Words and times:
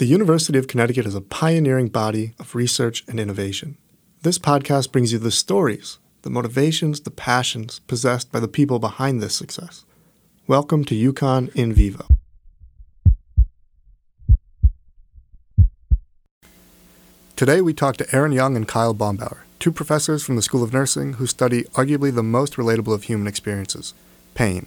The 0.00 0.06
University 0.06 0.58
of 0.58 0.66
Connecticut 0.66 1.04
is 1.04 1.14
a 1.14 1.20
pioneering 1.20 1.88
body 1.88 2.32
of 2.38 2.54
research 2.54 3.04
and 3.06 3.20
innovation. 3.20 3.76
This 4.22 4.38
podcast 4.38 4.92
brings 4.92 5.12
you 5.12 5.18
the 5.18 5.30
stories, 5.30 5.98
the 6.22 6.30
motivations, 6.30 7.00
the 7.00 7.10
passions 7.10 7.80
possessed 7.80 8.32
by 8.32 8.40
the 8.40 8.48
people 8.48 8.78
behind 8.78 9.20
this 9.20 9.34
success. 9.34 9.84
Welcome 10.46 10.86
to 10.86 10.94
UConn 10.94 11.54
in 11.54 11.74
Vivo. 11.74 12.06
Today 17.36 17.60
we 17.60 17.74
talk 17.74 17.98
to 17.98 18.16
Erin 18.16 18.32
Young 18.32 18.56
and 18.56 18.66
Kyle 18.66 18.94
Baumbauer, 18.94 19.40
two 19.58 19.70
professors 19.70 20.22
from 20.24 20.36
the 20.36 20.40
School 20.40 20.62
of 20.62 20.72
Nursing 20.72 21.12
who 21.14 21.26
study 21.26 21.64
arguably 21.74 22.14
the 22.14 22.22
most 22.22 22.54
relatable 22.54 22.94
of 22.94 23.02
human 23.02 23.26
experiences 23.26 23.92
pain. 24.32 24.66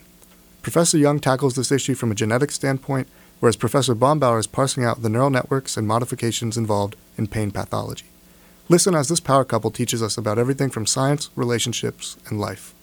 Professor 0.62 1.00
Young 1.00 1.20
tackles 1.20 1.56
this 1.56 1.72
issue 1.72 1.96
from 1.96 2.12
a 2.12 2.16
genetic 2.16 2.52
standpoint, 2.52 3.08
whereas 3.44 3.58
Professor 3.58 3.94
Baumbauer 3.94 4.40
is 4.40 4.48
parsing 4.48 4.86
out 4.86 5.02
the 5.02 5.10
neural 5.10 5.30
networks 5.30 5.76
and 5.76 5.86
modifications 5.86 6.56
involved 6.56 6.96
in 7.18 7.28
pain 7.28 7.52
pathology. 7.52 8.06
Listen 8.70 8.96
as 8.96 9.10
this 9.10 9.20
power 9.20 9.44
couple 9.44 9.70
teaches 9.70 10.02
us 10.02 10.18
about 10.18 10.40
everything 10.40 10.70
from 10.70 10.86
science, 10.86 11.30
relationships, 11.36 12.16
and 12.30 12.40
life. 12.40 12.74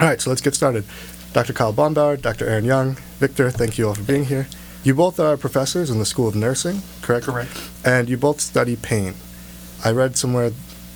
All 0.00 0.08
right, 0.08 0.20
so 0.20 0.30
let's 0.30 0.42
get 0.42 0.56
started. 0.56 0.84
Dr. 1.32 1.52
Kyle 1.52 1.72
Baumbauer, 1.72 2.20
Dr. 2.20 2.44
Erin 2.48 2.64
Young, 2.64 2.94
Victor, 3.20 3.52
thank 3.52 3.78
you 3.78 3.86
all 3.86 3.94
for 3.94 4.02
being 4.02 4.24
here. 4.24 4.48
You 4.82 4.96
both 4.96 5.20
are 5.20 5.36
professors 5.36 5.90
in 5.90 6.00
the 6.00 6.04
School 6.04 6.26
of 6.26 6.34
Nursing, 6.34 6.82
correct? 7.00 7.26
Correct. 7.26 7.70
And 7.84 8.08
you 8.08 8.16
both 8.16 8.40
study 8.40 8.74
pain. 8.74 9.14
I 9.84 9.92
read 9.92 10.16
somewhere, 10.16 10.50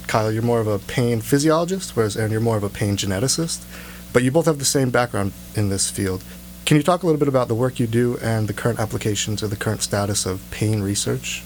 Kyle, 0.09 0.33
you're 0.33 0.43
more 0.43 0.59
of 0.59 0.67
a 0.67 0.81
pain 0.81 1.21
physiologist, 1.21 1.95
whereas 1.95 2.17
Erin, 2.17 2.33
you're 2.33 2.41
more 2.41 2.57
of 2.57 2.65
a 2.65 2.69
pain 2.69 2.97
geneticist. 2.97 3.65
But 4.13 4.25
you 4.25 4.33
both 4.33 4.47
have 4.47 4.59
the 4.59 4.65
same 4.65 4.91
background 4.91 5.35
in 5.55 5.69
this 5.69 5.89
field. 5.89 6.25
Can 6.69 6.77
you 6.77 6.83
talk 6.83 7.03
a 7.03 7.07
little 7.07 7.19
bit 7.19 7.29
about 7.29 7.49
the 7.49 7.55
work 7.55 7.81
you 7.81 7.87
do 7.87 8.19
and 8.19 8.47
the 8.47 8.53
current 8.53 8.79
applications 8.79 9.43
or 9.43 9.49
the 9.49 9.57
current 9.57 9.81
status 9.81 10.27
of 10.27 10.43
pain 10.51 10.83
research? 10.83 11.43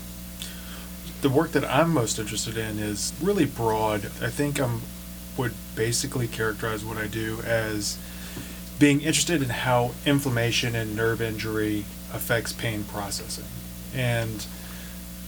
The 1.20 1.28
work 1.30 1.52
that 1.52 1.64
I'm 1.64 1.94
most 1.94 2.18
interested 2.18 2.56
in 2.56 2.80
is 2.80 3.12
really 3.22 3.44
broad. 3.44 4.06
I 4.20 4.30
think 4.30 4.58
I 4.58 4.68
would 5.36 5.52
basically 5.76 6.26
characterize 6.26 6.84
what 6.84 6.96
I 6.96 7.06
do 7.06 7.38
as 7.46 7.98
being 8.80 9.00
interested 9.00 9.44
in 9.44 9.50
how 9.50 9.92
inflammation 10.04 10.74
and 10.74 10.96
nerve 10.96 11.22
injury 11.22 11.84
affects 12.12 12.52
pain 12.52 12.82
processing. 12.82 13.44
And 13.94 14.44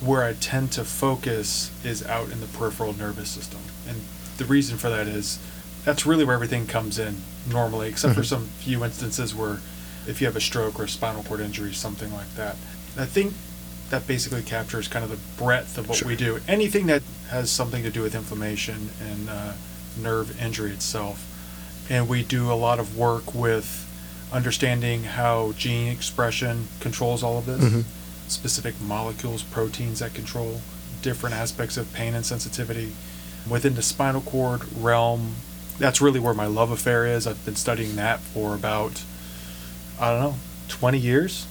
where 0.00 0.24
I 0.24 0.32
tend 0.32 0.72
to 0.72 0.82
focus 0.82 1.70
is 1.84 2.04
out 2.04 2.32
in 2.32 2.40
the 2.40 2.48
peripheral 2.48 2.94
nervous 2.94 3.28
system. 3.28 3.60
And 3.88 4.00
the 4.38 4.44
reason 4.44 4.76
for 4.76 4.90
that 4.90 5.06
is 5.06 5.38
that's 5.84 6.04
really 6.04 6.24
where 6.24 6.34
everything 6.34 6.66
comes 6.66 6.98
in 6.98 7.18
normally, 7.48 7.90
except 7.90 8.16
for 8.16 8.22
Mhm. 8.22 8.26
some 8.26 8.48
few 8.58 8.84
instances 8.84 9.36
where 9.36 9.60
if 10.06 10.20
you 10.20 10.26
have 10.26 10.36
a 10.36 10.40
stroke 10.40 10.78
or 10.78 10.84
a 10.84 10.88
spinal 10.88 11.22
cord 11.24 11.40
injury, 11.40 11.72
something 11.72 12.12
like 12.12 12.34
that. 12.36 12.56
I 12.98 13.06
think 13.06 13.34
that 13.90 14.06
basically 14.06 14.42
captures 14.42 14.88
kind 14.88 15.04
of 15.04 15.10
the 15.10 15.42
breadth 15.42 15.76
of 15.78 15.88
what 15.88 15.98
Sure. 15.98 16.08
we 16.08 16.16
do. 16.16 16.40
Anything 16.48 16.86
that 16.86 17.02
has 17.30 17.50
something 17.50 17.82
to 17.82 17.90
do 17.90 18.02
with 18.02 18.14
inflammation 18.14 18.90
and 19.00 19.28
uh, 19.28 19.52
nerve 20.00 20.40
injury 20.42 20.70
itself. 20.72 21.24
And 21.90 22.08
we 22.08 22.22
do 22.22 22.50
a 22.50 22.54
lot 22.54 22.78
of 22.80 22.96
work 22.96 23.34
with 23.34 23.86
understanding 24.32 25.04
how 25.04 25.52
gene 25.56 25.88
expression 25.88 26.68
controls 26.80 27.22
all 27.22 27.38
of 27.38 27.46
this, 27.46 27.62
Mhm. 27.62 27.84
specific 28.26 28.80
molecules, 28.80 29.42
proteins 29.42 29.98
that 30.00 30.14
control 30.14 30.60
different 31.02 31.36
aspects 31.36 31.76
of 31.76 31.92
pain 31.92 32.14
and 32.14 32.24
sensitivity. 32.24 32.92
Within 33.48 33.74
the 33.74 33.82
spinal 33.82 34.22
cord 34.22 34.62
realm, 34.74 35.34
that's 35.78 36.00
really 36.00 36.18
where 36.18 36.32
my 36.34 36.46
love 36.46 36.70
affair 36.70 37.06
is. 37.06 37.26
I've 37.26 37.44
been 37.44 37.56
studying 37.56 37.96
that 37.96 38.20
for 38.20 38.54
about, 38.54 39.02
I 40.00 40.10
don't 40.10 40.20
know, 40.20 40.34
20 40.68 40.98
years, 40.98 41.46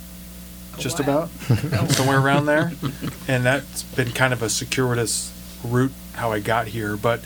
just 0.78 1.00
while. 1.00 1.30
about, 1.50 1.90
somewhere 1.92 2.20
around 2.20 2.46
there. 2.46 2.72
And 3.28 3.46
that's 3.46 3.84
been 3.84 4.12
kind 4.12 4.34
of 4.34 4.42
a 4.44 4.50
circuitous 4.50 5.32
route 5.64 5.94
how 6.14 6.32
I 6.34 6.40
got 6.42 6.68
here. 6.68 6.98
But 6.98 7.22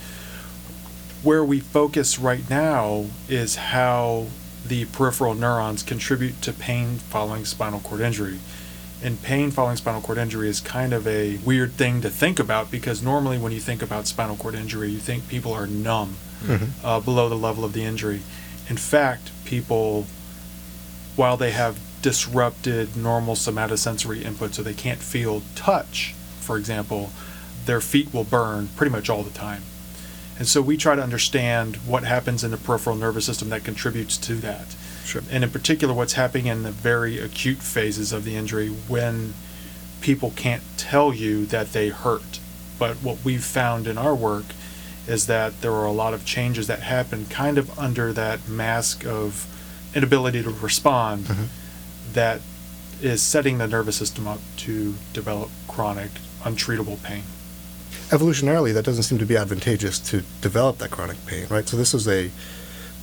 where 1.23 1.43
we 1.43 1.59
focus 1.59 2.19
right 2.19 2.47
now 2.49 3.05
is 3.27 3.55
how 3.55 4.27
the 4.65 4.85
peripheral 4.85 5.33
neurons 5.33 5.81
contribute 5.81 6.41
to 6.43 6.53
pain 6.53 6.97
following 6.97 7.45
spinal 7.45 7.79
cord 7.79 8.01
injury. 8.01 8.37
And 9.03 9.21
pain 9.23 9.49
following 9.51 9.77
spinal 9.77 10.01
cord 10.01 10.17
injury 10.17 10.49
is 10.49 10.59
kind 10.61 10.93
of 10.93 11.07
a 11.07 11.37
weird 11.37 11.71
thing 11.73 12.01
to 12.01 12.09
think 12.09 12.39
about 12.39 12.69
because 12.69 13.01
normally 13.01 13.37
when 13.37 13.51
you 13.51 13.59
think 13.59 13.81
about 13.81 14.05
spinal 14.07 14.35
cord 14.35 14.55
injury, 14.55 14.89
you 14.91 14.99
think 14.99 15.27
people 15.27 15.53
are 15.53 15.65
numb 15.67 16.17
Mhm. 16.45 16.69
uh, 16.83 16.99
below 16.99 17.27
the 17.29 17.35
level 17.37 17.65
of 17.65 17.73
the 17.73 17.83
injury. 17.83 18.21
In 18.69 18.77
fact, 18.77 19.31
people, 19.45 20.05
while 21.17 21.35
they 21.35 21.51
have 21.51 21.77
disrupted 22.01 22.95
normal 22.95 23.35
somatosensory 23.35 24.23
input, 24.23 24.53
so 24.53 24.63
they 24.63 24.73
can't 24.73 24.99
feel 24.99 25.41
touch, 25.55 26.13
for 26.39 26.57
example, 26.57 27.11
their 27.65 27.81
feet 27.81 28.13
will 28.13 28.23
burn 28.23 28.69
pretty 28.75 28.91
much 28.91 29.09
all 29.09 29.23
the 29.23 29.31
time. 29.31 29.63
And 30.37 30.47
so 30.47 30.61
we 30.61 30.77
try 30.77 30.95
to 30.95 31.01
understand 31.01 31.77
what 31.77 32.03
happens 32.03 32.43
in 32.43 32.51
the 32.51 32.57
peripheral 32.57 32.95
nervous 32.95 33.25
system 33.25 33.49
that 33.49 33.63
contributes 33.63 34.17
to 34.19 34.35
that. 34.35 34.75
Sure. 35.03 35.23
And 35.31 35.43
in 35.43 35.49
particular, 35.49 35.93
what's 35.93 36.13
happening 36.13 36.45
in 36.45 36.63
the 36.63 36.71
very 36.71 37.17
acute 37.17 37.57
phases 37.57 38.13
of 38.13 38.23
the 38.23 38.35
injury 38.35 38.69
when 38.69 39.33
people 40.01 40.31
can't 40.35 40.63
tell 40.77 41.13
you 41.13 41.45
that 41.47 41.73
they 41.73 41.89
hurt. 41.89 42.39
But 42.77 42.97
what 42.97 43.17
we've 43.25 43.43
found 43.43 43.87
in 43.87 43.97
our 43.97 44.13
work 44.13 44.45
is 45.07 45.25
that 45.25 45.61
there 45.61 45.71
are 45.71 45.85
a 45.85 45.91
lot 45.91 46.13
of 46.13 46.25
changes 46.25 46.67
that 46.67 46.81
happen 46.81 47.25
kind 47.25 47.57
of 47.57 47.77
under 47.79 48.13
that 48.13 48.47
mask 48.47 49.05
of 49.05 49.47
inability 50.01 50.43
to 50.43 50.49
respond 50.49 51.25
Mhm. 51.25 51.47
that 52.13 52.39
is 53.01 53.21
setting 53.21 53.57
the 53.57 53.67
nervous 53.67 53.95
system 53.95 54.27
up 54.27 54.39
to 54.57 54.95
develop 55.13 55.49
chronic, 55.67 56.11
untreatable 56.43 57.01
pain. 57.03 57.23
Evolutionarily, 58.09 58.73
that 58.73 58.85
doesn't 58.85 59.03
seem 59.03 59.17
to 59.17 59.25
be 59.25 59.35
advantageous 59.35 59.99
to 59.99 60.23
develop 60.41 60.77
that 60.77 60.91
chronic 60.91 61.23
pain, 61.25 61.45
right? 61.49 61.67
So 61.67 61.75
this 61.75 61.93
is 61.93 62.07
a 62.07 62.31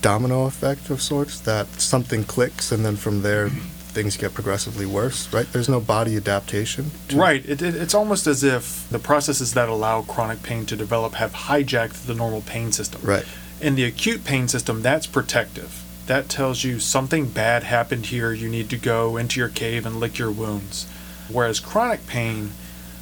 domino 0.01 0.45
effect 0.45 0.91
of 0.91 1.01
sorts 1.03 1.39
that 1.41 1.67
something 1.81 2.25
clicks 2.25 2.71
and 2.73 2.85
then 2.85 2.97
from 2.97 3.23
there 3.23 3.51
things 3.95 4.17
get 4.17 4.35
progressively 4.35 4.85
worse, 4.87 5.29
right? 5.33 5.47
There's 5.53 5.69
no 5.69 5.79
body 5.81 6.17
adaptation. 6.17 6.91
to- 7.09 7.17
Right. 7.17 7.45
It, 7.49 7.63
it, 7.63 7.77
it's 7.77 7.95
almost 7.95 8.27
as 8.27 8.43
if 8.43 8.85
the 8.91 8.99
processes 8.99 9.55
that 9.55 9.69
allow 9.69 10.03
chronic 10.03 10.43
pain 10.43 10.67
to 10.67 10.75
develop 10.77 11.15
have 11.15 11.33
hijacked 11.33 12.07
the 12.07 12.15
normal 12.15 12.41
pain 12.43 12.73
system. 12.73 13.01
Right. 13.05 13.25
In 13.61 13.77
the 13.77 13.85
acute 13.85 14.25
pain 14.25 14.49
system, 14.49 14.83
that's 14.83 15.07
protective. 15.07 15.84
That 16.07 16.29
tells 16.29 16.65
you 16.65 16.81
something 16.81 17.29
bad 17.29 17.63
happened 17.65 18.07
here, 18.07 18.33
you 18.33 18.49
need 18.49 18.69
to 18.71 18.77
go 18.77 19.17
into 19.17 19.41
your 19.41 19.49
cave 19.49 19.87
and 19.87 19.97
lick 20.01 20.19
your 20.19 20.31
wounds. 20.31 20.87
Whereas 21.29 21.61
chronic 21.61 22.07
pain, 22.07 22.53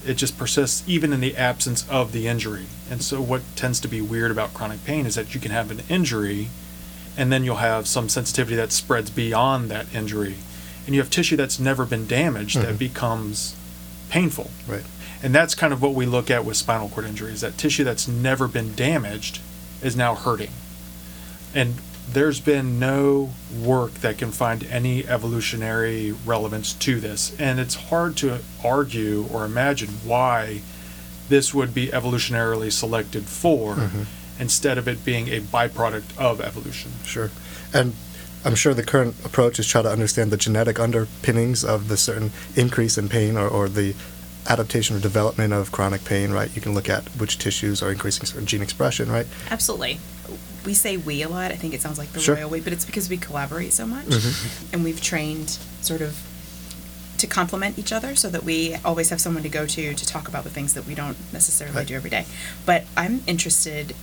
it 0.07 0.15
just 0.15 0.39
persists 0.39 0.85
even 0.89 1.13
in 1.13 1.21
the 1.21 1.37
absence 1.37 1.89
of 1.89 2.13
the 2.13 2.29
injury. 2.29 2.67
And 2.91 3.03
so, 3.03 3.21
what 3.21 3.43
tends 3.57 3.81
to 3.81 3.89
be 3.89 4.01
weird 4.01 4.31
about 4.31 4.55
chronic 4.55 4.85
pain 4.85 5.07
is 5.07 5.17
that 5.17 5.35
you 5.35 5.41
can 5.41 5.51
have 5.51 5.71
an 5.71 5.83
injury 5.89 6.49
and 7.17 7.31
then 7.33 7.45
you'll 7.45 7.57
have 7.57 7.87
some 7.87 8.09
sensitivity 8.09 8.57
that 8.57 8.73
spreads 8.73 9.11
beyond 9.11 9.71
that 9.71 9.93
injury. 9.95 10.37
And 10.87 10.95
you 10.95 11.01
have 11.01 11.11
tissue 11.11 11.37
that's 11.37 11.59
never 11.59 11.85
been 11.85 12.07
damaged 12.07 12.57
that 12.59 12.75
Mhm. 12.75 12.79
becomes 12.79 13.55
painful. 14.09 14.51
Right. 14.67 14.85
And 15.23 15.35
that's 15.35 15.55
kind 15.55 15.73
of 15.73 15.83
what 15.83 15.95
we 15.95 16.07
look 16.07 16.31
at 16.31 16.45
with 16.45 16.57
spinal 16.57 16.89
cord 16.89 17.07
injuries. 17.07 17.41
That 17.43 17.59
tissue 17.59 17.85
that's 17.85 18.09
never 18.09 18.49
been 18.49 18.75
damaged 18.75 19.41
is 19.83 19.95
now 19.95 20.15
hurting. 20.15 20.51
And 21.55 21.77
there's 22.11 22.41
been 22.41 22.79
no 22.79 23.31
work 23.63 23.95
that 23.95 24.19
can 24.19 24.31
find 24.33 24.65
any 24.65 25.07
evolutionary 25.07 26.13
relevance 26.27 26.73
to 26.75 27.01
this. 27.01 27.35
And 27.39 27.59
it's 27.61 27.75
hard 27.75 28.17
to 28.19 28.41
argue 28.65 29.27
or 29.33 29.45
imagine 29.45 29.89
why 30.05 30.61
this 31.29 31.55
would 31.55 31.73
be 31.73 31.89
evolutionarily 31.89 32.71
selected 32.73 33.25
for 33.27 33.77
Mhm. 33.77 34.07
instead 34.39 34.77
of 34.79 34.89
it 34.89 35.05
being 35.05 35.29
a 35.29 35.41
byproduct 35.41 36.03
of 36.19 36.41
evolution. 36.41 36.93
Sure. 37.05 37.31
And 37.73 37.95
I'm 38.45 38.57
sure 38.57 38.75
the 38.75 38.83
current 38.83 39.15
approach 39.25 39.59
is 39.61 39.67
try 39.67 39.83
to 39.83 39.91
understand 39.91 40.31
the 40.33 40.37
genetic 40.37 40.81
underpinnings 40.81 41.65
of 41.65 41.89
the 41.89 41.97
certain 41.97 42.33
increase 42.57 42.99
in 42.99 43.09
pain 43.09 43.37
or, 43.37 43.47
or 43.47 43.69
the 43.69 43.95
adaptation 44.49 44.97
or 44.97 44.99
development 44.99 45.53
of 45.53 45.71
chronic 45.71 46.05
pain, 46.05 46.33
right? 46.33 46.51
You 46.55 46.61
can 46.61 46.75
look 46.75 46.91
at 46.91 47.05
which 47.17 47.39
tissues 47.39 47.81
are 47.81 47.93
increasing 47.93 48.27
certain 48.27 48.45
gene 48.47 48.61
expression, 48.61 49.11
right? 49.11 49.29
Absolutely. 49.53 50.01
We 50.65 50.75
say 50.75 50.97
we 50.97 51.23
a 51.23 51.29
lot. 51.29 51.51
I 51.51 51.57
think 51.57 51.75
it 51.75 51.81
sounds 51.83 51.99
like 51.99 52.13
the 52.13 52.21
Sure. 52.21 52.37
royal 52.37 52.51
we, 52.51 52.61
but 52.61 52.73
it's 52.73 52.85
because 52.85 53.09
we 53.09 53.17
collaborate 53.17 53.73
so 53.73 53.87
much 53.87 54.07
Mhm. 54.07 54.73
and 54.73 54.85
we've 54.85 55.01
trained 55.01 55.59
sort 55.81 56.01
of 56.01 56.17
to 57.19 57.27
complement 57.27 57.79
each 57.79 57.93
other 57.93 58.15
so 58.17 58.29
that 58.31 58.43
we 58.45 58.75
always 58.85 59.11
have 59.11 59.21
someone 59.21 59.43
to 59.43 59.49
go 59.49 59.65
to 59.67 59.95
to 59.95 60.07
talk 60.07 60.27
about 60.29 60.45
the 60.45 60.51
things 60.51 60.73
that 60.75 60.87
we 60.87 60.95
don't 60.95 61.17
necessarily 61.33 61.77
Right. 61.77 61.87
do 61.87 61.95
every 61.95 62.11
day. 62.11 62.27
But 62.67 62.85
I'm 62.97 63.23
interested 63.27 63.95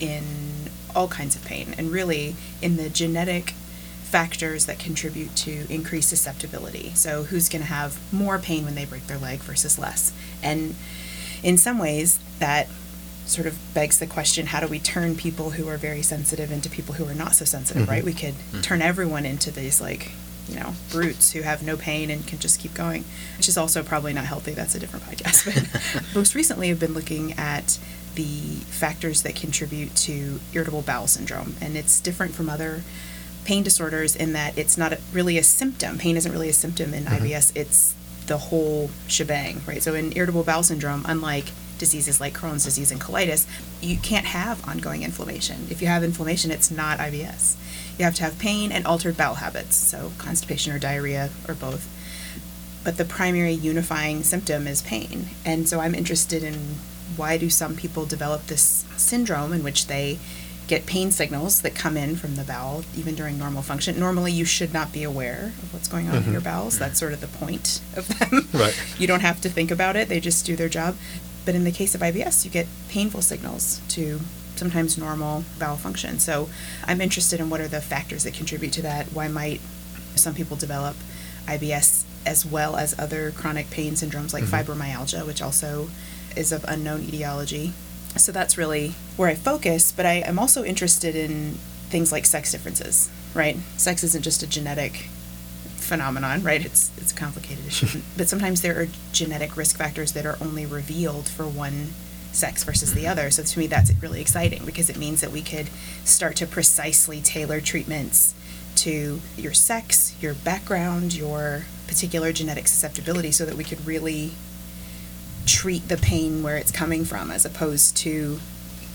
in 0.00 0.70
all 0.94 1.08
kinds 1.08 1.34
of 1.36 1.44
pain 1.44 1.74
and 1.78 1.90
really 1.90 2.36
in 2.62 2.76
the 2.76 2.88
genetic 2.90 3.54
factors 4.10 4.66
that 4.66 4.78
contribute 4.78 5.34
to 5.36 5.66
increased 5.68 6.08
susceptibility. 6.08 6.92
So 6.94 7.24
who's 7.24 7.48
going 7.48 7.62
to 7.62 7.68
have 7.68 7.96
more 8.12 8.38
pain 8.38 8.64
when 8.64 8.74
they 8.74 8.84
break 8.84 9.06
their 9.06 9.18
leg 9.18 9.40
versus 9.40 9.78
less? 9.78 10.12
And 10.42 10.74
in 11.42 11.58
some 11.58 11.78
ways 11.78 12.18
that 12.38 12.68
sort 13.26 13.46
of 13.46 13.56
begs 13.74 13.98
the 13.98 14.06
question 14.06 14.46
how 14.46 14.60
do 14.60 14.66
we 14.68 14.78
turn 14.78 15.16
people 15.16 15.50
who 15.50 15.68
are 15.68 15.76
very 15.76 16.00
sensitive 16.02 16.50
into 16.52 16.68
people 16.70 16.94
who 16.94 17.04
are 17.06 17.14
not 17.14 17.34
so 17.34 17.44
sensitive 17.44 17.82
Mhm. 17.86 17.88
right 17.90 18.04
we 18.04 18.12
could 18.12 18.34
Mhm. 18.52 18.62
turn 18.62 18.80
everyone 18.82 19.26
into 19.26 19.50
these 19.50 19.80
like 19.80 20.12
you 20.48 20.54
know, 20.60 20.76
brutes 20.92 21.32
who 21.32 21.42
have 21.42 21.60
no 21.64 21.76
pain 21.76 22.08
and 22.08 22.24
can 22.24 22.38
just 22.38 22.60
keep 22.60 22.72
going, 22.72 23.04
which 23.36 23.48
is 23.48 23.56
also 23.58 23.82
probably 23.82 24.12
not 24.12 24.26
healthy. 24.26 24.52
That's 24.54 24.76
a 24.76 24.78
different 24.78 25.04
podcast. 25.04 25.44
But 25.44 26.04
most 26.14 26.36
recently, 26.36 26.70
I've 26.70 26.78
been 26.78 26.94
looking 26.94 27.32
at 27.32 27.78
the 28.14 28.58
factors 28.70 29.22
that 29.22 29.34
contribute 29.34 29.96
to 29.96 30.38
irritable 30.52 30.82
bowel 30.82 31.08
syndrome, 31.08 31.56
and 31.60 31.76
it's 31.76 31.98
different 31.98 32.32
from 32.36 32.48
other 32.48 32.84
pain 33.44 33.64
disorders 33.64 34.14
in 34.14 34.34
that 34.34 34.56
it's 34.56 34.78
not 34.78 34.92
a, 34.92 34.98
really 35.12 35.36
a 35.36 35.42
symptom. 35.42 35.98
Pain 35.98 36.16
isn't 36.16 36.30
really 36.30 36.48
a 36.48 36.52
symptom 36.54 36.94
in 36.94 37.06
Mhm. 37.06 37.22
IBS. 37.22 37.50
It's 37.56 37.94
the 38.28 38.38
whole 38.38 38.92
shebang, 39.08 39.62
right? 39.66 39.82
So 39.82 39.94
in 39.94 40.12
irritable 40.16 40.44
bowel 40.44 40.62
syndrome, 40.62 41.04
unlike 41.08 41.46
diseases 41.78 42.20
like 42.20 42.34
Crohn's 42.34 42.64
disease 42.64 42.90
and 42.90 43.00
colitis, 43.00 43.46
you 43.80 43.96
can't 43.98 44.26
have 44.26 44.66
ongoing 44.68 45.02
inflammation. 45.02 45.66
If 45.70 45.80
you 45.80 45.88
have 45.88 46.02
inflammation, 46.02 46.50
it's 46.50 46.70
not 46.70 46.98
IBS. 46.98 47.56
You 47.98 48.04
have 48.04 48.14
to 48.16 48.22
have 48.22 48.38
pain 48.38 48.72
and 48.72 48.86
altered 48.86 49.16
bowel 49.16 49.36
habits, 49.36 49.76
so 49.76 50.12
constipation 50.18 50.72
or 50.72 50.78
diarrhea 50.78 51.30
or 51.48 51.54
both. 51.54 51.88
But 52.84 52.98
the 52.98 53.04
primary 53.04 53.52
unifying 53.52 54.22
symptom 54.22 54.66
is 54.66 54.82
pain. 54.82 55.26
And 55.44 55.68
so 55.68 55.80
I'm 55.80 55.94
interested 55.94 56.42
in 56.42 56.54
why 57.16 57.38
do 57.38 57.48
some 57.50 57.76
people 57.76 58.06
develop 58.06 58.46
this 58.46 58.84
syndrome 58.96 59.52
in 59.52 59.62
which 59.62 59.86
they 59.86 60.18
get 60.66 60.86
pain 60.86 61.10
signals 61.10 61.62
that 61.62 61.74
come 61.74 61.96
in 61.96 62.16
from 62.16 62.34
the 62.36 62.42
bowel 62.42 62.84
even 62.96 63.14
during 63.14 63.38
normal 63.38 63.62
function. 63.62 63.98
Normally 63.98 64.32
you 64.32 64.44
should 64.44 64.72
not 64.72 64.92
be 64.92 65.04
aware 65.04 65.52
of 65.62 65.72
what's 65.72 65.88
going 65.88 66.08
on 66.08 66.16
in 66.16 66.22
mm-hmm. 66.22 66.32
your 66.32 66.40
bowels. 66.40 66.78
That's 66.78 66.98
sort 66.98 67.12
of 67.12 67.20
the 67.20 67.28
point 67.28 67.80
of 67.96 68.08
them. 68.08 68.48
Right. 68.52 68.74
You 68.98 69.06
don't 69.06 69.20
have 69.20 69.40
to 69.42 69.48
think 69.48 69.70
about 69.70 69.96
it, 69.96 70.08
they 70.08 70.20
just 70.20 70.46
do 70.46 70.56
their 70.56 70.68
job. 70.68 70.96
But 71.46 71.54
in 71.54 71.64
the 71.64 71.72
case 71.72 71.94
of 71.94 72.02
IBS, 72.02 72.44
you 72.44 72.50
get 72.50 72.66
painful 72.90 73.22
signals 73.22 73.80
to 73.90 74.20
sometimes 74.56 74.98
normal 74.98 75.44
bowel 75.58 75.76
function. 75.76 76.18
So 76.18 76.50
I'm 76.84 77.00
interested 77.00 77.40
in 77.40 77.48
what 77.48 77.60
are 77.60 77.68
the 77.68 77.80
factors 77.80 78.24
that 78.24 78.34
contribute 78.34 78.72
to 78.74 78.82
that. 78.82 79.06
Why 79.12 79.28
might 79.28 79.60
some 80.16 80.34
people 80.34 80.56
develop 80.56 80.96
IBS 81.46 82.04
as 82.26 82.44
well 82.44 82.76
as 82.76 82.98
other 82.98 83.30
chronic 83.30 83.70
pain 83.70 83.94
syndromes 83.94 84.32
like 84.32 84.44
Mhm. 84.44 84.64
fibromyalgia, 84.64 85.24
which 85.24 85.40
also 85.40 85.88
is 86.34 86.52
of 86.52 86.64
unknown 86.64 87.02
etiology. 87.04 87.72
So 88.16 88.32
that's 88.32 88.58
really 88.58 88.94
where 89.16 89.28
I 89.28 89.34
focus, 89.34 89.92
but 89.94 90.04
I, 90.04 90.14
am 90.14 90.38
also 90.38 90.64
interested 90.64 91.14
in 91.14 91.58
things 91.90 92.10
like 92.10 92.26
sex 92.26 92.50
differences, 92.50 93.08
right? 93.34 93.56
Sex 93.76 94.02
isn't 94.02 94.22
just 94.22 94.42
a 94.42 94.46
genetic 94.46 95.08
phenomenon, 95.86 96.42
right? 96.42 96.64
It's 96.64 96.90
it's 96.98 97.12
a 97.12 97.14
complicated 97.14 97.66
issue. 97.66 98.00
but 98.16 98.28
sometimes 98.28 98.62
there 98.62 98.80
are 98.80 98.88
genetic 99.12 99.56
risk 99.56 99.76
factors 99.76 100.12
that 100.12 100.26
are 100.26 100.36
only 100.40 100.66
revealed 100.66 101.28
for 101.28 101.44
one 101.44 101.88
sex 102.32 102.64
versus 102.64 102.92
the 102.92 103.02
mm-hmm. 103.02 103.10
other. 103.10 103.30
So 103.30 103.42
to 103.42 103.58
me 103.58 103.66
that's 103.66 103.90
really 104.02 104.20
exciting 104.20 104.64
because 104.64 104.90
it 104.90 104.98
means 104.98 105.20
that 105.20 105.30
we 105.30 105.42
could 105.42 105.68
start 106.04 106.36
to 106.36 106.46
precisely 106.46 107.20
tailor 107.20 107.60
treatments 107.60 108.34
to 108.76 109.20
your 109.36 109.54
sex, 109.54 110.14
your 110.20 110.34
background, 110.34 111.14
your 111.14 111.64
particular 111.86 112.32
genetic 112.32 112.68
susceptibility 112.68 113.30
so 113.32 113.44
that 113.46 113.54
we 113.54 113.64
could 113.64 113.84
really 113.86 114.32
treat 115.46 115.88
the 115.88 115.96
pain 115.96 116.42
where 116.42 116.56
it's 116.56 116.72
coming 116.72 117.04
from 117.04 117.30
as 117.30 117.44
opposed 117.44 117.96
to 117.96 118.38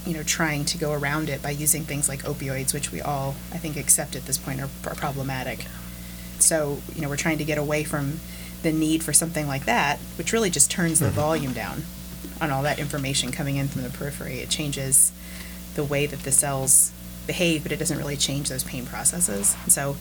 you 0.06 0.14
know 0.14 0.24
trying 0.24 0.66
to 0.66 0.78
go 0.78 0.92
around 0.92 1.30
it 1.30 1.42
by 1.42 1.50
using 1.50 1.84
things 1.84 2.10
like 2.10 2.24
opioids 2.24 2.74
which 2.74 2.92
we 2.92 3.00
all 3.00 3.36
i 3.54 3.58
think 3.58 3.78
accept 3.78 4.16
at 4.16 4.26
this 4.26 4.38
point 4.38 4.60
are, 4.60 4.70
are 4.86 4.96
problematic 4.96 5.66
so 6.42 6.80
you 6.96 7.02
know 7.02 7.10
we're 7.10 7.16
trying 7.18 7.38
to 7.38 7.44
get 7.44 7.58
away 7.58 7.84
from 7.84 8.20
the 8.64 8.72
need 8.72 9.04
for 9.04 9.14
something 9.14 9.48
like 9.48 9.66
that 9.66 9.98
which 10.18 10.32
really 10.34 10.50
just 10.50 10.70
turns 10.70 11.00
the 11.00 11.08
Mhm. 11.08 11.12
volume 11.12 11.54
down 11.54 11.84
on 12.40 12.52
all 12.52 12.64
that 12.64 12.80
information 12.80 13.32
coming 13.32 13.56
in 13.56 13.68
from 13.68 13.84
the 13.84 13.90
periphery 13.90 14.40
it 14.40 14.50
changes 14.50 15.12
the 15.76 15.84
way 15.84 16.06
that 16.06 16.24
the 16.24 16.32
cells 16.32 16.92
behave 17.28 17.64
but 17.64 17.72
it 17.72 17.78
doesn't 17.80 17.98
really 17.98 18.18
change 18.18 18.50
those 18.50 18.64
pain 18.64 18.86
processes 18.86 19.56
so 19.68 19.96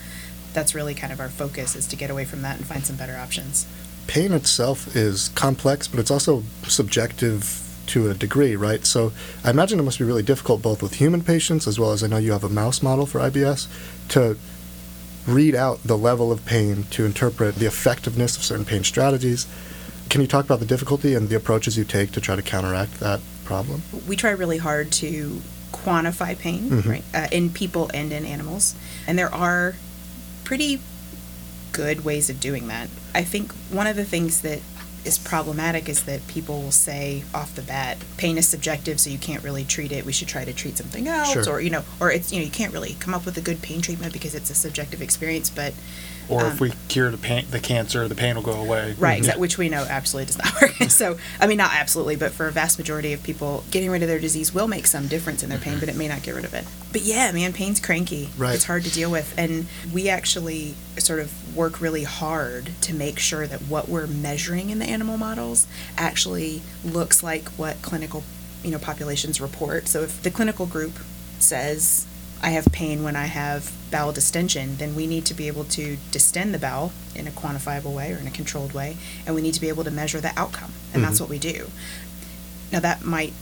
that's 0.52 0.74
really 0.74 0.94
kind 0.94 1.12
of 1.12 1.20
our 1.20 1.28
focus 1.28 1.76
is 1.76 1.86
to 1.86 1.96
get 1.96 2.10
away 2.10 2.24
from 2.24 2.42
that 2.42 2.56
and 2.56 2.66
find 2.66 2.84
some 2.84 2.96
better 2.96 3.16
options 3.16 3.66
pain 4.06 4.32
itself 4.32 4.96
is 4.96 5.28
complex, 5.36 5.86
but 5.86 6.00
it's 6.00 6.10
also 6.10 6.42
subjective 6.66 7.64
to 7.86 8.10
a 8.10 8.14
degree, 8.14 8.56
right? 8.56 8.84
So 8.84 9.12
I 9.44 9.50
imagine 9.50 9.78
it 9.78 9.82
must 9.84 9.98
be 10.00 10.04
really 10.04 10.22
difficult 10.24 10.62
both 10.62 10.82
with 10.82 10.94
human 10.94 11.22
patients 11.22 11.68
as 11.68 11.78
well 11.78 11.92
as 11.92 12.02
I 12.02 12.08
know 12.08 12.16
you 12.16 12.32
have 12.32 12.42
a 12.42 12.48
mouse 12.48 12.82
model 12.82 13.06
for 13.06 13.20
IBS 13.20 13.68
to 14.08 14.36
read 15.26 15.54
out 15.54 15.82
the 15.84 15.96
level 15.98 16.32
of 16.32 16.44
pain 16.46 16.84
to 16.90 17.04
interpret 17.04 17.54
the 17.56 17.66
effectiveness 17.66 18.36
of 18.36 18.42
certain 18.44 18.64
pain 18.64 18.82
strategies. 18.84 19.46
Can 20.08 20.20
you 20.20 20.26
talk 20.26 20.44
about 20.44 20.60
the 20.60 20.66
difficulty 20.66 21.14
and 21.14 21.28
the 21.28 21.36
approaches 21.36 21.76
you 21.78 21.84
take 21.84 22.12
to 22.12 22.20
try 22.20 22.34
to 22.36 22.42
counteract 22.42 23.00
that 23.00 23.20
problem? 23.44 23.82
we 24.08 24.16
try 24.16 24.30
really 24.30 24.58
hard 24.58 24.90
to 24.92 25.40
quantify 25.72 26.36
pain 26.38 26.68
Mhm. 26.70 26.86
right 26.88 27.04
uh, 27.14 27.26
in 27.32 27.48
people 27.50 27.90
and 27.94 28.12
in 28.12 28.24
animals 28.24 28.74
and 29.06 29.18
there 29.18 29.32
are 29.34 29.74
pretty 30.44 30.80
good 31.72 32.04
ways 32.04 32.28
of 32.28 32.38
doing 32.40 32.68
that 32.68 32.88
i 33.14 33.22
think 33.24 33.52
one 33.70 33.86
of 33.86 33.96
the 33.96 34.04
things 34.04 34.42
that 34.42 34.60
is 35.04 35.18
problematic 35.18 35.88
is 35.88 36.04
that 36.04 36.26
people 36.26 36.60
will 36.60 36.70
say 36.70 37.24
off 37.34 37.54
the 37.54 37.62
bat 37.62 37.96
pain 38.16 38.36
is 38.36 38.46
subjective 38.46 39.00
so 39.00 39.08
you 39.08 39.18
can't 39.18 39.42
really 39.42 39.64
treat 39.64 39.92
it 39.92 40.04
we 40.04 40.12
should 40.12 40.28
try 40.28 40.44
to 40.44 40.52
treat 40.52 40.76
something 40.76 41.08
else 41.08 41.32
Sure. 41.32 41.48
or 41.54 41.60
you 41.60 41.70
know 41.70 41.82
or 42.00 42.10
it's 42.12 42.32
you 42.32 42.38
know 42.38 42.44
you 42.44 42.50
can't 42.50 42.72
really 42.72 42.94
come 43.00 43.14
up 43.14 43.24
with 43.24 43.36
a 43.38 43.40
good 43.40 43.62
pain 43.62 43.80
treatment 43.80 44.12
because 44.12 44.34
it's 44.34 44.50
a 44.50 44.54
subjective 44.54 45.00
experience 45.00 45.48
but 45.48 45.72
Or 46.28 46.42
Um, 46.44 46.52
if 46.52 46.60
we 46.60 46.72
cure 46.88 47.10
the 47.10 47.16
pain, 47.18 47.46
the 47.50 47.58
cancer, 47.58 48.06
the 48.06 48.14
pain 48.14 48.36
will 48.36 48.42
go 48.42 48.52
away. 48.52 48.94
Right, 48.98 49.22
Mhm. 49.22 49.36
which 49.38 49.58
we 49.58 49.68
know 49.68 49.82
absolutely 49.88 50.26
does 50.26 50.38
not 50.38 50.60
work. 50.80 50.90
so, 50.90 51.18
I 51.40 51.46
mean, 51.46 51.56
not 51.58 51.72
absolutely, 51.74 52.16
but 52.16 52.32
for 52.32 52.46
a 52.46 52.52
vast 52.52 52.78
majority 52.78 53.12
of 53.12 53.22
people, 53.22 53.64
getting 53.70 53.90
rid 53.90 54.02
of 54.02 54.08
their 54.08 54.20
disease 54.20 54.54
will 54.54 54.68
make 54.68 54.86
some 54.86 55.08
difference 55.08 55.42
in 55.42 55.48
their 55.48 55.58
pain, 55.58 55.78
but 55.80 55.88
it 55.88 55.96
may 55.96 56.06
not 56.08 56.22
get 56.22 56.34
rid 56.36 56.44
of 56.44 56.54
it. 56.54 56.64
But 56.92 57.02
yeah, 57.02 57.32
man, 57.32 57.52
pain's 57.52 57.80
cranky. 57.80 58.30
Right. 58.36 58.54
It's 58.54 58.64
hard 58.64 58.84
to 58.84 58.90
deal 58.90 59.10
with. 59.10 59.32
And 59.36 59.66
we 59.92 60.08
actually 60.08 60.74
sort 60.98 61.18
of 61.20 61.56
work 61.56 61.80
really 61.80 62.04
hard 62.04 62.70
to 62.82 62.94
make 62.94 63.18
sure 63.18 63.46
that 63.46 63.62
what 63.62 63.88
we're 63.88 64.06
measuring 64.06 64.70
in 64.70 64.78
the 64.78 64.84
animal 64.86 65.16
models 65.16 65.66
actually 65.98 66.62
looks 66.84 67.22
like 67.22 67.48
what 67.50 67.80
clinical, 67.82 68.22
you 68.62 68.70
know, 68.70 68.78
populations 68.78 69.40
report. 69.40 69.88
So 69.88 70.02
if 70.02 70.22
the 70.22 70.30
clinical 70.30 70.66
group 70.66 70.98
says, 71.38 72.06
I 72.42 72.50
have 72.50 72.66
pain 72.72 73.02
when 73.02 73.16
I 73.16 73.26
have 73.26 73.72
bowel 73.90 74.12
distension, 74.12 74.76
then 74.76 74.94
we 74.94 75.06
need 75.06 75.26
to 75.26 75.34
be 75.34 75.46
able 75.46 75.64
to 75.64 75.98
distend 76.10 76.54
the 76.54 76.58
bowel 76.58 76.92
in 77.14 77.26
a 77.26 77.30
quantifiable 77.30 77.94
way 77.94 78.12
or 78.12 78.16
in 78.16 78.26
a 78.26 78.30
controlled 78.30 78.72
way, 78.72 78.96
and 79.26 79.34
we 79.34 79.42
need 79.42 79.54
to 79.54 79.60
be 79.60 79.68
able 79.68 79.84
to 79.84 79.90
measure 79.90 80.20
the 80.20 80.32
outcome, 80.38 80.72
and 80.94 81.04
that's 81.04 81.18
Mhm. 81.18 81.20
what 81.22 81.28
we 81.30 81.38
do. 81.38 81.70
Now, 82.72 82.80
that 82.80 83.04
might 83.04 83.32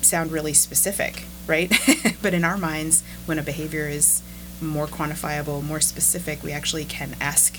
sound 0.00 0.32
really 0.32 0.54
specific, 0.54 1.24
right? 1.46 1.70
but 2.22 2.32
in 2.32 2.44
our 2.44 2.56
minds, 2.56 3.02
when 3.26 3.38
a 3.38 3.42
behavior 3.42 3.88
is 3.88 4.22
more 4.60 4.86
quantifiable, 4.86 5.62
more 5.62 5.80
specific, 5.80 6.42
we 6.42 6.52
actually 6.52 6.84
can 6.84 7.16
ask 7.20 7.58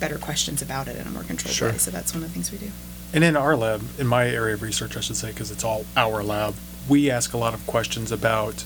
better 0.00 0.18
questions 0.18 0.60
about 0.60 0.88
it 0.88 0.96
in 0.96 1.06
a 1.06 1.10
more 1.10 1.22
controlled 1.24 1.54
Sure. 1.54 1.70
way. 1.72 1.78
So 1.78 1.90
that's 1.90 2.12
one 2.14 2.22
of 2.22 2.28
the 2.30 2.34
things 2.34 2.50
we 2.50 2.58
do. 2.58 2.70
And 3.12 3.22
in 3.22 3.36
our 3.36 3.56
lab, 3.56 3.82
in 3.98 4.06
my 4.06 4.26
area 4.28 4.54
of 4.54 4.62
research, 4.62 4.96
I 4.96 5.00
should 5.00 5.16
say, 5.16 5.28
because 5.28 5.50
it's 5.52 5.62
all 5.64 5.86
our 5.96 6.22
lab, 6.24 6.54
we 6.88 7.10
ask 7.10 7.32
a 7.32 7.38
lot 7.38 7.54
of 7.54 7.64
questions 7.66 8.10
about 8.10 8.64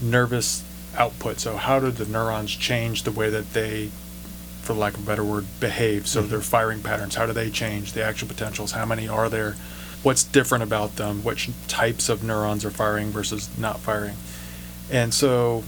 nervous 0.00 0.62
output. 0.96 1.40
So, 1.40 1.56
how 1.56 1.80
do 1.80 1.90
the 1.90 2.06
neurons 2.06 2.50
change 2.54 3.02
the 3.02 3.10
way 3.12 3.30
that 3.30 3.52
they, 3.52 3.90
for 4.62 4.74
lack 4.74 4.94
of 4.94 5.02
a 5.02 5.06
better 5.06 5.24
word, 5.24 5.46
behave? 5.60 6.06
So, 6.06 6.22
Mhm. 6.22 6.30
their 6.30 6.40
firing 6.40 6.82
patterns, 6.82 7.14
how 7.14 7.26
do 7.26 7.32
they 7.32 7.50
change? 7.50 7.92
The 7.92 8.02
action 8.04 8.28
potentials, 8.28 8.72
how 8.72 8.84
many 8.84 9.08
are 9.08 9.28
there? 9.28 9.56
What's 10.02 10.22
different 10.24 10.64
about 10.64 10.96
them? 10.96 11.24
Which 11.24 11.50
types 11.66 12.08
of 12.08 12.22
neurons 12.22 12.64
are 12.64 12.70
firing 12.70 13.10
versus 13.10 13.48
not 13.58 13.80
firing? 13.80 14.16
And 14.90 15.12
so, 15.12 15.64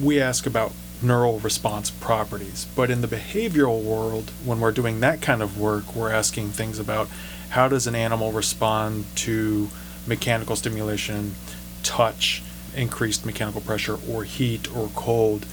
we 0.00 0.20
ask 0.20 0.46
about 0.46 0.72
neural 1.00 1.38
response 1.40 1.90
properties. 1.90 2.66
But 2.74 2.90
in 2.90 3.00
the 3.02 3.08
behavioral 3.08 3.82
world, 3.82 4.32
when 4.44 4.60
we're 4.60 4.72
doing 4.72 5.00
that 5.00 5.20
kind 5.20 5.42
of 5.42 5.56
work, 5.58 5.94
we're 5.94 6.10
asking 6.12 6.50
things 6.50 6.78
about 6.78 7.08
how 7.50 7.68
does 7.68 7.86
an 7.86 7.94
animal 7.94 8.32
respond 8.32 9.04
to 9.16 9.68
mechanical 10.06 10.56
stimulation, 10.56 11.34
touch, 11.82 12.42
increased 12.74 13.24
mechanical 13.26 13.60
pressure, 13.60 13.98
or 14.08 14.24
heat 14.24 14.74
or 14.74 14.90
cold, 14.94 15.44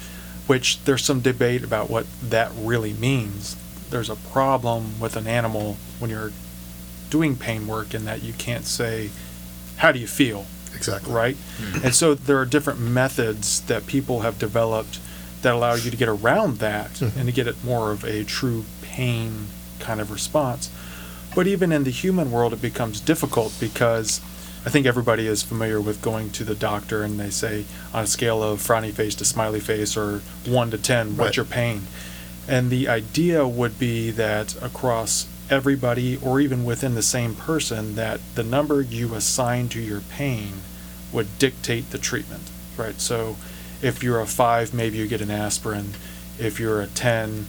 which 0.47 0.83
there's 0.85 1.03
some 1.03 1.21
debate 1.21 1.63
about 1.63 1.89
what 1.89 2.05
that 2.21 2.51
really 2.55 2.93
means. 2.93 3.55
There's 3.89 4.09
a 4.09 4.15
problem 4.15 4.99
with 4.99 5.15
an 5.15 5.27
animal 5.27 5.77
when 5.99 6.09
you're 6.11 6.31
doing 7.09 7.35
pain 7.35 7.67
work 7.67 7.93
in 7.93 8.05
that 8.05 8.23
you 8.23 8.33
can't 8.33 8.65
say, 8.65 9.09
How 9.77 9.91
do 9.91 9.99
you 9.99 10.07
feel? 10.07 10.45
Exactly. 10.75 11.13
right? 11.13 11.37
And 11.83 11.93
so 11.95 12.13
there 12.15 12.37
are 12.39 12.45
different 12.45 12.79
methods 12.81 13.61
that 13.61 13.87
people 13.87 14.21
have 14.21 14.37
developed 14.37 14.99
that 15.41 15.53
allow 15.53 15.75
you 15.75 15.89
to 15.91 15.95
get 15.97 16.09
around 16.09 16.57
that 16.59 16.93
Mhm. 16.95 17.15
and 17.15 17.25
to 17.27 17.31
get 17.31 17.47
it 17.47 17.63
more 17.63 17.91
of 17.91 18.03
a 18.03 18.23
true 18.25 18.65
pain 18.81 19.47
kind 19.79 20.01
of 20.01 20.11
response. 20.11 20.69
But 21.35 21.47
even 21.47 21.71
in 21.71 21.83
the 21.85 21.91
human 21.91 22.31
world, 22.31 22.51
it 22.53 22.61
becomes 22.61 22.99
difficult 22.99 23.53
because 23.59 24.19
I 24.65 24.69
think 24.69 24.85
everybody 24.87 25.27
is 25.27 25.43
familiar 25.43 25.79
with 25.79 26.01
going 26.01 26.31
to 26.31 26.43
the 26.43 26.55
doctor 26.55 27.03
and 27.03 27.19
they 27.19 27.29
say 27.29 27.65
on 27.93 28.03
a 28.03 28.07
scale 28.07 28.41
of 28.41 28.59
frowny 28.59 28.91
face 28.91 29.13
to 29.15 29.25
smiley 29.25 29.59
face 29.59 29.95
or 29.95 30.21
one 30.45 30.71
to 30.71 30.77
10, 30.77 31.17
what's 31.17 31.19
Right. 31.29 31.35
your 31.37 31.45
pain? 31.45 31.83
And 32.47 32.69
the 32.71 32.87
idea 32.87 33.47
would 33.47 33.77
be 33.77 34.09
that 34.11 34.55
across 34.63 35.27
everybody 35.51 36.17
or 36.17 36.39
even 36.39 36.65
within 36.65 36.95
the 36.95 37.03
same 37.03 37.35
person, 37.35 37.95
that 37.95 38.19
the 38.33 38.43
number 38.43 38.81
you 38.81 39.13
assign 39.13 39.69
to 39.69 39.79
your 39.79 39.99
pain 40.01 40.53
would 41.11 41.37
dictate 41.37 41.91
the 41.91 41.99
treatment, 41.99 42.49
right? 42.75 42.99
So 42.99 43.37
if 43.83 44.01
you're 44.01 44.19
a 44.19 44.25
five, 44.25 44.73
maybe 44.73 44.97
you 44.97 45.07
get 45.07 45.21
an 45.21 45.29
aspirin. 45.31 45.93
If 46.39 46.59
you're 46.59 46.81
a 46.81 46.87
10, 46.87 47.45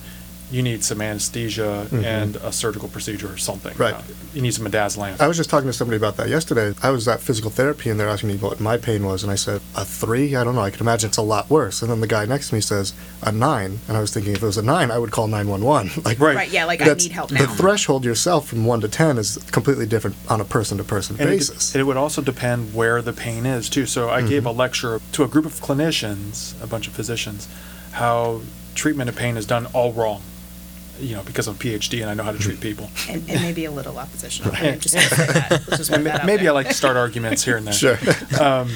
you 0.51 0.63
need 0.63 0.85
some 0.85 1.01
anesthesia 1.01 1.89
Mhm. 1.91 2.05
and 2.05 2.37
a 2.37 2.53
surgical 2.53 2.89
procedure 2.89 3.29
or 3.33 3.37
something. 3.37 3.75
Right. 3.77 3.95
Uh, 3.95 4.03
you 4.33 4.41
need 4.43 4.55
some 4.55 4.65
midazolam. 4.65 5.21
I 5.21 5.27
was 5.27 5.37
just 5.37 5.51
talking 5.51 5.67
to 5.69 5.73
somebody 5.73 5.97
about 5.97 6.17
that 6.19 6.29
yesterday. 6.29 6.73
I 6.83 6.91
was 6.91 7.09
at 7.09 7.21
physical 7.21 7.51
therapy 7.51 7.91
and 7.91 7.99
they're 7.99 8.09
asking 8.09 8.29
me 8.29 8.37
what 8.37 8.61
my 8.61 8.77
pain 8.77 9.05
was, 9.05 9.25
and 9.25 9.33
I 9.33 9.35
said, 9.35 9.61
a 9.75 9.85
three? 9.85 10.37
I 10.37 10.45
don't 10.45 10.55
know. 10.55 10.61
I 10.61 10.71
can 10.71 10.81
imagine 10.81 11.09
it's 11.09 11.17
a 11.17 11.23
lot 11.23 11.51
worse. 11.51 11.83
And 11.83 11.91
then 11.91 12.01
the 12.01 12.07
guy 12.07 12.27
next 12.27 12.51
to 12.51 12.55
me 12.55 12.61
says, 12.61 12.93
a 13.23 13.33
nine. 13.33 13.81
And 13.89 13.97
I 13.97 14.01
was 14.01 14.13
thinking, 14.13 14.35
if 14.35 14.43
it 14.43 14.47
was 14.47 14.57
a 14.57 14.63
nine, 14.63 14.91
I 14.93 14.99
would 14.99 15.11
call 15.11 15.27
911. 15.27 15.91
like, 16.05 16.21
Right. 16.21 16.37
Right, 16.37 16.51
yeah, 16.53 16.65
like 16.65 16.81
I 16.81 16.93
need 16.95 17.11
help 17.11 17.33
now. 17.33 17.41
The 17.41 17.49
threshold 17.49 18.05
yourself 18.05 18.47
from 18.49 18.65
one 18.67 18.81
to 18.83 18.89
10 18.89 19.19
is 19.19 19.39
completely 19.51 19.87
different 19.87 20.15
on 20.29 20.41
a 20.41 20.45
person 20.45 20.79
to 20.79 20.85
person 20.85 21.17
And 21.19 21.29
it, 21.29 21.39
basis. 21.39 21.75
it 21.75 21.83
would 21.85 21.97
also 21.97 22.23
depend 22.23 22.73
where 22.73 23.03
the 23.03 23.13
pain 23.13 23.47
is 23.47 23.69
too. 23.69 23.85
So 23.87 24.11
I 24.11 24.23
gave 24.23 24.47
a 24.47 24.53
lecture 24.53 25.01
to 25.13 25.25
a 25.25 25.29
group 25.29 25.45
of 25.47 25.61
clinicians, 25.61 26.53
a 26.63 26.67
bunch 26.69 26.87
of 26.87 26.93
physicians, 26.93 27.49
how 27.93 28.43
treatment 28.77 29.09
of 29.09 29.17
pain 29.17 29.37
is 29.37 29.47
done 29.47 29.67
all 29.73 29.93
wrong. 29.93 30.21
You 30.99 31.17
know, 31.17 31.23
because 31.23 31.47
I'm 31.49 31.55
a 31.55 31.59
PhD 31.59 32.01
and 32.01 32.11
I 32.11 32.15
know 32.15 32.23
how 32.23 32.33
to 32.33 32.39
treat 32.39 32.61
people. 32.61 32.91
And, 33.09 33.29
and 33.29 33.43
maybe 33.43 33.65
a 33.65 33.71
little 33.71 33.99
oppositional. 33.99 34.53
Right. 34.53 34.75
I'm 34.75 34.81
just 34.81 34.95
gonna 34.95 35.09
say 35.09 35.27
that. 35.27 35.51
Let's 35.51 35.77
just 35.77 35.91
put 35.91 35.99
And 35.99 36.07
that 36.07 36.21
out 36.21 36.27
maybe 36.27 36.49
I 36.49 36.53
like 36.53 36.69
to 36.69 36.75
start 36.75 36.97
arguments 36.97 37.45
here 37.45 37.57
and 37.57 37.67
there. 37.67 37.75
Sure. 37.75 37.99
Um, 38.41 38.71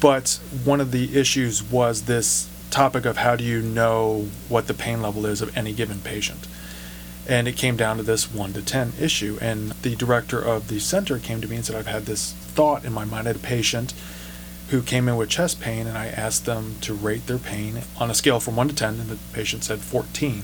but 0.00 0.38
one 0.64 0.80
of 0.80 0.92
the 0.92 1.18
issues 1.18 1.62
was 1.62 2.02
this 2.02 2.48
topic 2.70 3.04
of 3.04 3.18
how 3.18 3.36
do 3.36 3.44
you 3.44 3.60
know 3.62 4.28
what 4.48 4.66
the 4.66 4.74
pain 4.74 5.00
level 5.02 5.26
is 5.26 5.40
of 5.40 5.56
any 5.56 5.72
given 5.72 6.00
patient. 6.00 6.46
And 7.26 7.46
it 7.48 7.56
came 7.56 7.76
down 7.76 7.96
to 7.98 8.02
this 8.02 8.32
one 8.32 8.52
to 8.54 8.62
10 8.62 8.94
issue. 9.00 9.38
And 9.40 9.72
the 9.82 9.96
director 9.96 10.40
of 10.40 10.68
the 10.68 10.78
center 10.78 11.18
came 11.18 11.40
to 11.40 11.48
me 11.48 11.56
and 11.56 11.64
said, 11.64 11.76
I've 11.76 11.86
had 11.86 12.06
this 12.06 12.32
thought 12.32 12.84
in 12.84 12.92
my 12.92 13.04
mind. 13.04 13.26
I 13.26 13.30
had 13.30 13.36
a 13.36 13.40
patient 13.40 13.94
who 14.70 14.82
came 14.82 15.08
in 15.08 15.16
with 15.16 15.30
chest 15.30 15.60
pain, 15.60 15.86
and 15.86 15.96
I 15.96 16.08
asked 16.08 16.44
them 16.44 16.76
to 16.82 16.92
rate 16.92 17.26
their 17.26 17.38
pain 17.38 17.82
on 17.98 18.10
a 18.10 18.14
scale 18.14 18.38
from 18.38 18.56
1 18.56 18.68
to 18.68 18.74
10, 18.74 19.00
and 19.00 19.08
the 19.08 19.18
patient 19.32 19.64
said 19.64 19.80
14, 19.80 20.42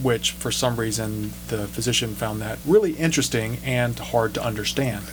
which 0.00 0.32
for 0.32 0.50
some 0.50 0.76
reason 0.76 1.32
the 1.48 1.66
physician 1.66 2.14
found 2.14 2.40
that 2.40 2.58
really 2.66 2.92
interesting 2.92 3.58
and 3.64 3.98
hard 3.98 4.34
to 4.34 4.44
understand. 4.44 5.12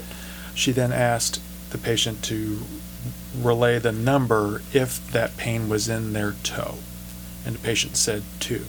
She 0.54 0.72
then 0.72 0.92
asked 0.92 1.42
the 1.72 1.78
patient 1.78 2.24
to 2.26 2.60
relay 3.38 3.80
the 3.80 3.92
number 3.92 4.62
if 4.74 5.12
that 5.12 5.38
pain 5.38 5.70
was 5.70 5.88
in 5.88 6.14
their 6.14 6.34
toe, 6.44 6.80
and 7.46 7.56
the 7.56 7.60
patient 7.60 7.98
said 7.98 8.24
2. 8.40 8.66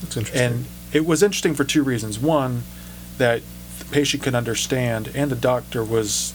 That's 0.00 0.16
interesting. 0.16 0.52
And 0.52 0.66
it 0.92 1.06
was 1.06 1.22
interesting 1.22 1.54
for 1.54 1.64
two 1.64 1.82
reasons. 1.82 2.18
One, 2.18 2.62
that 3.18 3.42
the 3.78 3.84
patient 3.86 4.22
could 4.22 4.34
understand, 4.34 5.10
and 5.14 5.30
the 5.30 5.36
doctor 5.36 5.84
was 5.84 6.34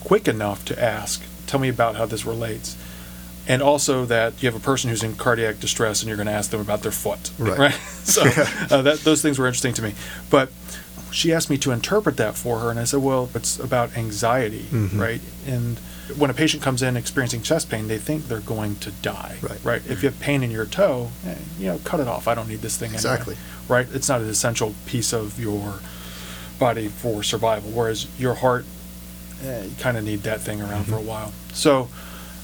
quick 0.00 0.28
enough 0.28 0.64
to 0.66 0.82
ask, 0.82 1.22
Tell 1.46 1.60
me 1.60 1.68
about 1.68 1.96
how 1.96 2.06
this 2.06 2.24
relates. 2.24 2.76
And 3.46 3.60
also 3.62 4.06
that 4.06 4.42
you 4.42 4.50
have 4.50 4.58
a 4.58 4.64
person 4.64 4.88
who's 4.90 5.02
in 5.02 5.16
cardiac 5.16 5.60
distress 5.60 6.00
and 6.00 6.08
you're 6.08 6.16
going 6.16 6.26
to 6.28 6.32
ask 6.32 6.50
them 6.50 6.60
about 6.60 6.80
their 6.82 6.92
foot. 6.92 7.30
Right. 7.38 7.58
right? 7.58 7.74
So 8.04 8.22
uh, 8.22 8.82
that, 8.82 9.00
those 9.04 9.22
things 9.22 9.38
were 9.38 9.46
interesting 9.46 9.72
to 9.74 9.82
me. 9.82 9.94
But 10.30 10.50
she 11.10 11.32
asked 11.32 11.48
me 11.48 11.56
to 11.58 11.70
interpret 11.70 12.16
that 12.18 12.34
for 12.36 12.58
her, 12.58 12.70
and 12.70 12.78
I 12.78 12.84
said, 12.84 13.00
Well, 13.02 13.30
it's 13.34 13.58
about 13.58 13.96
anxiety, 13.96 14.66
Mhm. 14.70 14.98
right? 14.98 15.20
And 15.46 15.78
when 16.18 16.28
a 16.28 16.34
patient 16.34 16.62
comes 16.62 16.82
in 16.82 16.96
experiencing 16.98 17.40
chest 17.42 17.70
pain, 17.70 17.88
they 17.88 17.96
think 17.98 18.28
they're 18.28 18.40
going 18.40 18.76
to 18.76 18.90
die. 18.90 19.36
Right. 19.40 19.58
Right. 19.64 19.82
If 19.88 20.02
you 20.02 20.08
have 20.10 20.20
pain 20.20 20.42
in 20.42 20.50
your 20.50 20.66
toe, 20.66 21.10
eh, 21.26 21.34
you 21.58 21.66
know, 21.68 21.78
cut 21.84 22.00
it 22.00 22.08
off. 22.08 22.28
I 22.28 22.34
don't 22.34 22.48
need 22.48 22.60
this 22.60 22.76
thing 22.76 22.88
anyway. 22.88 22.96
Exactly. 22.98 23.36
Right. 23.68 23.86
It's 23.92 24.08
not 24.08 24.20
an 24.20 24.28
essential 24.28 24.74
piece 24.86 25.12
of 25.14 25.38
your 25.40 25.80
body 26.58 26.88
for 26.88 27.22
survival. 27.22 27.70
Whereas 27.70 28.06
your 28.18 28.34
heart, 28.34 28.66
eh, 29.42 29.64
you 29.64 29.72
kind 29.78 29.96
of 29.96 30.04
need 30.04 30.24
that 30.24 30.40
thing 30.42 30.60
around 30.60 30.84
for 30.84 30.96
a 30.96 31.00
while. 31.00 31.32
So 31.54 31.88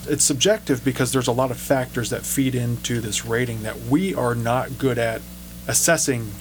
it's 0.08 0.24
subjective 0.24 0.84
because 0.84 1.12
there's 1.12 1.28
a 1.28 1.32
lot 1.32 1.50
of 1.50 1.58
factors 1.58 2.10
that 2.10 2.22
feed 2.22 2.54
into 2.54 3.00
this 3.00 3.24
rating 3.24 3.62
that 3.62 3.78
we 3.82 4.14
are 4.14 4.34
not 4.34 4.78
good 4.78 4.98
at 4.98 5.20
assessing 5.68 6.32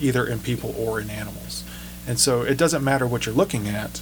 either 0.00 0.26
in 0.26 0.38
people 0.38 0.74
or 0.78 1.00
in 1.00 1.10
animals. 1.10 1.64
And 2.06 2.18
so 2.18 2.42
it 2.42 2.56
doesn't 2.56 2.82
matter 2.82 3.06
what 3.06 3.26
you're 3.26 3.34
looking 3.34 3.68
at, 3.68 4.00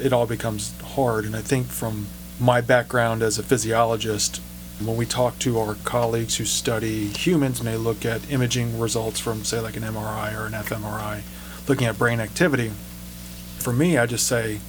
it 0.00 0.12
all 0.12 0.26
becomes 0.26 0.78
hard. 0.80 1.24
And 1.24 1.34
I 1.34 1.40
think 1.40 1.66
from 1.66 2.06
my 2.38 2.60
background 2.60 3.22
as 3.22 3.38
a 3.38 3.42
physiologist, 3.42 4.40
when 4.80 4.96
we 4.96 5.06
talk 5.06 5.38
to 5.40 5.58
our 5.58 5.74
colleagues 5.84 6.36
who 6.36 6.44
study 6.44 7.08
humans 7.08 7.58
and 7.58 7.68
they 7.68 7.76
look 7.76 8.04
at 8.04 8.30
imaging 8.30 8.78
results 8.78 9.20
from, 9.20 9.44
say, 9.44 9.60
like 9.60 9.76
an 9.76 9.82
MRI 9.82 10.36
or 10.36 10.46
an 10.46 10.52
fMRI, 10.52 11.22
looking 11.68 11.86
at 11.86 11.98
brain 11.98 12.20
activity, 12.20 12.70
for 13.58 13.72
me, 13.72 13.96
I 13.96 14.06
just 14.06 14.26
say, 14.26 14.60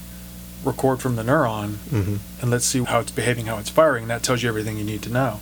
record 0.66 1.00
from 1.00 1.16
the 1.16 1.22
neuron 1.22 1.74
Mhm. 1.92 2.18
and 2.40 2.50
let's 2.50 2.64
see 2.66 2.82
how 2.84 3.00
it's 3.00 3.10
behaving, 3.10 3.46
how 3.46 3.58
it's 3.58 3.70
firing. 3.70 4.08
That 4.08 4.22
tells 4.22 4.42
you 4.42 4.48
everything 4.48 4.76
you 4.76 4.84
need 4.84 5.02
to 5.02 5.10
know. 5.10 5.40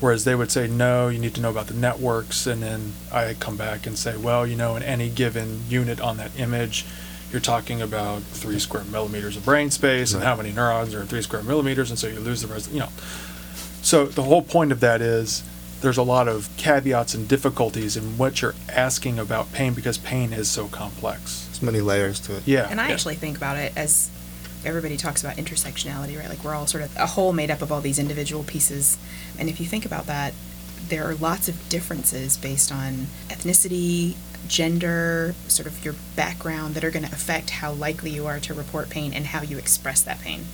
Whereas 0.00 0.24
they 0.24 0.34
would 0.34 0.50
say, 0.50 0.66
no, 0.66 1.08
you 1.08 1.18
need 1.18 1.34
to 1.34 1.40
know 1.42 1.50
about 1.50 1.66
the 1.66 1.74
networks. 1.74 2.46
And 2.46 2.62
then 2.62 2.92
I 3.12 3.34
come 3.38 3.56
back 3.56 3.86
and 3.86 3.98
say, 3.98 4.16
well, 4.16 4.46
you 4.46 4.56
know, 4.56 4.74
in 4.76 4.82
any 4.82 5.10
given 5.10 5.60
unit 5.68 6.00
on 6.00 6.16
that 6.16 6.30
image, 6.38 6.86
you're 7.30 7.40
talking 7.40 7.82
about 7.82 8.22
three 8.22 8.58
square 8.58 8.84
millimeters 8.84 9.36
of 9.36 9.44
brain 9.44 9.70
space 9.70 10.14
and 10.14 10.22
how 10.24 10.34
many 10.36 10.52
neurons 10.52 10.94
are 10.94 11.02
in 11.02 11.06
three 11.06 11.20
square 11.22 11.42
millimeters. 11.42 11.90
And 11.90 11.98
so 11.98 12.06
you 12.08 12.18
lose 12.18 12.40
the 12.40 12.48
rest, 12.48 12.72
you 12.72 12.80
know. 12.80 12.88
So 13.82 14.06
the 14.06 14.22
whole 14.22 14.42
point 14.42 14.72
of 14.72 14.80
that 14.80 15.00
is 15.02 15.42
there's 15.82 15.96
a 15.98 16.02
lot 16.02 16.28
of 16.28 16.48
caveats 16.56 17.14
and 17.14 17.28
difficulties 17.28 17.96
in 17.96 18.16
what 18.18 18.42
you're 18.42 18.54
asking 18.70 19.18
about 19.18 19.52
pain 19.52 19.74
because 19.74 19.96
pain 19.98 20.32
is 20.32 20.48
so 20.50 20.66
complex. 20.68 21.44
There's 21.46 21.62
many 21.62 21.80
layers 21.80 22.20
to 22.20 22.36
it. 22.36 22.42
Yeah. 22.46 22.68
And 22.70 22.80
I 22.80 22.88
yeah. 22.88 22.94
actually 22.94 23.14
think 23.16 23.36
about 23.36 23.56
it 23.58 23.72
as 23.76 24.10
everybody 24.64 24.96
talks 24.96 25.22
about 25.22 25.36
intersectionality, 25.36 26.18
right? 26.18 26.28
Like 26.28 26.44
we're 26.44 26.54
all 26.54 26.66
sort 26.66 26.84
of 26.84 26.94
a 26.96 27.06
whole 27.06 27.32
made 27.32 27.50
up 27.50 27.62
of 27.62 27.70
all 27.72 27.80
these 27.80 27.98
individual 27.98 28.44
pieces. 28.44 28.98
And 29.38 29.48
if 29.48 29.60
you 29.60 29.66
think 29.66 29.84
about 29.86 30.06
that, 30.06 30.34
there 30.88 31.08
are 31.08 31.14
lots 31.14 31.48
of 31.48 31.68
differences 31.68 32.36
based 32.36 32.72
on 32.72 33.06
ethnicity, 33.28 34.16
gender, 34.48 35.34
sort 35.48 35.66
of 35.66 35.84
your 35.84 35.94
background 36.16 36.74
that 36.74 36.84
are 36.84 36.90
going 36.90 37.04
to 37.06 37.12
affect 37.12 37.50
how 37.50 37.72
likely 37.72 38.10
you 38.10 38.26
are 38.26 38.40
to 38.40 38.54
report 38.54 38.88
pain 38.90 39.12
and 39.12 39.26
how 39.26 39.42
you 39.42 39.56
express 39.58 40.00
that 40.02 40.20
pain. 40.20 40.46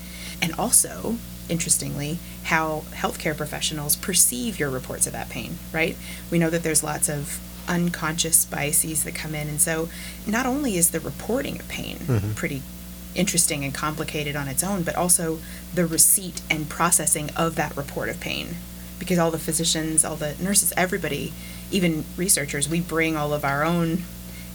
And 0.42 0.52
also, 0.54 1.16
interestingly, 1.48 2.18
how 2.44 2.84
healthcare 2.92 3.36
professionals 3.36 3.96
perceive 3.96 4.58
your 4.58 4.68
reports 4.70 5.06
of 5.06 5.12
that 5.14 5.30
pain, 5.30 5.58
right? 5.72 5.96
We 6.30 6.38
know 6.38 6.50
that 6.50 6.62
there's 6.62 6.82
lots 6.82 7.08
of 7.08 7.40
unconscious 7.68 8.44
biases 8.44 9.04
that 9.04 9.14
come 9.14 9.34
in. 9.34 9.48
And 9.48 9.60
so, 9.60 9.88
not 10.26 10.46
only 10.46 10.76
is 10.76 10.90
the 10.90 11.00
reporting 11.00 11.58
of 11.58 11.66
pain 11.68 11.98
Mhm. 11.98 12.34
pretty 12.36 12.62
interesting 13.16 13.64
and 13.64 13.75
complicated 13.75 14.37
on 14.37 14.49
its 14.49 14.62
own, 14.62 14.82
but 14.82 14.94
also 14.94 15.38
the 15.75 15.87
receipt 15.87 16.42
and 16.50 16.68
processing 16.68 17.30
of 17.37 17.56
that 17.56 17.76
report 17.76 18.08
of 18.08 18.20
pain. 18.20 18.56
Because 18.99 19.18
all 19.18 19.30
the 19.30 19.38
physicians, 19.38 20.04
all 20.04 20.16
the 20.16 20.35
nurses, 20.40 20.73
everybody, 20.76 21.32
even 21.70 22.04
researchers, 22.16 22.68
we 22.68 22.80
bring 22.80 23.16
all 23.16 23.35
of 23.35 23.44
our 23.44 23.64
own 23.64 24.04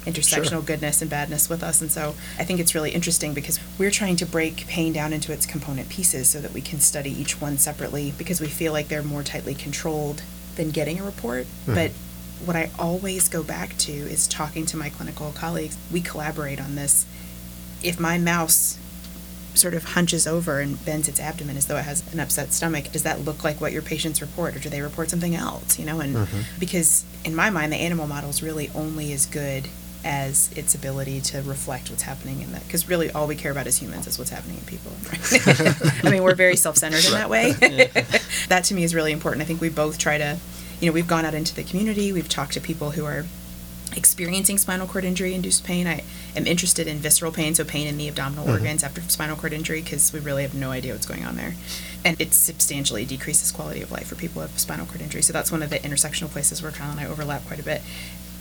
intersectional 0.06 0.66
goodness 0.66 1.02
and 1.02 1.12
badness 1.12 1.48
with 1.48 1.62
us. 1.62 1.80
And 1.80 1.92
so 1.92 2.16
I 2.40 2.44
think 2.44 2.60
it's 2.60 2.74
really 2.74 2.92
interesting 2.92 3.34
because 3.36 3.60
we're 3.78 3.92
trying 3.92 4.16
to 4.18 4.26
break 4.26 4.66
pain 4.68 4.94
down 4.94 5.14
into 5.14 5.32
its 5.32 5.46
component 5.46 5.90
pieces 5.90 6.28
so 6.28 6.42
that 6.42 6.54
we 6.54 6.62
can 6.62 6.80
study 6.80 7.12
each 7.12 7.40
one 7.40 7.58
separately 7.60 8.14
because 8.18 8.42
we 8.42 8.48
feel 8.48 8.74
like 8.74 8.88
they're 8.88 9.04
more 9.04 9.22
tightly 9.22 9.54
controlled 9.54 10.24
than 10.56 10.72
getting 10.72 11.00
a 11.00 11.04
report. 11.04 11.46
Mhm. 11.68 11.76
But 11.76 11.92
what 12.44 12.56
I 12.56 12.72
always 12.80 13.28
go 13.30 13.44
back 13.44 13.78
to 13.80 13.92
is 13.92 14.26
talking 14.28 14.66
to 14.68 14.78
my 14.78 14.90
clinical 14.90 15.32
colleagues. 15.34 15.78
We 15.92 16.02
collaborate 16.02 16.60
on 16.60 16.74
this. 16.76 17.06
If 17.84 18.00
my 18.00 18.18
mouse 18.18 18.78
sort 19.54 19.74
of 19.74 19.84
hunches 19.84 20.26
over 20.26 20.60
and 20.62 20.84
bends 20.86 21.10
its 21.10 21.20
abdomen 21.20 21.58
as 21.58 21.66
though 21.66 21.76
it 21.78 21.84
has 21.84 22.04
an 22.14 22.20
upset 22.22 22.54
stomach, 22.54 22.92
does 22.94 23.04
that 23.04 23.26
look 23.26 23.44
like 23.44 23.60
what 23.60 23.74
your 23.74 23.82
patients 23.82 24.22
report, 24.22 24.56
or 24.56 24.60
do 24.60 24.70
they 24.70 24.82
report 24.82 25.10
something 25.10 25.36
else? 25.36 25.78
You 25.78 25.86
know, 25.86 26.00
and 26.00 26.16
Mhm. 26.16 26.44
because 26.60 27.04
in 27.26 27.36
my 27.36 27.50
mind, 27.50 27.72
the 27.74 27.78
animal 27.78 28.08
model 28.08 28.30
is 28.30 28.42
really 28.42 28.72
only 28.74 29.12
as 29.12 29.26
good 29.26 29.68
as 30.04 30.50
its 30.56 30.74
ability 30.74 31.22
to 31.22 31.42
reflect 31.44 31.90
what's 31.92 32.04
happening 32.04 32.42
in 32.42 32.52
that. 32.54 32.66
Because 32.66 32.88
really, 32.88 33.12
all 33.12 33.28
we 33.28 33.36
care 33.36 33.52
about 33.52 33.68
as 33.68 33.78
humans 33.78 34.08
is 34.08 34.18
what's 34.18 34.32
happening 34.32 34.58
in 34.58 34.64
people. 34.66 34.92
I 36.04 36.10
mean, 36.10 36.24
we're 36.24 36.34
very 36.34 36.56
self-centered 36.56 37.06
in 37.06 37.12
that 37.12 37.30
way. 37.30 37.52
that 38.48 38.64
to 38.66 38.74
me 38.74 38.84
is 38.84 38.96
really 38.96 39.12
important. 39.12 39.42
I 39.44 39.46
think 39.46 39.62
we 39.62 39.70
both 39.70 39.98
try 40.00 40.18
to, 40.18 40.38
you 40.80 40.88
know, 40.88 40.94
we've 40.94 41.08
gone 41.08 41.26
out 41.26 41.34
into 41.36 41.54
the 41.54 41.64
community. 41.64 42.12
We've 42.14 42.30
talked 42.30 42.54
to 42.54 42.62
people 42.62 42.92
who 42.92 43.06
are 43.06 43.26
experiencing 43.96 44.58
spinal 44.58 44.88
cord 44.88 45.06
injury 45.06 45.34
induced 45.34 45.64
pain. 45.64 45.88
I 45.88 46.04
am 46.36 46.48
interested 46.48 46.88
in 46.88 47.00
visceral 47.00 47.32
pain, 47.32 47.56
so 47.56 47.64
pain 47.64 47.88
in 47.88 47.98
the 47.98 48.08
abdominal 48.08 48.46
Mhm. 48.46 48.52
organs 48.52 48.84
after 48.84 49.02
spinal 49.08 49.36
cord 49.36 49.54
injury, 49.54 49.82
because 49.82 50.12
we 50.14 50.20
really 50.20 50.44
have 50.44 50.54
no 50.54 50.72
idea 50.72 50.94
what's 50.94 51.06
going 51.06 51.26
on 51.26 51.36
there. 51.36 51.56
And 52.04 52.20
it 52.20 52.34
substantially 52.34 53.06
decreases 53.06 53.52
quality 53.52 53.82
of 53.82 53.92
life 53.92 54.08
for 54.08 54.16
people 54.16 54.42
who 54.42 54.48
have 54.48 54.60
spinal 54.60 54.86
cord 54.86 55.02
injury. 55.02 55.22
So 55.22 55.34
that's 55.34 55.52
one 55.52 55.62
of 55.64 55.70
the 55.70 55.80
intersectional 55.80 56.32
places 56.32 56.62
where 56.62 56.72
Kyle 56.72 56.92
and 56.92 57.00
I 57.00 57.06
overlap 57.06 57.46
quite 57.48 57.60
a 57.60 57.64
bit. 57.64 57.82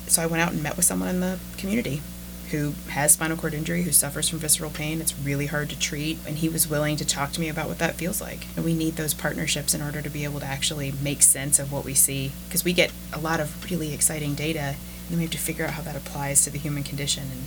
So 0.06 0.22
I 0.22 0.26
went 0.26 0.42
out 0.42 0.52
and 0.52 0.62
met 0.62 0.76
with 0.76 0.86
someone 0.86 1.08
in 1.08 1.20
the 1.20 1.38
community 1.56 2.02
who 2.50 2.74
has 2.88 3.12
spinal 3.12 3.36
cord 3.36 3.54
injury, 3.54 3.84
who 3.84 3.92
suffers 3.92 4.28
from 4.28 4.40
visceral 4.40 4.70
pain. 4.70 5.00
It's 5.00 5.14
really 5.22 5.46
hard 5.46 5.70
to 5.70 5.78
treat, 5.78 6.18
and 6.26 6.38
he 6.38 6.48
was 6.48 6.66
willing 6.66 6.96
to 6.96 7.04
talk 7.04 7.30
to 7.32 7.40
me 7.40 7.48
about 7.48 7.68
what 7.68 7.78
that 7.78 7.96
feels 7.96 8.20
like. 8.20 8.46
And 8.56 8.64
we 8.64 8.74
need 8.74 8.96
those 8.96 9.14
partnerships 9.14 9.72
in 9.72 9.80
order 9.80 10.02
to 10.02 10.10
be 10.10 10.24
able 10.24 10.40
to 10.40 10.46
actually 10.46 10.92
make 11.00 11.22
sense 11.22 11.60
of 11.60 11.70
what 11.70 11.84
we 11.84 11.94
see, 11.94 12.32
because 12.48 12.64
we 12.64 12.72
get 12.72 12.90
a 13.12 13.20
lot 13.20 13.38
of 13.38 13.70
really 13.70 13.94
exciting 13.94 14.34
data, 14.34 14.74
then 15.10 15.18
we 15.18 15.24
have 15.24 15.32
to 15.32 15.38
figure 15.38 15.64
out 15.64 15.72
how 15.72 15.82
that 15.82 15.96
applies 15.96 16.42
to 16.44 16.50
the 16.50 16.58
human 16.58 16.82
condition. 16.82 17.24
And, 17.30 17.44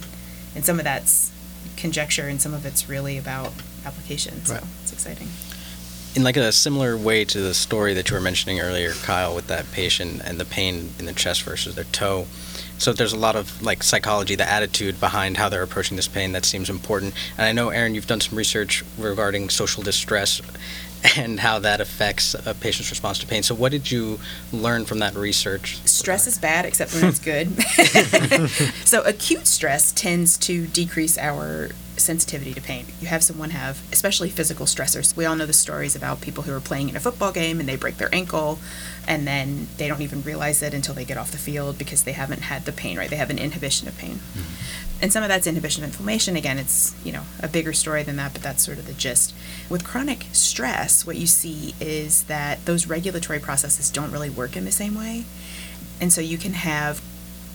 and 0.55 0.65
some 0.65 0.77
of 0.79 0.83
that's 0.83 1.31
conjecture, 1.77 2.27
and 2.27 2.41
some 2.41 2.53
of 2.53 2.65
it's 2.65 2.87
really 2.89 3.17
about 3.17 3.51
application. 3.85 4.45
So 4.45 4.55
Right. 4.55 4.63
it's 4.83 4.93
exciting. 4.93 5.29
in 6.15 6.21
like 6.23 6.37
a 6.37 6.51
similar 6.51 6.95
way 6.95 7.25
to 7.25 7.41
the 7.41 7.55
story 7.55 7.95
that 7.95 8.09
you 8.09 8.13
were 8.15 8.21
mentioning 8.21 8.59
earlier, 8.59 8.91
Kyle, 8.93 9.33
with 9.33 9.47
that 9.47 9.71
patient 9.71 10.21
and 10.23 10.39
the 10.39 10.45
pain 10.45 10.93
in 10.99 11.05
the 11.05 11.13
chest 11.13 11.41
versus 11.41 11.73
their 11.73 11.85
toe. 11.85 12.27
So 12.77 12.93
there's 12.93 13.13
a 13.13 13.17
lot 13.17 13.35
of 13.35 13.61
like 13.63 13.81
psychology, 13.81 14.35
the 14.35 14.47
attitude 14.47 14.99
behind 14.99 15.37
how 15.37 15.49
they're 15.49 15.63
approaching 15.63 15.95
this 15.97 16.07
pain 16.07 16.33
that 16.33 16.45
seems 16.45 16.69
important. 16.69 17.15
And 17.37 17.47
I 17.47 17.51
know, 17.51 17.69
Erin, 17.69 17.95
you've 17.95 18.05
done 18.05 18.21
some 18.21 18.37
research 18.37 18.83
regarding 18.99 19.49
social 19.49 19.81
distress 19.81 20.39
and 21.17 21.39
how 21.39 21.59
that 21.59 21.81
affects 21.81 22.33
a 22.45 22.53
patient's 22.53 22.89
response 22.89 23.19
to 23.19 23.27
pain. 23.27 23.43
So 23.43 23.55
what 23.55 23.71
did 23.71 23.91
you 23.91 24.19
learn 24.51 24.85
from 24.85 24.99
that 24.99 25.15
research? 25.15 25.77
Stress 25.85 26.27
is 26.27 26.37
bad, 26.37 26.65
except 26.65 26.93
when 26.93 27.05
it's 27.05 27.19
good. 27.19 27.61
so 28.85 29.01
acute 29.03 29.47
stress 29.47 29.91
tends 29.91 30.37
to 30.37 30.67
decrease 30.67 31.17
our 31.17 31.69
sensitivity 31.97 32.53
to 32.53 32.61
pain. 32.61 32.85
You 32.99 33.07
have 33.07 33.23
someone 33.23 33.51
have, 33.51 33.81
especially 33.91 34.29
physical 34.29 34.65
stressors. 34.65 35.15
We 35.15 35.25
all 35.25 35.35
know 35.35 35.45
the 35.45 35.53
stories 35.53 35.95
about 35.95 36.21
people 36.21 36.43
who 36.43 36.53
are 36.53 36.59
playing 36.59 36.89
in 36.89 36.95
a 36.95 36.99
football 36.99 37.31
game 37.31 37.59
and 37.59 37.67
they 37.67 37.75
break 37.75 37.97
their 37.97 38.13
ankle 38.13 38.59
and 39.07 39.27
then 39.27 39.67
they 39.77 39.87
don't 39.87 40.01
even 40.01 40.21
realize 40.21 40.61
it 40.61 40.73
until 40.73 40.95
they 40.95 41.05
get 41.05 41.17
off 41.17 41.31
the 41.31 41.37
field 41.37 41.77
because 41.77 42.03
they 42.03 42.13
haven't 42.13 42.43
had 42.43 42.65
the 42.65 42.71
pain, 42.71 42.97
right? 42.97 43.09
They 43.09 43.17
have 43.17 43.29
an 43.29 43.39
inhibition 43.39 43.87
of 43.87 43.97
pain. 43.97 44.15
Mm-hmm. 44.15 45.01
And 45.01 45.11
some 45.11 45.23
of 45.23 45.29
that's 45.29 45.47
inhibition 45.47 45.83
of 45.83 45.89
inflammation. 45.89 46.37
Again, 46.37 46.57
it's, 46.57 46.95
you 47.03 47.11
know, 47.11 47.23
a 47.41 47.47
bigger 47.47 47.73
story 47.73 48.03
than 48.03 48.15
that, 48.15 48.31
but 48.31 48.41
that's 48.41 48.63
sort 48.63 48.77
of 48.77 48.87
the 48.87 48.93
gist. 48.93 49.35
With 49.69 49.83
chronic 49.83 50.27
stress, 50.31 51.05
what 51.05 51.17
you 51.17 51.27
see 51.27 51.75
is 51.81 52.23
that 52.23 52.65
those 52.65 52.87
regulatory 52.87 53.39
processes 53.39 53.89
don't 53.89 54.11
really 54.11 54.29
work 54.29 54.55
in 54.55 54.63
the 54.63 54.71
same 54.71 54.95
way. 54.95 55.25
And 55.99 56.13
so 56.13 56.21
you 56.21 56.37
can 56.37 56.53
have 56.53 57.01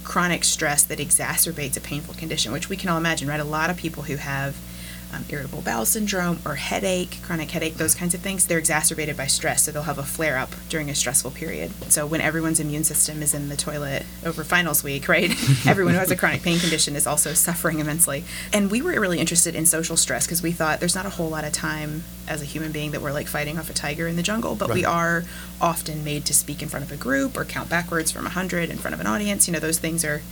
chronic 0.09 0.43
stress 0.43 0.85
that 0.85 0.99
exacerbates 0.99 1.77
a 1.77 1.81
painful 1.81 2.15
condition, 2.15 2.51
which 2.51 2.71
we 2.71 2.77
can 2.77 2.89
all 2.89 2.97
imagine, 2.97 3.29
right? 3.29 3.41
A 3.41 3.45
lot 3.45 3.69
of 3.69 3.77
people 3.77 4.03
who 4.03 4.17
have 4.17 4.57
um, 5.13 5.25
irritable 5.29 5.63
bowel 5.63 5.87
syndrome 5.87 6.39
or 6.45 6.57
headache, 6.57 7.19
chronic 7.23 7.51
headache, 7.51 7.75
those 7.75 7.95
kinds 7.95 8.15
of 8.15 8.21
things, 8.21 8.47
they're 8.47 8.59
exacerbated 8.59 9.17
by 9.17 9.27
stress. 9.27 9.63
So 9.63 9.73
they'll 9.73 9.83
have 9.83 9.99
a 9.99 10.03
flare 10.03 10.37
up 10.39 10.51
during 10.69 10.91
a 10.91 10.95
stressful 10.95 11.31
period. 11.33 11.71
So 11.91 12.07
when 12.07 12.21
everyone's 12.21 12.61
immune 12.61 12.85
system 12.85 13.23
is 13.23 13.35
in 13.35 13.49
the 13.49 13.57
toilet 13.57 14.05
over 14.25 14.45
finals 14.45 14.85
week, 14.85 15.09
right? 15.09 15.31
Everyone 15.67 15.95
who 15.95 16.01
has 16.01 16.11
a 16.11 16.17
chronic 16.17 16.43
pain 16.43 16.59
condition 16.59 16.97
is 16.97 17.07
also 17.07 17.35
suffering 17.35 17.79
immensely. 17.79 18.25
And 18.53 18.71
we 18.71 18.83
were 18.83 18.99
really 19.01 19.19
interested 19.19 19.55
in 19.55 19.67
social 19.67 19.97
stress 19.97 20.27
because 20.27 20.43
we 20.43 20.53
thought 20.53 20.81
there's 20.81 20.95
not 20.95 21.07
a 21.07 21.11
whole 21.11 21.29
lot 21.29 21.45
of 21.45 21.53
time 21.53 22.05
as 22.29 22.43
a 22.43 22.45
human 22.45 22.73
being 22.73 22.91
that 22.91 23.01
we're 23.01 23.13
like 23.13 23.27
fighting 23.27 23.59
off 23.59 23.71
a 23.71 23.73
tiger 23.73 24.07
in 24.07 24.17
the 24.17 24.23
jungle, 24.23 24.55
but 24.55 24.69
right. 24.69 24.75
we 24.75 24.85
are 24.85 25.25
often 25.61 26.05
made 26.05 26.25
to 26.27 26.35
speak 26.35 26.63
in 26.63 26.69
front 26.69 26.85
of 26.85 26.93
a 26.93 26.97
group 26.97 27.37
or 27.37 27.45
count 27.45 27.71
backwards 27.71 28.13
from 28.13 28.25
100 28.25 28.69
in 28.69 28.77
front 28.77 28.95
of 28.95 29.01
an 29.01 29.07
audience. 29.07 29.49
You 29.49 29.53
know, 29.55 29.61
those 29.61 29.79
things 29.79 30.05
are 30.05 30.23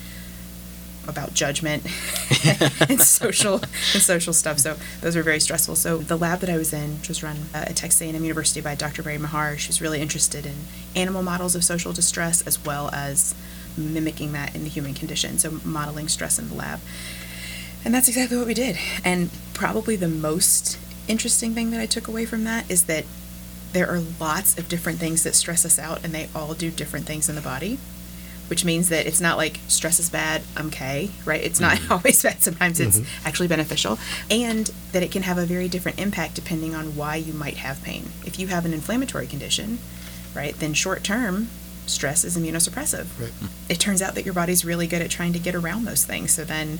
about 1.09 1.35
judgment 1.35 1.85
and 2.89 3.01
social 3.01 3.55
and 3.55 4.03
social 4.03 4.33
stuff. 4.33 4.59
So 4.59 4.77
those 5.01 5.17
were 5.17 5.23
very 5.23 5.41
stressful. 5.41 5.77
So 5.77 5.99
the 5.99 6.17
lab 6.17 6.41
that 6.41 6.51
I 6.51 6.57
was 6.57 6.73
in, 6.73 7.01
was 7.09 7.23
run 7.23 7.37
uh, 7.55 7.59
at 7.69 7.77
Texas 7.77 8.03
A&M 8.03 8.15
University 8.23 8.61
by 8.61 8.75
Dr. 8.75 9.03
Mary 9.03 9.19
Meagher, 9.19 9.59
she 9.59 9.69
was 9.69 9.81
really 9.81 10.01
interested 10.01 10.47
in 10.47 10.55
animal 10.95 11.23
models 11.23 11.55
of 11.55 11.65
social 11.65 11.93
distress 11.93 12.47
as 12.47 12.65
well 12.65 12.91
as 12.93 13.35
mimicking 13.77 14.33
that 14.33 14.55
in 14.55 14.63
the 14.65 14.71
human 14.71 14.95
condition. 14.95 15.39
So 15.39 15.61
modeling 15.65 16.09
stress 16.09 16.39
in 16.39 16.49
the 16.49 16.55
lab. 16.55 16.81
And 17.85 17.95
that's 17.95 18.09
exactly 18.09 18.37
what 18.37 18.47
we 18.47 18.55
did. 18.55 18.77
And 19.05 19.31
probably 19.55 19.97
the 19.97 20.09
most 20.09 20.79
interesting 21.09 21.55
thing 21.55 21.71
that 21.71 21.81
I 21.81 21.87
took 21.87 22.09
away 22.09 22.25
from 22.27 22.45
that 22.45 22.69
is 22.71 22.87
that 22.87 23.05
there 23.73 23.89
are 23.89 24.01
lots 24.19 24.59
of 24.59 24.69
different 24.69 24.99
things 24.99 25.23
that 25.23 25.35
stress 25.35 25.65
us 25.65 25.79
out 25.79 26.05
and 26.05 26.15
they 26.15 26.29
all 26.35 26.55
do 26.55 26.71
different 26.71 27.07
things 27.07 27.29
in 27.29 27.35
the 27.35 27.41
body 27.41 27.79
which 28.49 28.65
means 28.65 28.89
that 28.89 29.07
it's 29.07 29.21
not 29.21 29.37
like 29.37 29.61
stress 29.69 29.99
is 29.99 30.11
bad, 30.11 30.43
I'm 30.57 30.69
okay, 30.69 31.11
right? 31.25 31.43
It's 31.43 31.61
not 31.61 31.77
mm-hmm. 31.77 31.93
always 31.93 32.23
bad. 32.23 32.43
Sometimes 32.43 32.81
it's 32.81 32.99
mm-hmm. 32.99 33.27
actually 33.27 33.49
beneficial. 33.49 33.99
And 34.31 34.71
that 34.93 35.03
it 35.03 35.11
can 35.11 35.23
have 35.23 35.39
a 35.39 35.47
very 35.47 35.69
different 35.69 35.99
impact 35.99 36.35
depending 36.35 36.75
on 36.75 36.97
why 36.97 37.17
you 37.17 37.33
might 37.33 37.57
have 37.59 37.83
pain. 37.83 38.11
If 38.25 38.39
you 38.39 38.49
have 38.49 38.65
an 38.65 38.73
inflammatory 38.73 39.27
condition, 39.27 39.79
right, 40.35 40.55
then 40.55 40.75
short 40.75 41.03
term, 41.03 41.49
stress 41.87 42.25
is 42.25 42.37
immunosuppressive. 42.37 43.07
Right. 43.21 43.33
It 43.69 43.81
turns 43.81 44.03
out 44.03 44.15
that 44.15 44.25
your 44.25 44.35
body's 44.35 44.65
really 44.65 44.87
good 44.87 45.03
at 45.03 45.11
trying 45.11 45.33
to 45.33 45.39
get 45.39 45.55
around 45.55 45.85
those 45.85 46.05
things. 46.05 46.33
So 46.33 46.45
then 46.45 46.79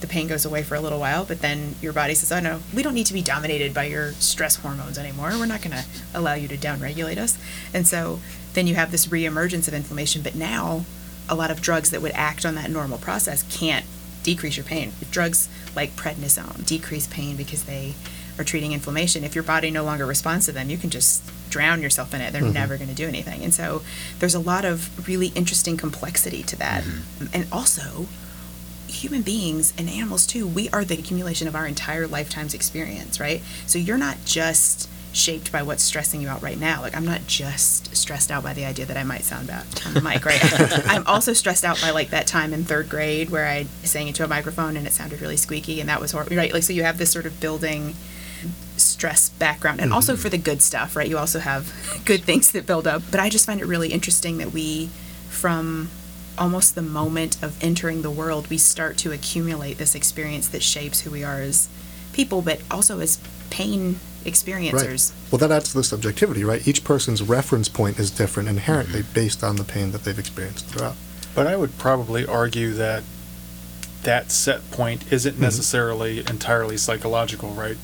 the 0.00 0.06
pain 0.06 0.28
goes 0.28 0.44
away 0.44 0.62
for 0.62 0.74
a 0.74 0.80
little 0.80 1.00
while, 1.00 1.24
but 1.24 1.40
then 1.40 1.74
your 1.82 1.92
body 1.92 2.14
says, 2.14 2.30
oh 2.30 2.40
no, 2.40 2.60
we 2.74 2.82
don't 2.82 2.94
need 2.94 3.06
to 3.06 3.14
be 3.14 3.22
dominated 3.22 3.74
by 3.74 3.84
your 3.84 4.12
stress 4.12 4.56
hormones 4.56 4.96
anymore. 4.96 5.30
We're 5.30 5.46
not 5.46 5.62
going 5.62 5.76
to 5.76 5.84
allow 6.14 6.34
you 6.34 6.48
to 6.48 6.56
downregulate 6.56 7.18
us. 7.18 7.38
And 7.74 7.86
so 7.86 8.20
then 8.54 8.66
you 8.66 8.74
have 8.76 8.90
this 8.90 9.06
reemergence 9.08 9.68
of 9.68 9.74
inflammation, 9.74 10.22
but 10.22 10.34
now 10.34 10.84
a 11.28 11.34
lot 11.34 11.50
of 11.50 11.60
drugs 11.60 11.90
that 11.90 12.02
would 12.02 12.12
act 12.12 12.44
on 12.44 12.54
that 12.54 12.70
normal 12.70 12.98
process 12.98 13.42
can't 13.44 13.84
decrease 14.22 14.56
your 14.56 14.64
pain. 14.64 14.92
Drugs 15.10 15.48
like 15.74 15.96
prednisone 15.96 16.66
decrease 16.66 17.06
pain 17.06 17.36
because 17.36 17.64
they 17.64 17.94
are 18.38 18.44
treating 18.44 18.72
inflammation, 18.72 19.24
if 19.24 19.34
your 19.34 19.44
body 19.44 19.70
no 19.70 19.84
longer 19.84 20.06
responds 20.06 20.46
to 20.46 20.52
them, 20.52 20.70
you 20.70 20.78
can 20.78 20.90
just 20.90 21.22
drown 21.50 21.82
yourself 21.82 22.14
in 22.14 22.20
it. 22.20 22.32
They're 22.32 22.42
mm-hmm. 22.42 22.52
never 22.52 22.76
going 22.76 22.88
to 22.88 22.94
do 22.94 23.08
anything. 23.08 23.42
And 23.42 23.52
so 23.52 23.82
there's 24.18 24.34
a 24.34 24.40
lot 24.40 24.64
of 24.64 25.08
really 25.08 25.28
interesting 25.28 25.76
complexity 25.76 26.42
to 26.44 26.56
that. 26.56 26.84
Mm-hmm. 26.84 27.26
And 27.32 27.46
also, 27.50 28.06
human 28.86 29.22
beings 29.22 29.72
and 29.76 29.88
animals 29.88 30.26
too, 30.26 30.46
we 30.46 30.68
are 30.70 30.84
the 30.84 30.98
accumulation 30.98 31.48
of 31.48 31.54
our 31.54 31.66
entire 31.66 32.06
lifetime's 32.06 32.54
experience, 32.54 33.20
right? 33.20 33.42
So 33.66 33.78
you're 33.78 33.98
not 33.98 34.18
just 34.24 34.88
shaped 35.18 35.52
by 35.52 35.62
what's 35.62 35.82
stressing 35.82 36.20
you 36.20 36.28
out 36.28 36.42
right 36.42 36.58
now. 36.58 36.80
Like 36.80 36.96
I'm 36.96 37.04
not 37.04 37.26
just 37.26 37.94
stressed 37.96 38.30
out 38.30 38.42
by 38.42 38.54
the 38.54 38.64
idea 38.64 38.86
that 38.86 38.96
I 38.96 39.04
might 39.04 39.24
sound 39.24 39.48
bad 39.48 39.66
on 39.86 39.94
the 39.94 40.00
mic, 40.00 40.24
right? 40.24 40.40
I'm 40.88 41.06
also 41.06 41.32
stressed 41.32 41.64
out 41.64 41.80
by 41.80 41.90
like 41.90 42.10
that 42.10 42.26
time 42.26 42.52
in 42.52 42.64
third 42.64 42.88
grade 42.88 43.30
where 43.30 43.46
I 43.46 43.64
sang 43.82 44.08
into 44.08 44.24
a 44.24 44.28
microphone 44.28 44.76
and 44.76 44.86
it 44.86 44.92
sounded 44.92 45.20
really 45.20 45.36
squeaky 45.36 45.80
and 45.80 45.88
that 45.88 46.00
was 46.00 46.12
horrible, 46.12 46.36
right? 46.36 46.52
Like 46.52 46.62
so 46.62 46.72
you 46.72 46.84
have 46.84 46.98
this 46.98 47.10
sort 47.10 47.26
of 47.26 47.40
building 47.40 47.94
stress 48.76 49.28
background 49.28 49.80
and 49.80 49.88
mm-hmm. 49.88 49.96
also 49.96 50.16
for 50.16 50.28
the 50.28 50.38
good 50.38 50.62
stuff, 50.62 50.94
right? 50.96 51.08
You 51.08 51.18
also 51.18 51.40
have 51.40 51.72
good 52.04 52.22
things 52.22 52.52
that 52.52 52.66
build 52.66 52.86
up. 52.86 53.02
But 53.10 53.20
I 53.20 53.28
just 53.28 53.46
find 53.46 53.60
it 53.60 53.66
really 53.66 53.92
interesting 53.92 54.38
that 54.38 54.52
we 54.52 54.88
from 55.28 55.90
almost 56.38 56.74
the 56.74 56.82
moment 56.82 57.42
of 57.42 57.62
entering 57.62 58.02
the 58.02 58.10
world, 58.10 58.48
we 58.48 58.58
start 58.58 58.96
to 58.98 59.12
accumulate 59.12 59.78
this 59.78 59.94
experience 59.94 60.48
that 60.48 60.62
shapes 60.62 61.00
who 61.00 61.10
we 61.10 61.24
are 61.24 61.40
as 61.40 61.68
people, 62.12 62.42
but 62.42 62.60
also 62.70 63.00
as 63.00 63.18
pain 63.50 63.98
experiencers. 64.24 65.12
Right. 65.12 65.32
Well, 65.32 65.38
that 65.38 65.50
adds 65.50 65.70
to 65.70 65.78
the 65.78 65.84
subjectivity, 65.84 66.44
right? 66.44 66.66
Each 66.66 66.84
person's 66.84 67.22
reference 67.22 67.68
point 67.68 67.98
is 67.98 68.10
different 68.10 68.48
inherently 68.48 69.00
mm-hmm. 69.00 69.14
based 69.14 69.42
on 69.42 69.56
the 69.56 69.64
pain 69.64 69.92
that 69.92 70.04
they've 70.04 70.18
experienced 70.18 70.66
throughout. 70.66 70.96
But 71.34 71.46
I 71.46 71.56
would 71.56 71.78
probably 71.78 72.26
argue 72.26 72.72
that 72.72 73.04
that 74.02 74.30
set 74.30 74.70
point 74.70 75.12
isn't 75.12 75.34
mm-hmm. 75.34 75.42
necessarily 75.42 76.20
entirely 76.20 76.76
psychological, 76.76 77.50
right? 77.50 77.76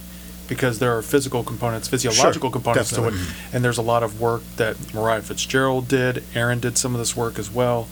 Because 0.49 0.79
there 0.79 0.97
are 0.97 1.03
physical 1.03 1.43
components, 1.43 1.89
physiological 1.89 2.51
sure, 2.51 2.53
components 2.53 2.91
definitely. 2.91 3.19
to 3.19 3.25
it. 3.25 3.35
And 3.53 3.65
there's 3.65 3.79
a 3.79 3.83
lot 3.83 4.03
of 4.03 4.21
work 4.21 4.43
that 4.57 4.93
Maria 4.93 5.23
Fitzgerald 5.23 5.89
did. 5.89 6.23
Erin 6.35 6.61
did 6.61 6.77
some 6.77 6.95
of 6.95 6.99
this 6.99 7.17
work 7.17 7.39
as 7.39 7.51
well, 7.51 7.89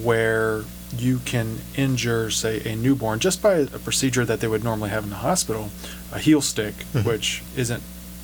where 0.00 0.64
you 0.96 1.18
can 1.24 1.58
injure, 1.74 2.30
say, 2.30 2.60
a 2.70 2.76
newborn 2.76 3.18
just 3.18 3.42
by 3.42 3.54
a 3.54 3.66
procedure 3.66 4.24
that 4.24 4.40
they 4.40 4.48
would 4.48 4.64
normally 4.64 4.90
have 4.90 5.04
in 5.04 5.10
the 5.10 5.16
hospital, 5.16 5.70
a 6.12 6.18
heel 6.18 6.40
stick, 6.40 6.74
mm-hmm. 6.74 7.08
which 7.08 7.42
isn't 7.56 7.82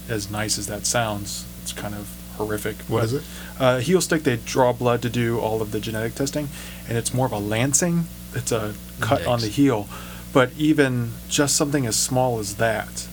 as 0.09 0.31
nice 0.31 0.59
as 0.59 0.67
that 0.67 0.87
sounds. 0.87 1.47
It's 1.63 1.73
kind 1.73 1.95
of 1.95 2.11
horrific. 2.37 2.77
What 2.83 3.05
is 3.05 3.15
it? 3.15 3.23
A 3.59 3.81
heel 3.81 4.01
stick, 4.01 4.23
they 4.23 4.37
draw 4.37 4.73
blood 4.73 5.03
to 5.03 5.11
do 5.11 5.39
all 5.39 5.61
of 5.61 5.73
the 5.73 5.81
genetic 5.81 6.15
testing, 6.15 6.49
and 6.89 6.97
it's 6.97 7.13
more 7.13 7.27
of 7.27 7.33
a 7.33 7.39
lancing. 7.39 8.05
It's 8.35 8.53
a 8.53 8.75
cut 9.01 9.27
on 9.27 9.41
the 9.41 9.49
heel. 9.49 9.89
But 10.33 10.53
even 10.59 11.13
just 11.29 11.57
something 11.57 11.87
as 11.87 11.97
small 11.97 12.39
as 12.39 12.57
that 12.57 13.09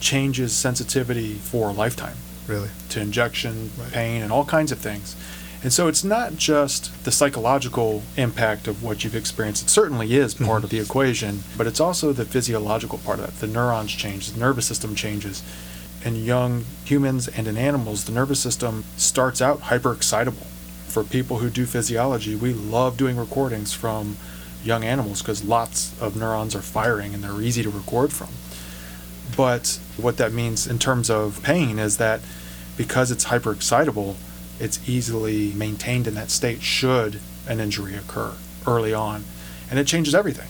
changes 0.00 0.54
sensitivity 0.54 1.34
for 1.34 1.70
a 1.70 1.72
lifetime. 1.72 2.16
Really? 2.46 2.68
To 2.90 3.00
injection, 3.00 3.70
right. 3.78 3.92
pain, 3.92 4.22
and 4.22 4.32
all 4.32 4.44
kinds 4.44 4.72
of 4.72 4.78
things. 4.78 5.16
And 5.66 5.72
so 5.72 5.88
it's 5.88 6.04
not 6.04 6.36
just 6.36 7.04
the 7.04 7.10
psychological 7.10 8.04
impact 8.16 8.68
of 8.68 8.84
what 8.84 9.02
you've 9.02 9.16
experienced. 9.16 9.64
It 9.64 9.68
certainly 9.68 10.14
is 10.14 10.32
part 10.32 10.58
mm-hmm. 10.58 10.64
of 10.66 10.70
the 10.70 10.78
equation, 10.78 11.40
but 11.58 11.66
it's 11.66 11.80
also 11.80 12.12
the 12.12 12.24
physiological 12.24 12.98
part 12.98 13.18
of 13.18 13.26
that. 13.26 13.40
The 13.40 13.52
neurons 13.52 13.90
change, 13.90 14.30
the 14.30 14.38
nervous 14.38 14.64
system 14.64 14.94
changes. 14.94 15.42
In 16.04 16.14
young 16.14 16.66
humans 16.84 17.26
and 17.26 17.48
in 17.48 17.56
animals, 17.56 18.04
the 18.04 18.12
nervous 18.12 18.38
system 18.38 18.84
starts 18.96 19.42
out 19.42 19.62
hyperexcitable. 19.62 20.46
For 20.86 21.02
people 21.02 21.38
who 21.38 21.50
do 21.50 21.66
physiology, 21.66 22.36
we 22.36 22.52
love 22.52 22.96
doing 22.96 23.16
recordings 23.16 23.72
from 23.72 24.18
young 24.62 24.84
animals 24.84 25.20
because 25.20 25.42
lots 25.42 26.00
of 26.00 26.14
neurons 26.14 26.54
are 26.54 26.62
firing 26.62 27.12
and 27.12 27.24
they're 27.24 27.42
easy 27.42 27.64
to 27.64 27.70
record 27.70 28.12
from. 28.12 28.28
But 29.36 29.80
what 29.96 30.16
that 30.18 30.32
means 30.32 30.68
in 30.68 30.78
terms 30.78 31.10
of 31.10 31.42
pain 31.42 31.80
is 31.80 31.96
that 31.96 32.20
because 32.76 33.10
it's 33.10 33.24
hyperexcitable, 33.24 34.14
it's 34.58 34.88
easily 34.88 35.52
maintained 35.52 36.06
in 36.06 36.14
that 36.14 36.30
state 36.30 36.62
should 36.62 37.20
an 37.48 37.60
injury 37.60 37.94
occur 37.94 38.34
early 38.66 38.94
on. 38.94 39.24
And 39.70 39.78
it 39.78 39.86
changes 39.86 40.14
everything. 40.14 40.48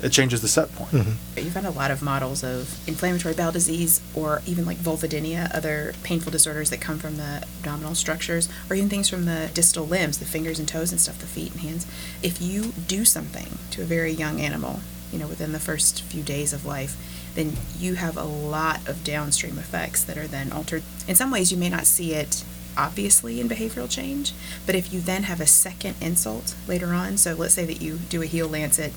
It 0.00 0.10
changes 0.10 0.42
the 0.42 0.48
set 0.48 0.72
point. 0.76 0.92
Mm-hmm. 0.92 1.44
You've 1.44 1.54
had 1.54 1.64
a 1.64 1.70
lot 1.70 1.90
of 1.90 2.02
models 2.02 2.44
of 2.44 2.86
inflammatory 2.86 3.34
bowel 3.34 3.50
disease 3.50 4.00
or 4.14 4.42
even 4.46 4.64
like 4.64 4.76
vulvodynia, 4.76 5.52
other 5.52 5.92
painful 6.04 6.30
disorders 6.30 6.70
that 6.70 6.80
come 6.80 6.98
from 6.98 7.16
the 7.16 7.44
abdominal 7.58 7.96
structures, 7.96 8.48
or 8.70 8.76
even 8.76 8.88
things 8.88 9.08
from 9.08 9.24
the 9.24 9.50
distal 9.54 9.86
limbs, 9.86 10.18
the 10.18 10.24
fingers 10.24 10.60
and 10.60 10.68
toes 10.68 10.92
and 10.92 11.00
stuff, 11.00 11.18
the 11.18 11.26
feet 11.26 11.50
and 11.52 11.62
hands. 11.62 11.86
If 12.22 12.40
you 12.40 12.72
do 12.86 13.04
something 13.04 13.58
to 13.72 13.82
a 13.82 13.84
very 13.84 14.12
young 14.12 14.40
animal 14.40 14.80
you 15.12 15.18
know, 15.18 15.26
within 15.26 15.52
the 15.52 15.58
first 15.58 16.02
few 16.02 16.22
days 16.22 16.52
of 16.52 16.64
life, 16.64 16.96
then 17.34 17.56
you 17.78 17.94
have 17.94 18.16
a 18.16 18.24
lot 18.24 18.86
of 18.88 19.04
downstream 19.04 19.58
effects 19.58 20.04
that 20.04 20.18
are 20.18 20.26
then 20.26 20.52
altered. 20.52 20.82
In 21.06 21.14
some 21.14 21.30
ways, 21.30 21.50
you 21.50 21.58
may 21.58 21.68
not 21.68 21.86
see 21.86 22.14
it 22.14 22.44
obviously 22.78 23.40
in 23.40 23.48
behavioral 23.48 23.90
change, 23.90 24.32
but 24.64 24.74
if 24.74 24.92
you 24.92 25.00
then 25.00 25.24
have 25.24 25.40
a 25.40 25.46
second 25.46 25.96
insult 26.00 26.54
later 26.66 26.94
on, 26.94 27.18
so 27.18 27.34
let's 27.34 27.54
say 27.54 27.66
that 27.66 27.82
you 27.82 27.98
do 28.08 28.22
a 28.22 28.26
heel 28.26 28.48
lancet 28.48 28.92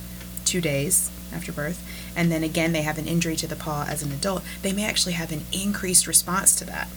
two 0.46 0.62
days 0.62 1.12
after 1.34 1.52
birth, 1.52 1.84
and 2.16 2.32
then 2.32 2.44
again 2.44 2.72
they 2.72 2.84
have 2.84 2.98
an 2.98 3.08
injury 3.08 3.36
to 3.36 3.48
the 3.48 3.56
paw 3.56 3.86
as 3.90 4.04
an 4.04 4.12
adult, 4.12 4.44
they 4.62 4.72
may 4.72 4.86
actually 4.86 5.14
have 5.14 5.32
an 5.32 5.42
increased 5.52 6.08
response 6.08 6.56
to 6.56 6.66
that. 6.66 6.88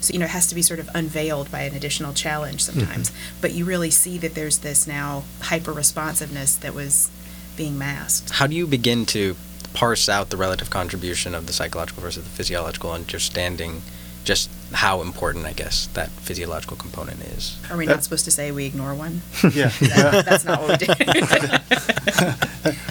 So, 0.00 0.12
you 0.12 0.18
know, 0.18 0.24
it 0.24 0.30
has 0.30 0.48
to 0.48 0.56
be 0.56 0.62
sort 0.62 0.80
of 0.80 0.90
unveiled 0.94 1.52
by 1.52 1.60
an 1.60 1.76
additional 1.76 2.12
challenge 2.12 2.64
mm-hmm. 2.64 2.80
sometimes. 2.80 3.12
But 3.40 3.52
you 3.52 3.64
really 3.64 3.90
see 3.90 4.18
that 4.18 4.34
there's 4.34 4.58
this 4.58 4.84
now 4.84 5.22
hyper 5.42 5.72
responsiveness 5.72 6.56
that 6.56 6.74
was 6.74 7.08
being 7.56 7.78
masked. 7.78 8.30
How 8.30 8.48
do 8.48 8.56
you 8.56 8.66
begin 8.66 9.06
to 9.06 9.36
parse 9.74 10.08
out 10.08 10.30
the 10.30 10.36
relative 10.36 10.70
contribution 10.70 11.34
of 11.34 11.46
the 11.46 11.52
psychological 11.52 12.02
versus 12.02 12.24
the 12.24 12.30
physiological, 12.30 12.90
understanding 12.90 13.82
just 14.24 14.50
how 14.72 15.00
important, 15.02 15.46
I 15.46 15.52
guess, 15.52 15.86
that 15.94 16.10
physiological 16.10 16.76
component 16.76 17.20
is? 17.22 17.58
Are 17.70 17.76
we 17.76 17.86
That- 17.86 17.94
not 17.94 18.04
supposed 18.04 18.24
to 18.26 18.30
say 18.30 18.52
we 18.52 18.66
ignore 18.66 18.94
one? 18.94 19.22
Yeah. 19.52 19.68
That, 19.80 20.24
that's 20.24 20.44
not 20.44 20.62
what 20.62 20.80
we 20.80 20.86
do. 20.86 20.92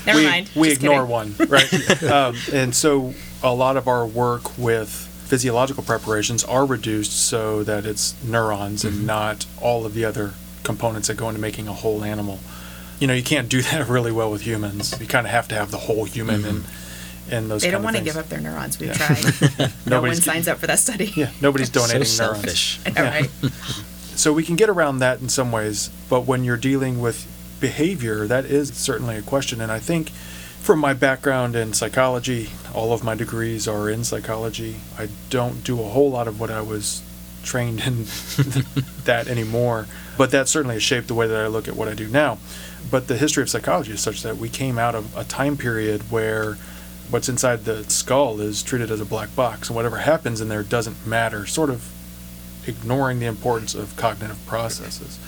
Never 0.05 0.19
we, 0.19 0.25
mind. 0.25 0.49
We 0.55 0.69
Just 0.69 0.81
ignore 0.81 1.05
kidding. 1.05 1.09
one, 1.09 1.35
right? 1.49 2.03
um, 2.03 2.35
and 2.53 2.75
so 2.75 3.13
a 3.43 3.53
lot 3.53 3.77
of 3.77 3.87
our 3.87 4.05
work 4.05 4.57
with 4.57 4.89
physiological 4.89 5.83
preparations 5.83 6.43
are 6.43 6.65
reduced 6.65 7.13
so 7.13 7.63
that 7.63 7.85
it's 7.85 8.21
neurons 8.23 8.83
Mm-hmm. 8.83 8.97
and 8.97 9.07
not 9.07 9.45
all 9.61 9.85
of 9.85 9.93
the 9.93 10.05
other 10.05 10.33
components 10.63 11.07
that 11.07 11.17
go 11.17 11.29
into 11.29 11.41
making 11.41 11.67
a 11.67 11.73
whole 11.73 12.03
animal. 12.03 12.39
You 12.99 13.07
know, 13.07 13.13
you 13.13 13.23
can't 13.23 13.49
do 13.49 13.61
that 13.63 13.87
really 13.87 14.11
well 14.11 14.29
with 14.29 14.41
humans. 14.41 14.99
You 14.99 15.07
kind 15.07 15.25
of 15.25 15.31
have 15.31 15.47
to 15.47 15.55
have 15.55 15.71
the 15.71 15.77
whole 15.77 16.03
human 16.05 16.45
and 16.45 16.65
and 17.31 17.49
those. 17.49 17.61
They 17.61 17.71
don't 17.71 17.83
want 17.83 17.95
to 17.97 18.03
give 18.03 18.17
up 18.17 18.27
their 18.29 18.39
neurons. 18.41 18.79
We've 18.79 18.89
Yeah. 18.89 18.95
tried. 19.07 19.23
no 19.59 19.65
one 19.65 19.73
Nobody's- 19.85 20.23
signs 20.23 20.47
up 20.47 20.59
for 20.59 20.67
that 20.67 20.79
study. 20.79 21.11
Yeah, 21.15 21.29
nobody's 21.41 21.69
donating 21.69 22.05
so 22.05 22.25
neurons. 22.25 22.41
selfish. 22.43 22.79
I 22.85 22.89
know, 22.91 23.03
right? 23.03 23.29
So 24.15 24.33
we 24.33 24.43
can 24.43 24.55
get 24.55 24.69
around 24.69 24.99
that 24.99 25.19
in 25.21 25.29
some 25.29 25.51
ways, 25.51 25.89
but 26.09 26.21
when 26.21 26.43
you're 26.43 26.57
dealing 26.57 26.99
with 27.01 27.25
behavior, 27.59 28.27
that 28.27 28.45
is 28.45 28.69
certainly 28.73 29.15
a 29.17 29.21
question. 29.21 29.61
And 29.61 29.71
I 29.71 29.79
think 29.79 30.09
from 30.61 30.79
my 30.79 30.93
background 30.93 31.55
in 31.55 31.73
psychology, 31.73 32.49
all 32.73 32.93
of 32.93 33.03
my 33.03 33.15
degrees 33.15 33.67
are 33.67 33.89
in 33.89 34.03
psychology. 34.03 34.75
I 34.97 35.07
don't 35.29 35.63
do 35.63 35.79
a 35.79 35.83
whole 35.85 36.11
lot 36.11 36.27
of 36.27 36.39
what 36.39 36.51
I 36.51 36.61
was 36.61 37.01
trained 37.43 37.81
in 37.81 38.05
that 39.05 39.27
anymore, 39.27 39.87
but 40.17 40.29
that 40.31 40.47
certainly 40.47 40.75
has 40.75 40.83
shaped 40.83 41.07
the 41.07 41.15
way 41.15 41.25
that 41.27 41.37
I 41.43 41.47
look 41.47 41.67
at 41.67 41.75
what 41.75 41.87
I 41.87 41.93
do 41.95 42.07
now. 42.07 42.37
But 42.91 43.07
the 43.07 43.17
history 43.17 43.41
of 43.41 43.49
psychology 43.49 43.93
is 43.93 44.01
such 44.01 44.21
that 44.23 44.37
we 44.37 44.49
came 44.49 44.77
out 44.77 44.93
of 44.95 45.15
a 45.17 45.23
time 45.23 45.57
period 45.57 46.11
where 46.11 46.57
what's 47.11 47.29
inside 47.29 47.65
the 47.65 47.83
skull 47.89 48.41
is 48.41 48.63
treated 48.63 48.89
as 48.89 48.99
a 48.99 49.05
black 49.05 49.35
box, 49.35 49.69
and 49.69 49.75
whatever 49.75 49.97
happens 49.97 50.41
in 50.41 50.49
there 50.49 50.63
doesn't 50.63 51.05
matter, 51.05 51.45
sort 51.45 51.69
of 51.69 51.91
ignoring 52.65 53.19
the 53.19 53.25
importance 53.25 53.75
of 53.75 53.95
cognitive 53.95 54.43
processes. 54.47 55.19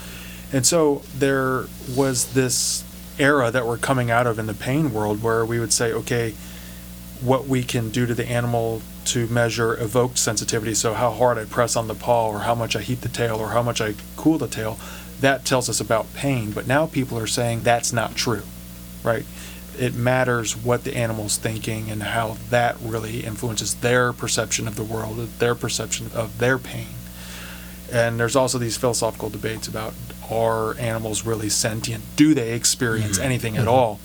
And 0.52 0.66
so 0.66 1.04
there 1.16 1.66
was 1.96 2.34
this 2.34 2.84
era 3.20 3.52
that 3.52 3.68
we're 3.68 3.78
coming 3.78 4.10
out 4.10 4.26
of 4.26 4.40
in 4.40 4.48
the 4.48 4.54
pain 4.54 4.94
world 4.94 5.22
where 5.22 5.46
we 5.46 5.60
would 5.60 5.74
say, 5.74 5.92
okay, 5.92 6.34
what 7.22 7.48
we 7.48 7.64
can 7.64 7.90
do 7.90 8.06
to 8.06 8.14
the 8.14 8.26
animal 8.26 8.82
to 9.06 9.28
measure 9.28 9.74
evoked 9.82 10.18
sensitivity, 10.18 10.74
so 10.74 10.94
how 10.94 11.12
hard 11.12 11.38
I 11.38 11.46
press 11.46 11.76
on 11.76 11.88
the 11.88 11.96
paw, 11.96 12.30
or 12.30 12.40
how 12.40 12.56
much 12.56 12.76
I 12.76 12.82
heat 12.82 13.02
the 13.02 13.10
tail, 13.10 13.38
or 13.38 13.50
how 13.50 13.62
much 13.62 13.82
I 13.82 13.96
cool 14.16 14.38
the 14.38 14.48
tail, 14.48 14.80
that 15.20 15.46
tells 15.46 15.70
us 15.70 15.80
about 15.80 16.14
pain. 16.14 16.52
But 16.52 16.68
now 16.68 16.86
people 16.86 17.18
are 17.18 17.28
saying 17.28 17.62
that's 17.62 17.92
not 17.92 18.16
true, 18.16 18.44
right? 19.04 19.26
It 19.80 19.96
matters 19.96 20.56
what 20.56 20.84
the 20.84 20.96
animal's 20.96 21.38
thinking 21.38 21.90
and 21.90 22.04
how 22.04 22.38
that 22.50 22.78
really 22.82 23.22
influences 23.22 23.76
their 23.76 24.14
perception 24.14 24.68
of 24.68 24.76
the 24.76 24.84
world, 24.84 25.18
their 25.40 25.56
perception 25.56 26.12
of 26.14 26.38
their 26.38 26.58
pain. 26.58 26.88
And 27.92 28.20
there's 28.20 28.36
also 28.36 28.58
these 28.58 28.78
philosophical 28.78 29.30
debates 29.30 29.68
about 29.68 29.94
are 30.32 30.78
animals 30.80 31.26
really 31.26 31.50
sentient? 31.50 32.04
Do 32.16 32.34
they 32.34 32.54
experience 32.54 33.18
mm-hmm. 33.18 33.26
anything 33.26 33.58
at 33.58 33.62
mm-hmm. 33.62 33.70
all? 33.70 34.00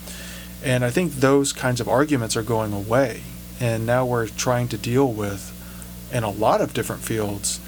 And 0.62 0.84
I 0.84 0.90
think 0.90 1.14
those 1.14 1.52
kinds 1.52 1.80
of 1.80 1.88
arguments 1.88 2.36
are 2.36 2.42
going 2.42 2.72
away. 2.72 3.22
And 3.60 3.86
now 3.86 4.04
we're 4.04 4.26
trying 4.26 4.68
to 4.68 4.78
deal 4.78 5.10
with, 5.10 5.54
in 6.12 6.24
a 6.24 6.30
lot 6.30 6.60
of 6.60 6.74
different 6.74 7.02
fields, 7.02 7.60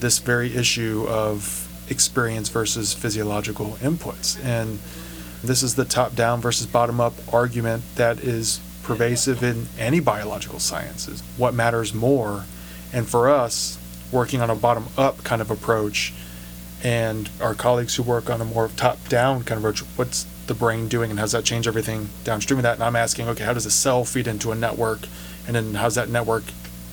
this 0.00 0.18
very 0.18 0.54
issue 0.54 1.06
of 1.08 1.66
experience 1.90 2.48
versus 2.48 2.92
physiological 2.94 3.78
inputs. 3.80 4.42
And 4.44 4.78
this 5.42 5.62
is 5.62 5.74
the 5.74 5.84
top 5.84 6.14
down 6.14 6.40
versus 6.40 6.66
bottom 6.66 7.00
up 7.00 7.14
argument 7.32 7.82
that 7.96 8.18
is 8.20 8.60
pervasive 8.82 9.42
in 9.42 9.66
any 9.78 10.00
biological 10.00 10.58
sciences. 10.58 11.22
What 11.36 11.54
matters 11.54 11.92
more? 11.92 12.44
And 12.92 13.06
for 13.06 13.28
us, 13.28 13.78
working 14.10 14.40
on 14.40 14.50
a 14.50 14.54
bottom 14.54 14.86
up 14.96 15.22
kind 15.24 15.42
of 15.42 15.50
approach, 15.50 16.12
and 16.82 17.28
our 17.40 17.54
colleagues 17.54 17.96
who 17.96 18.02
work 18.02 18.30
on 18.30 18.40
a 18.40 18.44
more 18.44 18.68
top 18.68 19.08
down 19.08 19.44
kind 19.44 19.58
of 19.58 19.64
approach, 19.64 19.80
what's 19.96 20.26
the 20.46 20.54
brain 20.54 20.88
doing 20.88 21.10
and 21.10 21.18
how 21.18 21.24
does 21.24 21.32
that 21.32 21.44
change 21.44 21.66
everything 21.66 22.08
downstream 22.24 22.58
of 22.58 22.62
that? 22.62 22.74
And 22.74 22.82
I'm 22.82 22.96
asking, 22.96 23.28
okay, 23.28 23.44
how 23.44 23.52
does 23.52 23.66
a 23.66 23.70
cell 23.70 24.04
feed 24.04 24.26
into 24.26 24.52
a 24.52 24.54
network? 24.54 25.00
And 25.46 25.54
then 25.54 25.74
how's 25.74 25.96
that 25.96 26.08
network, 26.08 26.44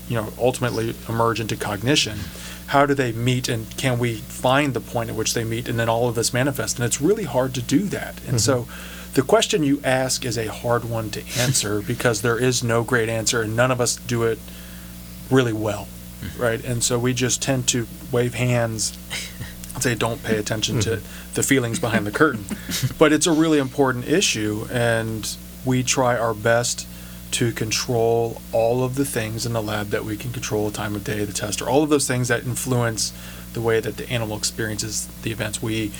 you 0.10 0.16
know, 0.16 0.34
ultimately 0.38 0.96
emerge 1.08 1.40
into 1.40 1.56
cognition? 1.56 2.20
How 2.68 2.86
do 2.86 2.94
they 2.94 3.12
meet 3.12 3.48
and 3.48 3.76
can 3.78 4.00
we 4.00 4.16
find 4.16 4.74
the 4.74 4.80
point 4.80 5.10
at 5.10 5.16
which 5.16 5.34
they 5.34 5.44
meet 5.44 5.68
and 5.68 5.80
then 5.80 5.90
all 5.90 6.08
of 6.08 6.16
this 6.16 6.34
manifests? 6.34 6.78
And 6.78 6.86
it's 6.86 7.00
really 7.00 7.26
hard 7.26 7.54
to 7.56 7.62
do 7.62 7.84
that. 7.90 8.18
And 8.22 8.38
mm-hmm. 8.38 8.38
so 8.38 8.68
the 9.14 9.22
question 9.22 9.64
you 9.64 9.80
ask 9.84 10.26
is 10.26 10.38
a 10.38 10.48
hard 10.48 10.84
one 10.84 11.10
to 11.12 11.24
answer 11.40 11.82
because 11.88 12.22
there 12.22 12.38
is 12.38 12.64
no 12.64 12.84
great 12.84 13.10
answer 13.10 13.42
and 13.42 13.56
none 13.56 13.72
of 13.72 13.80
us 13.80 13.96
do 13.96 14.24
it 14.24 14.40
really 15.30 15.54
well, 15.54 15.88
mm-hmm. 16.22 16.42
right? 16.42 16.64
And 16.64 16.84
so 16.84 16.98
we 17.00 17.14
just 17.14 17.42
tend 17.42 17.68
to 17.70 17.88
wave 18.12 18.34
hands 18.34 18.98
and 19.74 19.84
say, 19.84 19.96
don't 19.96 20.24
pay 20.24 20.38
attention 20.38 20.80
to 20.82 20.98
mm-hmm. 20.98 21.34
the 21.34 21.44
feelings 21.44 21.80
behind 21.80 22.08
the 22.08 22.12
curtain. 22.12 22.46
But 22.98 23.12
it's 23.12 23.28
a 23.28 23.32
really 23.32 23.60
important 23.60 24.08
issue, 24.08 24.68
and 24.72 25.36
we 25.66 25.84
try 25.84 26.18
our 26.18 26.34
best 26.34 26.88
to 27.32 27.52
control 27.52 28.42
all 28.52 28.84
of 28.84 28.96
the 28.96 29.06
things 29.06 29.46
in 29.46 29.54
the 29.54 29.62
lab 29.62 29.88
that 29.88 30.06
we 30.06 30.16
can 30.16 30.32
control 30.32 30.70
the 30.70 30.76
time 30.76 30.96
of 30.96 31.04
day, 31.04 31.26
the 31.26 31.34
tester, 31.34 31.68
all 31.68 31.84
of 31.84 31.90
those 31.90 32.08
things 32.08 32.28
that 32.28 32.44
influence 32.44 33.12
the 33.54 33.62
way 33.62 33.80
that 33.80 33.98
the 33.98 34.10
animal 34.10 34.38
experiences 34.38 35.08
the 35.24 35.32
events. 35.32 35.62
We 35.62 35.92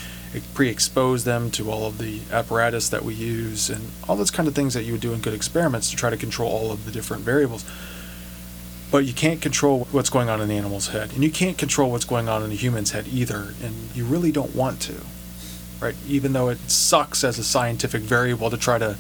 pre-expose 0.54 1.24
them 1.24 1.50
to 1.52 1.72
all 1.72 1.86
of 1.86 1.98
the 1.98 2.22
apparatus 2.32 2.90
that 2.90 3.04
we 3.04 3.14
use 3.14 3.70
and 3.70 3.92
all 4.08 4.16
those 4.16 4.32
kind 4.32 4.48
of 4.48 4.56
things 4.56 4.74
that 4.74 4.84
you 4.84 4.94
would 4.94 5.02
do 5.02 5.14
in 5.14 5.22
good 5.22 5.34
experiments 5.34 5.90
to 5.90 5.96
try 5.96 6.10
to 6.10 6.18
control 6.18 6.52
all 6.52 6.72
of 6.72 6.86
the 6.86 6.92
different 6.92 7.24
variables 7.24 7.66
but 8.92 9.06
you 9.06 9.14
can't 9.14 9.42
control 9.42 9.88
what's 9.92 10.10
going 10.10 10.30
on 10.30 10.42
in 10.42 10.48
the 10.48 10.56
animal's 10.56 10.90
head 10.90 11.12
and 11.14 11.24
you 11.24 11.32
can't 11.32 11.58
control 11.58 11.92
what's 11.92 12.06
going 12.06 12.28
on 12.28 12.44
in 12.44 12.50
the 12.50 12.56
human's 12.56 12.92
head 12.92 13.08
either 13.08 13.54
and 13.64 13.74
you 13.94 14.06
really 14.06 14.32
don't 14.32 14.56
want 14.56 14.80
to 14.80 14.96
right 15.80 15.96
even 16.08 16.34
though 16.34 16.50
it 16.50 16.58
sucks 16.70 17.24
as 17.24 17.40
a 17.40 17.44
scientific 17.44 18.02
variable 18.02 18.50
to 18.50 18.58
try 18.58 18.78
to 18.78 18.98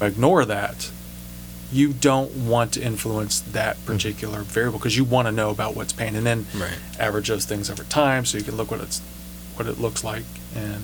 ignore 0.00 0.44
that 0.44 0.90
you 1.72 1.92
don't 1.92 2.30
want 2.46 2.72
to 2.72 2.80
influence 2.82 3.40
that 3.40 3.82
particular 3.86 4.40
variable 4.42 4.78
because 4.78 4.96
you 4.96 5.04
want 5.04 5.26
to 5.26 5.32
know 5.32 5.50
about 5.50 5.74
what's 5.74 5.92
pain 5.92 6.14
and 6.14 6.24
then 6.26 6.46
Right. 6.54 6.78
average 6.98 7.28
those 7.28 7.44
things 7.44 7.68
over 7.70 7.82
time 7.84 8.24
so 8.24 8.38
you 8.38 8.44
can 8.44 8.56
look 8.56 8.70
what 8.70 8.80
it's 8.80 9.00
what 9.56 9.66
it 9.66 9.80
looks 9.80 10.04
like 10.04 10.24
and 10.54 10.82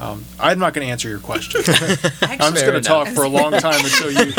um, 0.00 0.24
I'm 0.40 0.58
not 0.58 0.74
going 0.74 0.84
to 0.86 0.90
answer 0.90 1.08
your 1.08 1.20
question. 1.20 1.60
I'm 2.22 2.52
just 2.54 2.66
going 2.66 2.74
to 2.74 2.80
talk 2.80 3.06
for 3.08 3.22
a 3.22 3.28
long 3.28 3.52
time 3.52 3.80
until 3.84 4.10
you 4.10 4.32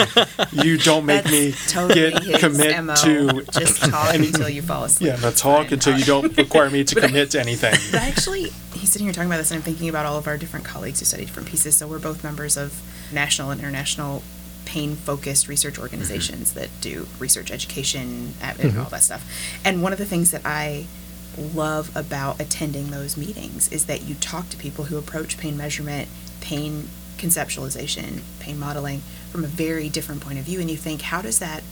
you 0.52 0.78
don't 0.78 1.06
make 1.06 1.24
me 1.26 1.54
totally 1.70 2.12
get 2.12 2.22
his 2.24 2.38
commit 2.40 2.84
MO. 2.84 2.96
to 2.96 3.44
just 3.52 3.82
talk 3.82 4.14
any- 4.14 4.28
until 4.28 4.50
you 4.50 4.62
fall 4.62 4.84
asleep. 4.84 5.12
yeah, 5.12 5.16
the 5.16 5.32
talk 5.32 5.66
Fine. 5.68 5.74
until 5.74 5.98
you 5.98 6.04
don't 6.04 6.36
require 6.36 6.70
me 6.70 6.84
to 6.84 6.96
But 6.96 7.06
I- 7.06 7.08
commit 7.08 7.32
to 7.32 7.40
anything. 7.40 7.76
But 7.94 8.02
actually, 8.02 8.50
he's 8.74 8.92
sitting 8.92 9.06
here 9.08 9.14
talking 9.14 9.30
about 9.30 9.38
this, 9.38 9.52
and 9.52 9.58
I'm 9.60 9.64
thinking 9.64 9.88
about 9.88 10.06
all 10.06 10.18
of 10.18 10.28
our 10.28 10.38
different 10.38 10.66
colleagues 10.66 11.00
who 11.00 11.06
study 11.06 11.24
different 11.26 11.48
pieces. 11.48 11.78
So 11.78 11.88
we're 11.88 12.00
both 12.00 12.26
members 12.26 12.58
of 12.58 12.82
national 13.14 13.52
and 13.52 13.62
international 13.62 14.22
pain-focused 14.66 15.48
research 15.48 15.74
mm-hmm. 15.74 15.84
organizations 15.84 16.54
that 16.54 16.70
do 16.82 17.08
research 17.20 17.52
education 17.52 18.34
at, 18.42 18.60
and 18.60 18.72
mm-hmm. 18.72 18.82
all 18.82 18.90
that 18.90 19.04
stuff. 19.04 19.26
And 19.64 19.82
one 19.82 19.94
of 19.94 20.00
the 20.00 20.06
things 20.06 20.32
that 20.32 20.42
I 20.46 20.86
love 21.38 21.96
about 21.96 22.40
attending 22.40 22.92
those 22.92 23.18
meetings 23.18 23.72
is 23.72 23.86
that 23.88 24.04
you 24.04 24.16
talk 24.16 24.50
to 24.50 24.58
people 24.58 24.86
who 24.86 24.98
approach 24.98 25.38
pain 25.38 25.58
measurement, 25.58 26.08
pain 26.42 26.90
conceptualization, 27.18 28.22
pain 28.40 28.60
modeling 28.60 29.02
from 29.32 29.44
a 29.44 29.48
very 29.48 29.90
different 29.90 30.22
point 30.22 30.38
of 30.38 30.46
view, 30.46 30.60
and 30.60 30.70
you 30.70 30.78
think, 30.78 31.02
how 31.02 31.22
does 31.22 31.40
that 31.40 31.64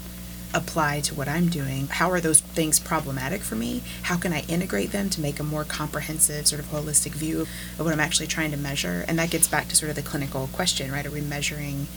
apply 0.53 0.99
to 0.99 1.15
what 1.15 1.27
I'm 1.27 1.47
doing? 1.47 1.87
How 1.87 2.11
are 2.11 2.19
those 2.19 2.41
things 2.41 2.79
problematic 2.79 3.41
for 3.41 3.55
me? 3.55 3.83
How 4.03 4.17
can 4.17 4.33
I 4.33 4.41
integrate 4.47 4.91
them 4.91 5.09
to 5.11 5.21
make 5.21 5.39
a 5.39 5.43
more 5.43 5.63
comprehensive, 5.63 6.47
sort 6.47 6.61
of 6.61 6.67
holistic 6.67 7.11
view 7.11 7.41
of 7.41 7.79
what 7.79 7.93
I'm 7.93 7.99
actually 7.99 8.27
trying 8.27 8.51
to 8.51 8.57
measure? 8.57 9.05
And 9.07 9.17
that 9.19 9.29
gets 9.29 9.47
back 9.47 9.67
to 9.69 9.75
sort 9.75 9.89
of 9.89 9.95
the 9.95 10.01
clinical 10.01 10.49
question, 10.51 10.91
right? 10.91 11.05
Are 11.05 11.11
we 11.11 11.21
measuring 11.21 11.87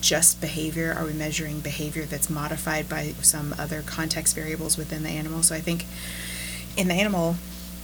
just 0.00 0.40
behavior? 0.40 0.94
Are 0.96 1.04
we 1.04 1.12
measuring 1.12 1.60
behavior 1.60 2.04
that's 2.04 2.30
modified 2.30 2.88
by 2.88 3.14
some 3.22 3.54
other 3.58 3.82
context 3.82 4.34
variables 4.34 4.76
within 4.76 5.02
the 5.02 5.10
animal? 5.10 5.42
So 5.42 5.54
I 5.54 5.60
think 5.60 5.84
in 6.76 6.88
the 6.88 6.94
animal 6.94 7.36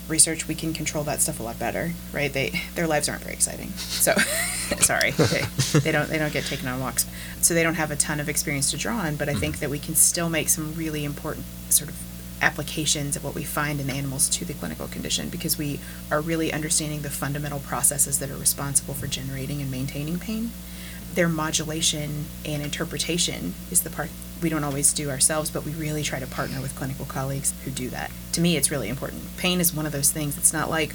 research, 0.08 0.46
we 0.46 0.54
can 0.54 0.72
control 0.72 1.04
that 1.04 1.20
stuff 1.20 1.40
a 1.40 1.42
lot 1.42 1.58
better, 1.58 1.92
right? 2.12 2.32
They 2.32 2.60
their 2.74 2.86
lives 2.86 3.08
aren't 3.08 3.22
very 3.22 3.34
exciting, 3.34 3.70
so 3.70 4.12
sorry, 4.80 5.10
they, 5.12 5.42
they 5.80 5.92
don't 5.92 6.08
they 6.08 6.18
don't 6.18 6.32
get 6.32 6.44
taken 6.44 6.68
on 6.68 6.80
walks, 6.80 7.06
so 7.40 7.54
they 7.54 7.62
don't 7.62 7.74
have 7.74 7.90
a 7.90 7.96
ton 7.96 8.20
of 8.20 8.28
experience 8.28 8.70
to 8.70 8.76
draw 8.76 8.98
on. 8.98 9.16
But 9.16 9.28
I 9.28 9.32
mm-hmm. 9.32 9.40
think 9.40 9.58
that 9.60 9.70
we 9.70 9.78
can 9.78 9.94
still 9.94 10.28
make 10.28 10.48
some 10.48 10.74
really 10.74 11.04
important 11.04 11.46
sort 11.70 11.90
of 11.90 11.96
applications 12.42 13.16
of 13.16 13.24
what 13.24 13.34
we 13.34 13.42
find 13.42 13.80
in 13.80 13.86
the 13.86 13.94
animals 13.94 14.28
to 14.28 14.44
the 14.44 14.52
clinical 14.52 14.86
condition 14.86 15.30
because 15.30 15.56
we 15.56 15.80
are 16.10 16.20
really 16.20 16.52
understanding 16.52 17.00
the 17.00 17.08
fundamental 17.08 17.60
processes 17.60 18.18
that 18.18 18.30
are 18.30 18.36
responsible 18.36 18.92
for 18.92 19.06
generating 19.06 19.62
and 19.62 19.70
maintaining 19.70 20.18
pain. 20.18 20.50
Their 21.14 21.28
modulation 21.28 22.24
and 22.44 22.62
interpretation 22.62 23.54
is 23.70 23.82
the 23.82 23.90
part 23.90 24.10
we 24.42 24.48
don't 24.48 24.64
always 24.64 24.92
do 24.92 25.10
ourselves, 25.10 25.50
but 25.50 25.64
we 25.64 25.72
really 25.72 26.02
try 26.02 26.18
to 26.18 26.26
partner 26.26 26.60
with 26.60 26.74
clinical 26.74 27.06
colleagues 27.06 27.54
who 27.64 27.70
do 27.70 27.88
that. 27.90 28.10
To 28.32 28.40
me, 28.40 28.56
it's 28.56 28.70
really 28.70 28.88
important. 28.88 29.36
Pain 29.36 29.60
is 29.60 29.72
one 29.72 29.86
of 29.86 29.92
those 29.92 30.10
things. 30.10 30.36
It's 30.36 30.52
not 30.52 30.68
like 30.68 30.94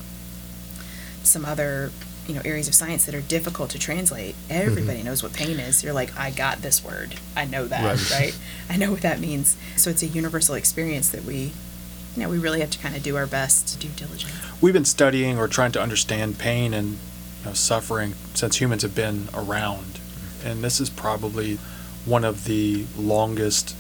some 1.23 1.45
other 1.45 1.91
you 2.27 2.35
know 2.35 2.41
areas 2.45 2.67
of 2.67 2.75
science 2.75 3.05
that 3.05 3.15
are 3.15 3.21
difficult 3.21 3.71
to 3.71 3.79
translate. 3.79 4.35
Mm-hmm. 4.35 4.67
Everybody 4.67 5.03
knows 5.03 5.23
what 5.23 5.33
pain 5.33 5.59
is. 5.59 5.83
You're 5.83 5.93
like, 5.93 6.15
I 6.17 6.29
got 6.29 6.59
this 6.59 6.83
word. 6.83 7.15
I 7.35 7.45
know 7.45 7.65
that, 7.65 7.83
Right. 7.83 8.11
right? 8.11 8.39
I 8.69 8.77
know 8.77 8.91
what 8.91 9.01
that 9.01 9.19
means. 9.19 9.57
So 9.77 9.89
it's 9.89 10.03
a 10.03 10.07
universal 10.07 10.53
experience 10.55 11.09
that 11.09 11.23
we, 11.23 11.51
you 12.15 12.23
know, 12.23 12.29
we 12.29 12.37
really 12.37 12.59
have 12.59 12.69
to 12.71 12.77
kind 12.79 12.95
of 12.95 13.01
do 13.01 13.15
our 13.17 13.25
best 13.25 13.79
due 13.79 13.89
diligence. 13.89 14.33
We've 14.61 14.73
been 14.73 14.85
studying 14.85 15.39
or 15.39 15.47
trying 15.47 15.71
to 15.71 15.81
understand 15.81 16.37
pain 16.37 16.73
and 16.73 16.99
you 17.39 17.45
know, 17.45 17.53
suffering 17.53 18.13
since 18.35 18.57
humans 18.61 18.83
have 18.83 18.93
been 18.93 19.27
around. 19.33 19.88
And 20.43 20.63
this 20.63 20.79
is 20.79 20.89
probably 20.89 21.57
one 22.05 22.23
of 22.23 22.45
the 22.45 22.85
longest 22.97 23.75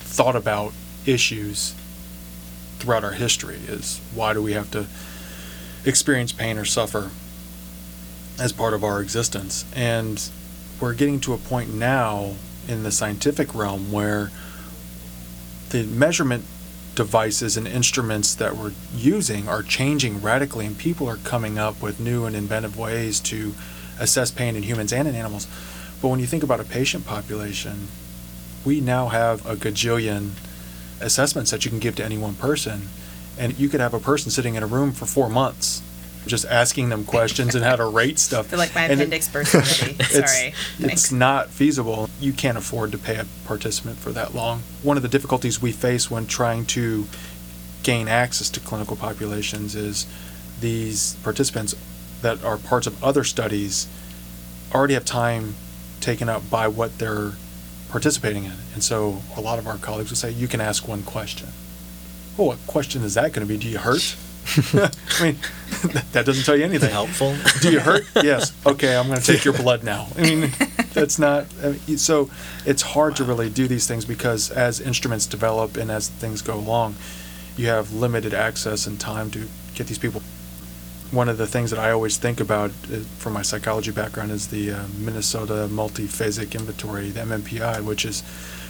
thought 0.00 0.36
about 0.36 0.72
issues 1.06 1.74
throughout 2.78 3.04
our 3.04 3.12
history 3.12 3.56
is 3.68 4.00
why 4.14 4.32
do 4.32 4.42
we 4.42 4.52
have 4.52 4.70
to 4.72 4.86
experience 5.84 6.32
pain 6.32 6.58
or 6.58 6.64
suffer 6.64 7.10
as 8.38 8.52
part 8.52 8.74
of 8.74 8.84
our 8.84 9.00
existence? 9.00 9.64
And 9.74 10.28
we're 10.80 10.94
getting 10.94 11.20
to 11.20 11.32
a 11.32 11.38
point 11.38 11.72
now 11.72 12.34
in 12.68 12.82
the 12.82 12.90
scientific 12.90 13.54
realm 13.54 13.92
where 13.92 14.30
the 15.70 15.84
measurement 15.84 16.44
devices 16.94 17.56
and 17.56 17.66
instruments 17.66 18.34
that 18.34 18.56
we're 18.56 18.72
using 18.94 19.48
are 19.48 19.62
changing 19.62 20.20
radically, 20.20 20.66
and 20.66 20.76
people 20.76 21.08
are 21.08 21.16
coming 21.18 21.58
up 21.58 21.80
with 21.80 21.98
new 21.98 22.26
and 22.26 22.36
inventive 22.36 22.76
ways 22.76 23.18
to 23.20 23.54
assess 23.98 24.30
pain 24.30 24.56
in 24.56 24.62
humans 24.62 24.92
and 24.92 25.08
in 25.08 25.14
animals. 25.14 25.46
But 26.02 26.08
when 26.08 26.20
you 26.20 26.26
think 26.26 26.42
about 26.42 26.58
a 26.58 26.64
patient 26.64 27.06
population, 27.06 27.88
we 28.64 28.80
now 28.80 29.08
have 29.08 29.46
a 29.46 29.54
gajillion 29.54 30.32
assessments 31.00 31.52
that 31.52 31.64
you 31.64 31.70
can 31.70 31.78
give 31.78 31.94
to 31.96 32.04
any 32.04 32.18
one 32.18 32.34
person, 32.34 32.88
and 33.38 33.58
you 33.58 33.68
could 33.68 33.80
have 33.80 33.94
a 33.94 34.00
person 34.00 34.30
sitting 34.30 34.56
in 34.56 34.62
a 34.62 34.66
room 34.66 34.92
for 34.92 35.06
four 35.06 35.28
months 35.28 35.82
just 36.26 36.44
asking 36.46 36.88
them 36.88 37.04
questions 37.04 37.54
and 37.54 37.64
how 37.64 37.76
to 37.76 37.84
rate 37.84 38.18
stuff. 38.18 38.48
They're 38.48 38.58
like 38.58 38.74
my 38.74 38.84
And 38.84 38.92
appendix 38.92 39.28
burst 39.28 39.54
already. 39.54 39.96
it's, 40.00 40.12
Sorry. 40.12 40.48
It's 40.48 40.80
Thanks. 40.80 41.12
not 41.12 41.50
feasible. 41.50 42.08
You 42.20 42.32
can't 42.32 42.58
afford 42.58 42.92
to 42.92 42.98
pay 42.98 43.16
a 43.16 43.26
participant 43.44 43.98
for 43.98 44.10
that 44.12 44.34
long. 44.34 44.62
One 44.82 44.96
of 44.96 45.02
the 45.02 45.08
difficulties 45.08 45.60
we 45.60 45.72
face 45.72 46.10
when 46.10 46.26
trying 46.26 46.66
to 46.66 47.06
gain 47.82 48.06
access 48.06 48.50
to 48.50 48.60
clinical 48.60 48.96
populations 48.96 49.74
is 49.74 50.06
these 50.60 51.14
participants 51.24 51.74
that 52.22 52.44
are 52.44 52.56
parts 52.56 52.86
of 52.86 53.02
other 53.02 53.24
studies 53.24 53.88
already 54.72 54.94
have 54.94 55.04
time 55.04 55.54
taken 56.02 56.28
up 56.28 56.48
by 56.50 56.68
what 56.68 56.98
they're 56.98 57.32
participating 57.88 58.44
in. 58.44 58.52
And 58.74 58.82
so 58.82 59.22
a 59.36 59.40
lot 59.40 59.58
of 59.58 59.66
our 59.66 59.78
colleagues 59.78 60.10
will 60.10 60.16
say, 60.16 60.30
you 60.30 60.48
can 60.48 60.60
ask 60.60 60.86
one 60.86 61.02
question. 61.02 61.48
Well, 62.36 62.48
what 62.48 62.66
question 62.66 63.02
is 63.02 63.14
that 63.14 63.32
going 63.32 63.46
to 63.46 63.52
be? 63.52 63.58
Do 63.58 63.68
you 63.68 63.78
hurt? 63.78 64.16
I 64.74 65.22
mean, 65.22 65.36
that 66.12 66.24
doesn't 66.26 66.44
tell 66.44 66.56
you 66.56 66.64
anything. 66.64 66.90
Helpful. 66.90 67.36
Do 67.60 67.70
you 67.70 67.80
hurt? 67.80 68.04
yes. 68.16 68.52
Okay, 68.66 68.96
I'm 68.96 69.06
going 69.06 69.20
to 69.20 69.24
take 69.24 69.44
your 69.44 69.54
blood 69.54 69.84
now. 69.84 70.08
I 70.16 70.22
mean, 70.22 70.50
that's 70.92 71.18
not. 71.18 71.46
I 71.62 71.78
mean, 71.86 71.98
so 71.98 72.30
it's 72.66 72.82
hard 72.82 73.16
to 73.16 73.24
really 73.24 73.48
do 73.50 73.68
these 73.68 73.86
things 73.86 74.04
because 74.04 74.50
as 74.50 74.80
instruments 74.80 75.26
develop 75.26 75.76
and 75.76 75.90
as 75.90 76.08
things 76.08 76.42
go 76.42 76.54
along, 76.54 76.96
you 77.56 77.68
have 77.68 77.92
limited 77.92 78.34
access 78.34 78.86
and 78.86 78.98
time 78.98 79.30
to 79.32 79.46
get 79.74 79.86
these 79.86 79.98
people. 79.98 80.22
One 81.12 81.28
of 81.28 81.36
the 81.36 81.46
things 81.46 81.70
that 81.70 81.78
I 81.78 81.90
always 81.90 82.16
think 82.16 82.40
about 82.40 82.70
uh, 82.70 83.00
from 83.18 83.34
my 83.34 83.42
psychology 83.42 83.90
background 83.90 84.30
is 84.30 84.48
the 84.48 84.72
uh, 84.72 84.84
Minnesota 84.98 85.68
Multiphasic 85.70 86.58
Inventory, 86.58 87.10
the 87.10 87.20
MMPI, 87.20 87.84
which 87.84 88.06
is 88.06 88.22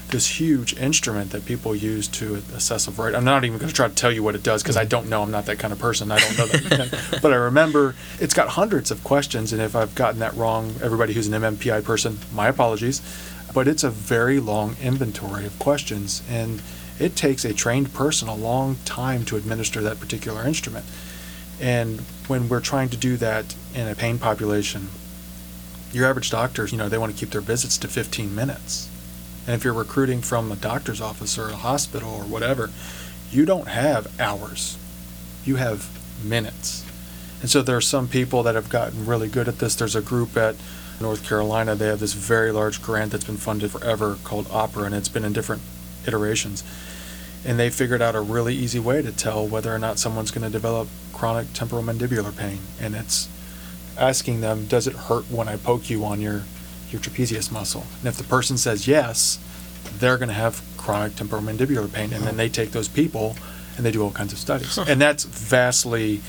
this 0.09 0.41
huge 0.41 0.77
instrument 0.77 1.31
that 1.31 1.47
people 1.47 1.75
use 1.75 2.09
to 2.09 2.43
assess 2.55 2.89
a 2.89 2.91
variety. 2.91 3.17
I'm 3.17 3.25
not 3.25 3.45
even 3.45 3.59
going 3.59 3.69
to 3.69 3.75
try 3.75 3.87
to 3.87 3.95
tell 3.95 4.11
you 4.11 4.25
what 4.25 4.35
it 4.35 4.43
does 4.43 4.63
because 4.63 4.77
I 4.77 4.85
don't 4.85 5.09
know. 5.09 5.23
I'm 5.23 5.31
not 5.31 5.47
that 5.47 5.61
kind 5.61 5.73
of 5.73 5.79
person. 5.79 6.11
I 6.11 6.19
don't 6.19 6.37
know 6.39 6.47
that. 6.47 7.19
but 7.23 7.33
I 7.33 7.37
remember 7.37 7.95
it's 8.21 8.35
got 8.35 8.49
hundreds 8.49 8.91
of 8.91 9.05
questions, 9.05 9.53
and 9.53 9.63
if 9.63 9.77
I've 9.77 9.95
gotten 9.95 10.19
that 10.19 10.35
wrong, 10.35 10.75
everybody 10.83 11.15
who's 11.15 11.29
an 11.29 11.41
MMPI 11.41 11.85
person, 11.85 12.19
my 12.33 12.49
apologies. 12.49 13.01
But 13.55 13.69
it's 13.69 13.85
a 13.85 13.91
very 13.91 14.41
long 14.41 14.77
inventory 14.83 15.47
of 15.47 15.57
questions, 15.59 16.23
and 16.29 16.61
it 16.99 17.15
takes 17.15 17.45
a 17.45 17.55
trained 17.55 17.95
person 17.95 18.27
a 18.27 18.35
long 18.35 18.79
time 18.85 19.25
to 19.27 19.37
administer 19.37 19.81
that 19.83 20.01
particular 20.01 20.45
instrument. 20.45 20.85
And 21.63 22.01
when 22.27 22.49
we're 22.49 22.61
trying 22.61 22.89
to 22.89 22.97
do 22.97 23.17
that 23.19 23.55
in 23.73 23.87
a 23.87 23.95
pain 23.95 24.19
population, 24.19 24.89
your 25.93 26.07
average 26.07 26.31
doctor, 26.31 26.67
you 26.67 26.77
know, 26.77 26.89
they 26.89 26.99
want 26.99 27.13
to 27.13 27.19
keep 27.19 27.31
their 27.31 27.41
visits 27.41 27.79
to 27.79 27.89
15 27.89 28.35
minutes. 28.35 28.91
And 29.47 29.55
if 29.55 29.65
you're 29.65 29.73
recruiting 29.73 30.23
from 30.23 30.51
a 30.51 30.57
doctor's 30.57 31.01
office 31.01 31.39
or 31.39 31.49
a 31.49 31.57
hospital 31.57 32.11
or 32.11 32.25
whatever, 32.25 32.71
you 33.31 33.45
don't 33.45 33.69
have 33.69 34.21
hours. 34.21 34.77
You 35.45 35.57
have 35.57 35.89
minutes. 36.25 36.85
And 37.41 37.49
so 37.49 37.63
there 37.63 37.77
are 37.77 37.81
some 37.81 38.09
people 38.09 38.43
that 38.43 38.57
have 38.57 38.69
gotten 38.69 39.07
really 39.07 39.29
good 39.29 39.47
at 39.49 39.59
this. 39.59 39.77
There's 39.77 39.97
a 39.97 40.03
group 40.03 40.37
at 40.37 40.57
North 41.01 41.27
Carolina, 41.27 41.75
they 41.75 41.87
have 41.87 42.01
this 42.01 42.13
very 42.13 42.53
large 42.53 42.81
grant 42.81 43.11
that's 43.11 43.25
been 43.25 43.37
funded 43.37 43.73
forever 43.73 44.19
called 44.23 44.47
OPPERA, 44.47 44.87
and 44.87 44.95
it's 44.95 45.09
been 45.09 45.25
in 45.25 45.33
different 45.33 45.63
iterations. 46.07 46.63
And 47.45 47.59
they 47.59 47.71
figured 47.71 48.01
out 48.01 48.15
a 48.15 48.21
really 48.21 48.55
easy 48.55 48.79
way 48.79 49.03
to 49.03 49.11
tell 49.11 49.47
whether 49.47 49.75
or 49.75 49.79
not 49.79 49.99
someone's 49.99 50.31
going 50.31 50.45
to 50.45 50.51
develop 50.51 50.89
chronic 51.13 51.53
temporal 51.53 51.83
mandibular 51.83 52.37
pain. 52.37 52.61
And 52.81 52.95
it's 52.95 53.29
asking 53.99 54.41
them, 54.41 54.67
does 54.67 54.87
it 54.87 54.95
hurt 54.95 55.31
when 55.31 55.49
I 55.49 55.57
poke 55.57 55.91
you 55.91 56.05
on 56.05 56.21
your, 56.21 56.43
your 56.91 57.01
trapezius 57.01 57.51
muscle? 57.51 57.85
And 57.99 58.09
if 58.09 58.17
the 58.17 58.25
person 58.25 58.57
says 58.57 58.87
yes, 58.87 59.39
they're 59.99 60.19
going 60.19 60.29
to 60.29 60.35
have 60.35 60.63
chronic 60.77 61.17
temporal 61.17 61.43
mandibular 61.43 61.93
pain. 61.93 62.13
And 62.13 62.25
then 62.25 62.35
oh. 62.35 62.37
they 62.37 62.49
take 62.49 62.71
those 62.71 62.89
people 62.89 63.37
and 63.77 63.85
they 63.87 63.91
do 63.91 64.03
all 64.03 64.11
kinds 64.11 64.33
of 64.33 64.39
studies. 64.39 64.79
And 64.79 65.01
that's 65.01 65.25
vastly 65.25 66.21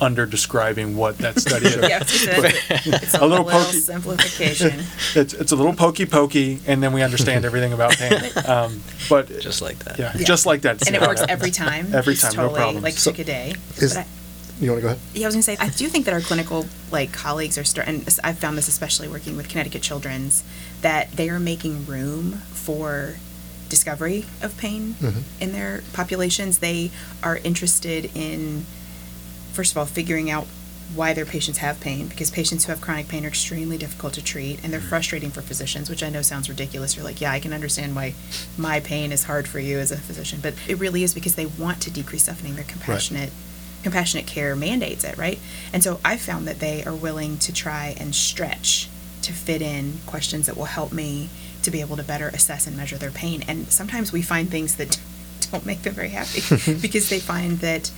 under 0.00 0.26
describing 0.26 0.96
what 0.96 1.18
that 1.18 1.38
study 1.40 1.66
is. 1.66 1.76
Yeah, 1.88 1.98
it's, 2.02 2.26
a, 2.26 2.94
it's 2.94 3.14
a, 3.14 3.18
A 3.20 3.26
little 3.26 3.44
little, 3.46 3.60
pokey- 3.64 3.80
simplification. 3.80 4.80
it's, 5.14 5.32
it's 5.34 5.52
a 5.52 5.56
little 5.56 5.72
pokey 5.74 6.06
pokey, 6.06 6.60
and 6.66 6.82
then 6.82 6.92
we 6.92 7.02
understand 7.02 7.44
everything 7.44 7.72
about 7.72 7.92
pain. 7.96 8.12
Um, 8.48 8.80
but 9.08 9.40
Just 9.40 9.60
like 9.62 9.78
that. 9.80 9.98
yeah, 9.98 10.12
Yeah. 10.16 10.24
just 10.24 10.46
like 10.46 10.62
that. 10.62 10.86
and 10.86 10.94
it 10.96 11.02
works 11.02 11.22
every 11.28 11.50
time. 11.50 11.94
Every 11.94 12.12
It's 12.14 12.22
time, 12.22 12.34
no 12.36 12.42
totally, 12.42 12.56
problem. 12.58 12.82
Like 12.82 12.94
So- 12.94 13.10
took 13.10 13.18
a 13.20 13.24
day. 13.24 13.54
Is- 13.76 13.94
But 13.94 14.00
I- 14.04 14.06
You 14.60 14.70
want 14.70 14.78
to 14.78 14.82
go 14.82 14.88
ahead? 14.88 15.00
Yeah, 15.14 15.26
I 15.26 15.28
was 15.28 15.34
gonna 15.34 15.42
say 15.42 15.56
I 15.60 15.68
do 15.68 15.88
think 15.88 16.04
that 16.06 16.14
our 16.14 16.20
clinical 16.20 16.66
like 16.90 17.12
colleagues 17.12 17.56
are 17.58 17.64
starting. 17.64 18.04
I've 18.24 18.38
found 18.38 18.56
this 18.58 18.68
especially 18.68 19.08
working 19.08 19.36
with 19.36 19.48
Connecticut 19.48 19.82
Children's 19.82 20.42
that 20.82 21.12
they 21.12 21.28
are 21.28 21.38
making 21.40 21.86
room 21.86 22.32
for 22.52 23.14
discovery 23.68 24.24
of 24.42 24.56
pain 24.56 24.96
Mhm. 25.00 25.22
in 25.40 25.52
their 25.52 25.82
populations. 25.92 26.58
They 26.58 26.90
are 27.22 27.36
interested 27.44 28.10
in 28.14 28.64
first 29.58 29.72
of 29.72 29.78
all 29.78 29.86
figuring 29.86 30.30
out 30.30 30.46
why 30.94 31.12
their 31.12 31.26
patients 31.26 31.58
have 31.58 31.80
pain 31.80 32.06
because 32.06 32.30
patients 32.30 32.64
who 32.64 32.70
have 32.70 32.80
chronic 32.80 33.08
pain 33.08 33.24
are 33.24 33.28
extremely 33.28 33.76
difficult 33.76 34.12
to 34.12 34.22
treat 34.22 34.62
and 34.62 34.72
they're 34.72 34.78
mm. 34.78 34.88
frustrating 34.88 35.30
for 35.32 35.42
physicians 35.42 35.90
which 35.90 36.00
i 36.00 36.08
know 36.08 36.22
sounds 36.22 36.48
ridiculous. 36.48 36.94
You're 36.94 37.04
like 37.04 37.20
yeah 37.20 37.32
i 37.32 37.40
can 37.40 37.52
understand 37.52 37.96
why 37.96 38.14
my 38.56 38.78
pain 38.78 39.10
is 39.10 39.24
hard 39.24 39.48
for 39.48 39.58
you 39.58 39.80
as 39.80 39.90
a 39.90 39.96
physician 39.96 40.38
but 40.40 40.54
it 40.68 40.78
really 40.78 41.02
is 41.02 41.12
because 41.12 41.34
they 41.34 41.46
want 41.46 41.82
to 41.82 41.90
decrease 41.90 42.22
suffering 42.22 42.54
they're 42.54 42.62
compassionate 42.62 43.32
compassionate 43.82 44.28
care 44.28 44.54
mandates 44.54 45.02
it 45.02 45.18
right? 45.18 45.40
And 45.72 45.82
so 45.82 45.98
i 46.04 46.16
found 46.16 46.46
that 46.46 46.60
they 46.60 46.84
are 46.84 46.94
willing 46.94 47.36
to 47.38 47.52
try 47.52 47.96
and 47.98 48.14
stretch 48.14 48.88
to 49.22 49.32
fit 49.32 49.60
in 49.60 49.98
questions 50.06 50.46
that 50.46 50.56
will 50.56 50.66
help 50.66 50.92
me 50.92 51.30
to 51.62 51.72
be 51.72 51.80
able 51.80 51.96
to 51.96 52.04
better 52.04 52.28
assess 52.28 52.68
and 52.68 52.76
measure 52.76 52.96
their 52.96 53.10
pain. 53.10 53.42
And 53.48 53.66
sometimes 53.70 54.12
we 54.12 54.22
find 54.22 54.48
things 54.48 54.76
that 54.76 55.00
don't 55.50 55.66
make 55.66 55.82
them 55.82 55.94
very 55.94 56.10
happy 56.10 56.40
because 56.80 57.08
they 57.10 57.18
find 57.18 57.58
that 57.58 57.90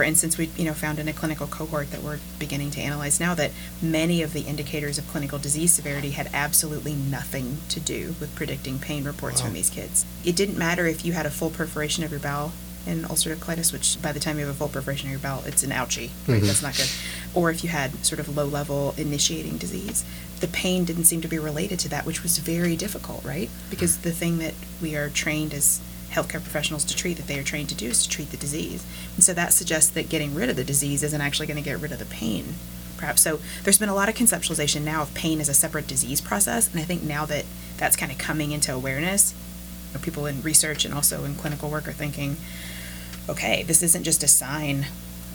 for 0.00 0.04
instance, 0.04 0.38
we 0.38 0.48
you 0.56 0.64
know 0.64 0.72
found 0.72 0.98
in 0.98 1.08
a 1.08 1.12
clinical 1.12 1.46
cohort 1.46 1.90
that 1.90 2.02
we're 2.02 2.18
beginning 2.38 2.70
to 2.70 2.80
analyze 2.80 3.20
now 3.20 3.34
that 3.34 3.50
many 3.82 4.22
of 4.22 4.32
the 4.32 4.40
indicators 4.40 4.96
of 4.96 5.06
clinical 5.08 5.38
disease 5.38 5.72
severity 5.74 6.12
had 6.12 6.30
absolutely 6.32 6.94
nothing 6.94 7.58
to 7.68 7.78
do 7.80 8.14
with 8.18 8.34
predicting 8.34 8.78
pain 8.78 9.04
reports 9.04 9.42
from 9.42 9.52
these 9.52 9.68
kids. 9.68 10.06
It 10.24 10.36
didn't 10.36 10.56
matter 10.56 10.86
if 10.86 11.04
you 11.04 11.12
had 11.12 11.26
a 11.26 11.30
full 11.30 11.50
perforation 11.50 12.02
of 12.02 12.10
your 12.10 12.18
bowel 12.20 12.52
in 12.86 13.02
ulcerative 13.02 13.36
colitis, 13.40 13.74
which 13.74 14.00
by 14.00 14.10
the 14.10 14.18
time 14.20 14.38
you 14.38 14.46
have 14.46 14.54
a 14.54 14.58
full 14.58 14.68
perforation 14.70 15.08
of 15.08 15.10
your 15.10 15.20
bowel, 15.20 15.42
it's 15.44 15.62
an 15.62 15.68
ouchie, 15.70 16.08
right? 16.26 16.40
Mhm. 16.42 16.46
That's 16.46 16.62
not 16.62 16.74
good. 16.78 16.88
Or 17.34 17.50
if 17.50 17.62
you 17.62 17.68
had 17.68 18.02
sort 18.06 18.20
of 18.20 18.34
low 18.34 18.46
level 18.46 18.94
initiating 18.96 19.58
disease, 19.58 20.02
the 20.40 20.48
pain 20.48 20.86
didn't 20.86 21.04
seem 21.04 21.20
to 21.20 21.28
be 21.28 21.38
related 21.38 21.78
to 21.80 21.90
that, 21.90 22.06
which 22.06 22.22
was 22.22 22.38
very 22.38 22.74
difficult, 22.74 23.22
right? 23.22 23.50
Because 23.68 23.98
the 23.98 24.12
thing 24.12 24.38
that 24.38 24.54
we 24.80 24.96
are 24.96 25.10
trained 25.10 25.52
as 25.52 25.80
healthcare 26.10 26.42
professionals 26.42 26.84
to 26.84 26.96
treat 26.96 27.16
that 27.16 27.26
they 27.26 27.38
are 27.38 27.44
trained 27.44 27.68
to 27.68 27.74
do 27.74 27.86
is 27.86 28.02
to 28.02 28.08
treat 28.08 28.30
the 28.30 28.36
disease. 28.36 28.84
And 29.14 29.22
so 29.22 29.32
that 29.34 29.52
suggests 29.52 29.90
that 29.90 30.08
getting 30.08 30.34
rid 30.34 30.50
of 30.50 30.56
the 30.56 30.64
disease 30.64 31.02
isn't 31.02 31.20
actually 31.20 31.46
going 31.46 31.62
to 31.62 31.68
get 31.68 31.80
rid 31.80 31.92
of 31.92 31.98
the 31.98 32.04
pain, 32.04 32.54
perhaps. 32.96 33.22
So 33.22 33.40
there's 33.62 33.78
been 33.78 33.88
a 33.88 33.94
lot 33.94 34.08
of 34.08 34.14
conceptualization 34.14 34.82
now 34.82 35.02
of 35.02 35.14
pain 35.14 35.40
as 35.40 35.48
a 35.48 35.54
separate 35.54 35.86
disease 35.86 36.20
process, 36.20 36.70
and 36.70 36.80
I 36.80 36.84
think 36.84 37.02
now 37.02 37.24
that 37.26 37.44
that's 37.76 37.96
kind 37.96 38.12
of 38.12 38.18
coming 38.18 38.52
into 38.52 38.74
awareness, 38.74 39.34
you 39.88 39.94
know, 39.94 40.00
people 40.02 40.26
in 40.26 40.42
research 40.42 40.84
and 40.84 40.92
also 40.92 41.24
in 41.24 41.34
clinical 41.34 41.70
work 41.70 41.88
are 41.88 41.92
thinking, 41.92 42.36
okay, 43.28 43.62
this 43.62 43.82
isn't 43.82 44.04
just 44.04 44.22
a 44.22 44.28
sign 44.28 44.86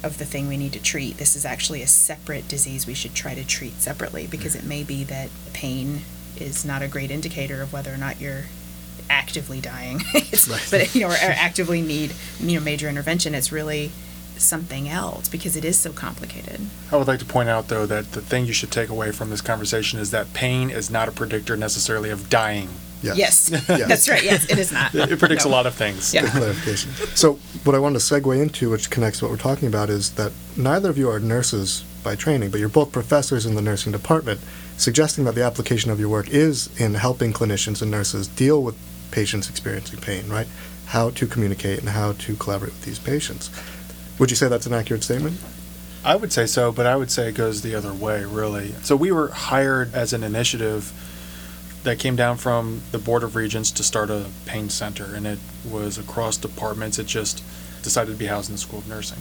of 0.03 0.17
the 0.17 0.25
thing 0.25 0.47
we 0.47 0.57
need 0.57 0.73
to 0.73 0.81
treat. 0.81 1.17
This 1.17 1.35
is 1.35 1.45
actually 1.45 1.81
a 1.81 1.87
separate 1.87 2.47
disease 2.47 2.85
we 2.85 2.93
should 2.93 3.15
try 3.15 3.33
to 3.33 3.45
treat 3.45 3.81
separately 3.81 4.27
because 4.27 4.55
it 4.55 4.63
may 4.63 4.83
be 4.83 5.03
that 5.05 5.29
pain 5.53 6.01
is 6.37 6.65
not 6.65 6.81
a 6.81 6.87
great 6.87 7.09
indicator 7.09 7.61
of 7.61 7.73
whether 7.73 7.93
or 7.93 7.97
not 7.97 8.19
you're 8.19 8.43
actively 9.09 9.61
dying. 9.61 10.01
It's- 10.15 10.47
Right. 10.49 10.67
But 10.69 10.93
you 10.95 11.01
know, 11.01 11.07
or, 11.07 11.11
or 11.13 11.33
actively 11.47 11.81
need 11.81 12.13
you 12.39 12.57
know 12.59 12.63
major 12.63 12.87
intervention. 12.89 13.33
It's 13.35 13.51
really 13.51 13.91
something 14.37 14.89
else 14.89 15.27
because 15.29 15.55
it 15.55 15.63
is 15.63 15.77
so 15.77 15.91
complicated. 15.93 16.59
I 16.91 16.97
would 16.97 17.07
like 17.07 17.19
to 17.19 17.25
point 17.25 17.47
out, 17.49 17.69
though, 17.69 17.85
that 17.85 18.11
the 18.11 18.21
thing 18.21 18.45
you 18.45 18.53
should 18.53 18.69
take 18.71 18.89
away 18.89 19.11
from 19.11 19.29
this 19.29 19.41
conversation 19.41 19.97
is 19.99 20.11
that 20.11 20.33
pain 20.33 20.69
is 20.69 20.89
not 20.91 21.07
a 21.07 21.11
predictor 21.11 21.55
necessarily 21.55 22.09
of 22.09 22.29
dying. 22.29 22.69
Yes, 23.01 23.49
Yes. 23.51 23.67
that's 23.67 24.09
right. 24.09 24.23
Yes, 24.23 24.49
it 24.49 24.57
is 24.57 24.71
not. 24.71 24.93
It 24.95 25.11
it 25.13 25.19
predicts 25.19 25.45
a 25.45 25.49
lot 25.49 25.65
of 25.67 25.73
things. 25.75 26.13
Yeah. 26.13 26.21
Good 26.23 26.31
clarification. 26.31 26.91
So, 27.15 27.33
what 27.63 27.75
I 27.75 27.79
wanted 27.79 27.99
to 27.99 28.05
segue 28.05 28.41
into, 28.41 28.69
which 28.71 28.89
connects 28.89 29.19
to 29.19 29.25
what 29.25 29.31
we're 29.31 29.37
talking 29.37 29.67
about, 29.67 29.89
is 29.89 30.11
that 30.15 30.31
neither 30.57 30.89
of 30.89 30.97
you 30.97 31.09
are 31.09 31.19
nurses 31.19 31.83
by 32.03 32.15
training, 32.15 32.49
but 32.51 32.59
you're 32.59 32.69
both 32.69 32.91
professors 32.91 33.45
in 33.45 33.55
the 33.55 33.61
nursing 33.61 33.91
department, 33.91 34.39
suggesting 34.77 35.23
that 35.25 35.35
the 35.35 35.43
application 35.43 35.91
of 35.91 35.99
your 35.99 36.09
work 36.09 36.29
is 36.29 36.69
in 36.79 36.95
helping 36.95 37.31
clinicians 37.31 37.81
and 37.81 37.89
nurses 37.91 38.27
deal 38.27 38.61
with 38.63 38.75
patients 39.11 39.49
experiencing 39.49 39.99
pain, 39.99 40.29
right? 40.29 40.47
How 40.87 41.09
to 41.11 41.25
communicate 41.27 41.79
and 41.79 41.89
how 41.89 42.13
to 42.13 42.35
collaborate 42.35 42.73
with 42.73 42.85
these 42.85 42.99
patients. 42.99 43.49
Would 44.19 44.29
you 44.29 44.35
say 44.35 44.47
that's 44.47 44.65
an 44.65 44.73
accurate 44.73 45.03
statement? 45.03 45.37
I 46.03 46.15
would 46.15 46.31
say 46.31 46.45
so, 46.45 46.71
but 46.71 46.85
I 46.85 46.95
would 46.95 47.09
say 47.09 47.29
it 47.29 47.33
goes 47.35 47.61
the 47.61 47.73
other 47.75 47.93
way, 47.93 48.23
really. 48.25 48.73
So 48.83 48.95
we 48.95 49.11
were 49.11 49.29
hired 49.29 49.93
as 49.95 50.13
an 50.13 50.23
initiative 50.23 50.93
that 51.83 51.97
came 51.99 52.15
down 52.15 52.37
from 52.37 52.81
the 52.91 52.97
Board 52.99 53.23
of 53.23 53.35
Regents 53.35 53.71
to 53.71 53.83
start 53.83 54.09
a 54.09 54.27
pain 54.45 54.69
center, 54.69 55.15
and 55.15 55.25
it 55.25 55.39
was 55.69 55.97
across 55.97 56.37
departments. 56.37 56.99
It 56.99 57.07
just 57.07 57.43
decided 57.83 58.11
to 58.11 58.17
be 58.17 58.25
housed 58.27 58.49
in 58.49 58.55
the 58.55 58.59
School 58.61 58.79
of 58.79 58.87
Nursing. 58.87 59.19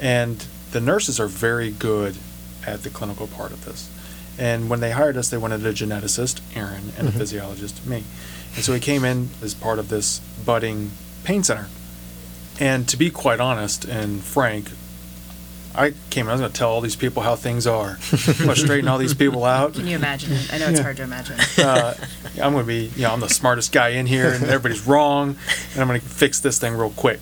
And 0.00 0.44
the 0.72 0.80
nurses 0.80 1.18
are 1.20 1.26
very 1.26 1.70
good 1.70 2.16
at 2.66 2.82
the 2.82 2.90
clinical 2.90 3.26
part 3.26 3.52
of 3.52 3.64
this. 3.64 3.90
And 4.38 4.68
when 4.70 4.80
they 4.80 4.92
hired 4.92 5.16
us, 5.16 5.28
they 5.28 5.36
wanted 5.36 5.64
a 5.66 5.72
geneticist, 5.72 6.40
Erin, 6.54 6.92
and 6.96 7.08
Mhm. 7.08 7.14
a 7.16 7.18
physiologist, 7.18 7.84
me. 7.86 8.04
And 8.56 8.64
so 8.64 8.72
he 8.74 8.80
came 8.80 9.04
in 9.04 9.30
as 9.42 9.54
part 9.54 9.78
of 9.78 9.88
this 9.88 10.18
budding 10.44 10.90
pain 11.24 11.42
center. 11.42 11.68
And 12.60 12.88
to 12.88 12.96
be 12.96 13.10
quite 13.10 13.38
honest 13.40 13.84
and 13.84 14.22
frank, 14.22 14.70
I 15.74 15.92
came 16.10 16.24
in, 16.26 16.30
I 16.30 16.32
was 16.32 16.40
going 16.40 16.50
to 16.52 16.58
tell 16.58 16.70
all 16.70 16.80
these 16.80 16.96
people 16.96 17.22
how 17.22 17.36
things 17.36 17.66
are. 17.68 17.98
I'm 18.12 18.34
going 18.36 18.48
to 18.48 18.56
straighten 18.56 18.88
all 18.88 18.98
these 18.98 19.14
people 19.14 19.44
out. 19.44 19.74
Can 19.74 19.86
you 19.86 19.94
imagine 19.94 20.32
it? 20.32 20.52
I 20.52 20.58
know 20.58 20.68
it's 20.70 20.78
Yeah. 20.78 20.82
hard 20.82 20.96
to 20.96 21.02
imagine. 21.04 21.36
Uh, 21.58 21.94
I'm 22.42 22.52
going 22.52 22.64
to 22.64 22.66
be, 22.66 22.90
you 22.96 23.02
know, 23.02 23.12
I'm 23.12 23.20
the 23.20 23.28
smartest 23.28 23.70
guy 23.70 23.90
in 23.90 24.06
here 24.06 24.32
and 24.32 24.42
everybody's 24.44 24.86
wrong 24.88 25.36
and 25.72 25.80
I'm 25.80 25.86
going 25.86 26.00
to 26.00 26.06
fix 26.06 26.40
this 26.40 26.58
thing 26.58 26.74
real 26.74 26.90
quick. 26.90 27.20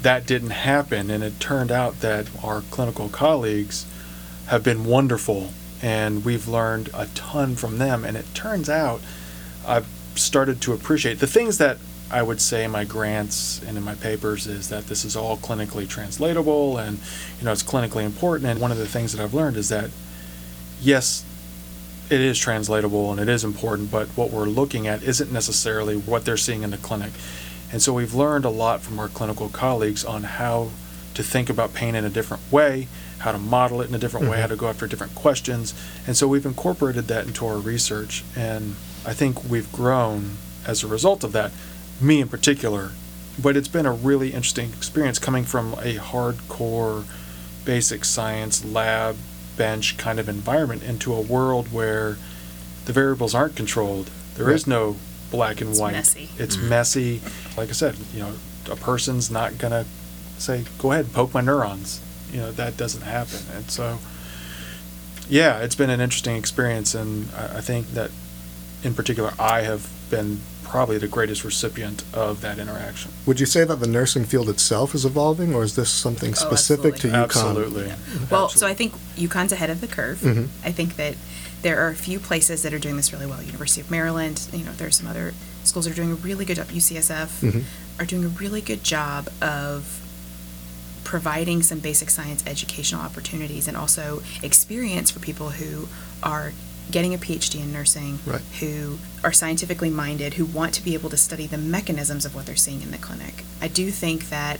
That 0.00 0.26
didn't 0.26 0.50
happen. 0.50 1.10
And 1.12 1.22
it 1.22 1.38
turned 1.38 1.70
out 1.70 2.00
that 2.00 2.26
our 2.42 2.62
clinical 2.72 3.08
colleagues 3.08 3.86
have 4.46 4.64
been 4.64 4.84
wonderful 4.84 5.50
and 5.80 6.24
we've 6.24 6.48
learned 6.48 6.90
a 6.94 7.06
ton 7.14 7.54
from 7.54 7.78
them. 7.78 8.04
And 8.04 8.16
it 8.16 8.34
turns 8.34 8.68
out 8.68 9.00
I've 9.64 9.86
started 10.14 10.60
to 10.62 10.72
appreciate. 10.72 11.18
The 11.18 11.26
things 11.26 11.58
that 11.58 11.78
I 12.10 12.22
would 12.22 12.40
say 12.40 12.64
in 12.64 12.70
my 12.70 12.84
grants 12.84 13.62
and 13.66 13.78
in 13.78 13.82
my 13.84 13.94
papers 13.94 14.46
is 14.46 14.68
that 14.68 14.86
this 14.86 15.04
is 15.04 15.16
all 15.16 15.36
clinically 15.38 15.88
translatable 15.88 16.76
and 16.78 16.98
you 17.38 17.44
know 17.44 17.52
it's 17.52 17.62
clinically 17.62 18.04
important. 18.04 18.48
And 18.50 18.60
one 18.60 18.70
of 18.70 18.78
the 18.78 18.86
things 18.86 19.12
that 19.12 19.22
I've 19.22 19.34
learned 19.34 19.56
is 19.56 19.68
that 19.70 19.90
yes 20.80 21.24
it 22.10 22.20
is 22.20 22.38
translatable 22.38 23.10
and 23.12 23.20
it 23.20 23.28
is 23.28 23.44
important 23.44 23.90
but 23.90 24.08
what 24.08 24.30
we're 24.30 24.44
looking 24.44 24.86
at 24.86 25.02
isn't 25.02 25.32
necessarily 25.32 25.96
what 25.96 26.24
they're 26.24 26.36
seeing 26.36 26.62
in 26.62 26.70
the 26.70 26.76
clinic. 26.76 27.12
And 27.72 27.80
so 27.80 27.94
we've 27.94 28.12
learned 28.12 28.44
a 28.44 28.50
lot 28.50 28.82
from 28.82 28.98
our 28.98 29.08
clinical 29.08 29.48
colleagues 29.48 30.04
on 30.04 30.24
how 30.24 30.70
to 31.14 31.22
think 31.22 31.48
about 31.48 31.72
pain 31.72 31.94
in 31.94 32.04
a 32.04 32.10
different 32.10 32.42
way 32.52 32.88
how 33.22 33.30
to 33.30 33.38
model 33.38 33.80
it 33.80 33.88
in 33.88 33.94
a 33.94 33.98
different 33.98 34.28
way 34.28 34.36
Mhm. 34.36 34.40
how 34.40 34.46
to 34.48 34.56
go 34.56 34.68
after 34.68 34.86
different 34.88 35.14
questions. 35.14 35.74
And 36.08 36.16
so 36.16 36.26
we've 36.26 36.44
incorporated 36.44 37.06
that 37.06 37.24
into 37.24 37.46
our 37.46 37.58
research. 37.58 38.24
And 38.34 38.74
I 39.04 39.12
think 39.14 39.42
we've 39.44 39.70
grown 39.72 40.36
as 40.66 40.82
a 40.82 40.86
result 40.86 41.24
of 41.24 41.32
that 41.32 41.50
me 42.00 42.20
in 42.20 42.28
particular. 42.28 42.92
But 43.40 43.56
it's 43.56 43.68
been 43.68 43.86
a 43.86 43.92
really 43.92 44.28
interesting 44.32 44.70
experience 44.72 45.18
coming 45.18 45.44
from 45.44 45.72
a 45.74 45.96
hardcore 45.96 47.04
basic 47.64 48.04
science 48.04 48.64
lab 48.64 49.16
bench 49.56 49.96
kind 49.96 50.18
of 50.20 50.28
environment 50.28 50.82
into 50.82 51.14
a 51.14 51.20
world 51.20 51.72
where 51.72 52.16
the 52.84 52.92
variables 52.92 53.34
aren't 53.34 53.56
controlled. 53.56 54.10
There 54.36 54.50
is 54.50 54.62
Right. 54.62 54.68
no 54.74 54.96
black 55.30 55.60
and 55.60 55.70
It's 55.70 55.78
white. 55.78 55.92
messy. 55.92 56.28
It's 56.38 56.56
Mhm. 56.56 56.62
messy. 56.68 57.20
Like 57.56 57.70
I 57.70 57.72
said, 57.72 57.96
you 58.12 58.20
know, 58.20 58.32
a 58.70 58.76
person's 58.76 59.30
not 59.30 59.56
gonna 59.58 59.86
say, 60.38 60.64
"Go 60.78 60.92
ahead 60.92 61.06
and 61.06 61.14
poke 61.14 61.32
my 61.32 61.40
neurons." 61.40 62.00
You 62.32 62.40
know, 62.40 62.52
that 62.52 62.76
doesn't 62.76 63.02
happen. 63.02 63.40
And 63.56 63.70
so, 63.70 63.98
yeah, 65.28 65.58
it's 65.58 65.74
been 65.74 65.90
an 65.90 66.00
interesting 66.00 66.36
experience, 66.36 66.94
and 66.94 67.28
I, 67.36 67.58
I 67.58 67.60
think 67.60 67.94
that, 67.94 68.10
in 68.82 68.94
particular, 68.94 69.32
I 69.38 69.62
have 69.62 69.88
been 70.10 70.40
probably 70.64 70.96
the 70.98 71.08
greatest 71.08 71.44
recipient 71.44 72.02
of 72.14 72.40
that 72.40 72.58
interaction. 72.58 73.10
Would 73.26 73.38
you 73.40 73.46
say 73.46 73.64
that 73.64 73.76
the 73.80 73.86
nursing 73.86 74.24
field 74.24 74.48
itself 74.48 74.94
is 74.94 75.04
evolving, 75.04 75.54
or 75.54 75.62
is 75.64 75.76
this 75.76 75.90
something 75.90 76.30
Oh, 76.32 76.34
specific 76.34 76.96
to 76.96 77.10
absolutely. 77.10 77.82
UConn? 77.84 77.90
Absolutely. 77.92 78.26
Well, 78.30 78.48
so 78.48 78.66
I 78.66 78.74
think 78.74 78.94
UConn's 79.16 79.52
ahead 79.52 79.68
of 79.70 79.80
the 79.82 79.86
curve. 79.86 80.20
Mhm. 80.20 80.48
I 80.64 80.72
think 80.72 80.96
that 80.96 81.16
there 81.60 81.78
are 81.84 81.88
a 81.90 81.94
few 81.94 82.18
places 82.18 82.62
that 82.62 82.72
are 82.72 82.78
doing 82.78 82.96
this 82.96 83.12
really 83.12 83.26
well. 83.26 83.42
University 83.42 83.80
of 83.82 83.90
Maryland, 83.90 84.40
you 84.52 84.64
know, 84.64 84.72
there's 84.76 84.96
some 84.96 85.06
other 85.06 85.34
schools 85.62 85.84
that 85.84 85.92
are 85.92 85.94
doing 85.96 86.10
a 86.12 86.14
really 86.16 86.44
good 86.46 86.56
job. 86.56 86.70
UCSF 86.72 87.40
Mhm. 87.42 87.64
are 88.00 88.06
doing 88.06 88.24
a 88.24 88.28
really 88.28 88.60
good 88.62 88.82
job 88.82 89.28
of 89.42 90.00
providing 91.04 91.62
some 91.62 91.78
basic 91.80 92.08
science 92.10 92.42
educational 92.46 93.02
opportunities 93.02 93.68
and 93.68 93.76
also 93.76 94.22
experience 94.42 95.10
for 95.10 95.18
people 95.20 95.50
who 95.50 95.88
are 96.22 96.52
getting 96.90 97.14
a 97.14 97.18
PhD 97.18 97.60
in 97.60 97.72
nursing, 97.72 98.18
Right. 98.26 98.40
who 98.60 98.98
are 99.24 99.32
scientifically 99.32 99.90
minded, 99.90 100.34
who 100.34 100.44
want 100.44 100.74
to 100.74 100.82
be 100.82 100.94
able 100.94 101.10
to 101.10 101.16
study 101.16 101.46
the 101.46 101.58
mechanisms 101.58 102.24
of 102.24 102.34
what 102.34 102.46
they're 102.46 102.56
seeing 102.56 102.82
in 102.82 102.90
the 102.90 102.98
clinic. 102.98 103.44
I 103.60 103.68
do 103.68 103.90
think 103.90 104.28
that 104.28 104.58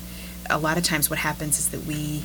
a 0.48 0.58
lot 0.58 0.78
of 0.78 0.84
times 0.84 1.10
what 1.10 1.18
happens 1.20 1.58
is 1.58 1.68
that 1.68 1.84
we 1.84 2.24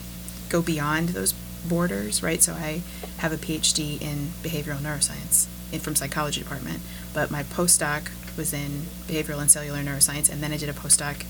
go 0.50 0.62
beyond 0.62 1.10
those 1.10 1.34
borders, 1.68 2.24
right? 2.24 2.42
So 2.42 2.54
I 2.54 2.82
have 3.18 3.32
a 3.34 3.38
PhD 3.38 4.02
in 4.02 4.30
behavioral 4.44 4.78
neuroscience 4.78 5.48
in, 5.72 5.80
from 5.82 5.96
psychology 5.96 6.42
department, 6.42 6.80
but 7.14 7.30
my 7.32 7.44
postdoc 7.44 8.10
was 8.38 8.54
in 8.54 8.84
behavioral 9.08 9.42
and 9.42 9.52
cellular 9.52 9.80
neuroscience, 9.80 10.30
and 10.32 10.42
then 10.42 10.54
I 10.54 10.58
did 10.58 10.70
a 10.70 10.74
postdoc 10.74 11.26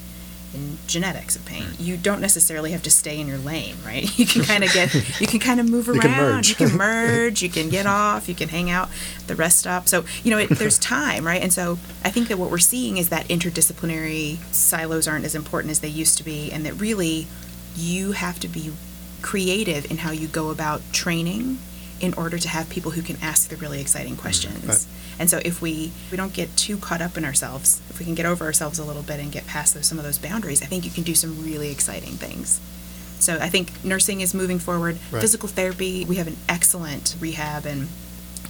in 0.54 0.78
genetics 0.88 1.36
of 1.36 1.46
pain. 1.46 1.66
You 1.80 1.98
don't 1.98 2.22
necessarily 2.22 2.72
have 2.72 2.82
to 2.84 2.90
stay 2.92 3.20
in 3.20 3.28
your 3.28 3.38
lane, 3.38 3.76
right? 3.86 4.06
You 4.18 4.26
can 4.26 4.44
kind 4.44 4.64
of 4.64 4.72
get, 4.74 4.94
you 5.22 5.28
can 5.28 5.40
kind 5.40 5.60
of 5.60 5.70
move 5.70 5.88
You 5.94 5.94
around. 6.00 6.04
can 6.04 6.18
merge. 6.18 6.50
You 6.50 6.56
can 6.68 6.78
merge. 6.78 7.42
You 7.44 7.50
can 7.50 7.70
get 7.70 7.86
off. 7.86 8.28
You 8.30 8.36
can 8.36 8.50
hang 8.50 8.70
out 8.70 8.90
at 9.20 9.28
the 9.28 9.36
rest 9.36 9.60
stop. 9.60 9.88
So 9.88 10.06
you 10.24 10.32
know, 10.32 10.38
it, 10.40 10.50
there's 10.50 10.80
time, 10.80 11.26
right? 11.26 11.42
And 11.42 11.52
so 11.54 11.74
I 12.04 12.10
think 12.10 12.28
that 12.30 12.38
what 12.38 12.50
we're 12.50 12.58
seeing 12.58 12.98
is 12.98 13.10
that 13.10 13.28
interdisciplinary 13.28 14.38
silos 14.54 15.08
aren't 15.08 15.26
as 15.26 15.36
important 15.36 15.72
as 15.72 15.80
they 15.82 15.88
used 15.90 16.18
to 16.18 16.24
be, 16.24 16.52
and 16.52 16.66
that 16.66 16.74
really 16.74 17.28
you 17.76 18.14
have 18.14 18.40
to 18.40 18.48
be 18.48 18.72
creative 19.22 19.90
in 19.92 19.98
how 19.98 20.12
you 20.12 20.28
go 20.28 20.50
about 20.50 20.82
training 20.94 21.58
in 22.00 22.14
order 22.14 22.38
to 22.38 22.48
have 22.48 22.70
people 22.70 22.92
who 22.92 23.02
can 23.02 23.18
ask 23.22 23.50
the 23.50 23.56
really 23.58 23.82
exciting 23.82 24.16
questions. 24.16 24.88
And 25.20 25.30
so 25.30 25.40
if 25.44 25.62
we 25.62 25.92
we 26.12 26.18
don't 26.18 26.34
get 26.34 26.56
too 26.56 26.78
caught 26.78 27.02
up 27.02 27.18
in 27.18 27.26
ourselves, 27.26 27.82
if 27.90 28.00
we 28.00 28.06
can 28.06 28.16
get 28.16 28.26
over 28.26 28.46
ourselves 28.46 28.80
a 28.80 28.86
little 28.86 29.02
bit 29.02 29.20
and 29.20 29.32
get 29.32 29.48
past 29.48 29.74
those, 29.74 29.88
some 29.88 29.98
of 29.98 30.04
those 30.04 30.18
boundaries, 30.18 30.62
I 30.62 30.66
think 30.66 30.86
you 30.86 30.92
can 30.92 31.04
do 31.04 31.16
some 31.16 31.44
really 31.44 31.72
exciting 31.72 32.14
things. 32.14 32.60
So 33.20 33.38
I 33.38 33.50
think 33.50 33.84
nursing 33.84 34.22
is 34.22 34.34
moving 34.34 34.60
forward. 34.60 35.00
Right. 35.12 35.22
Physical 35.22 35.50
therapy, 35.50 36.06
we 36.06 36.18
have 36.18 36.28
an 36.28 36.38
excellent 36.48 37.16
rehab 37.20 37.66
and 37.66 37.88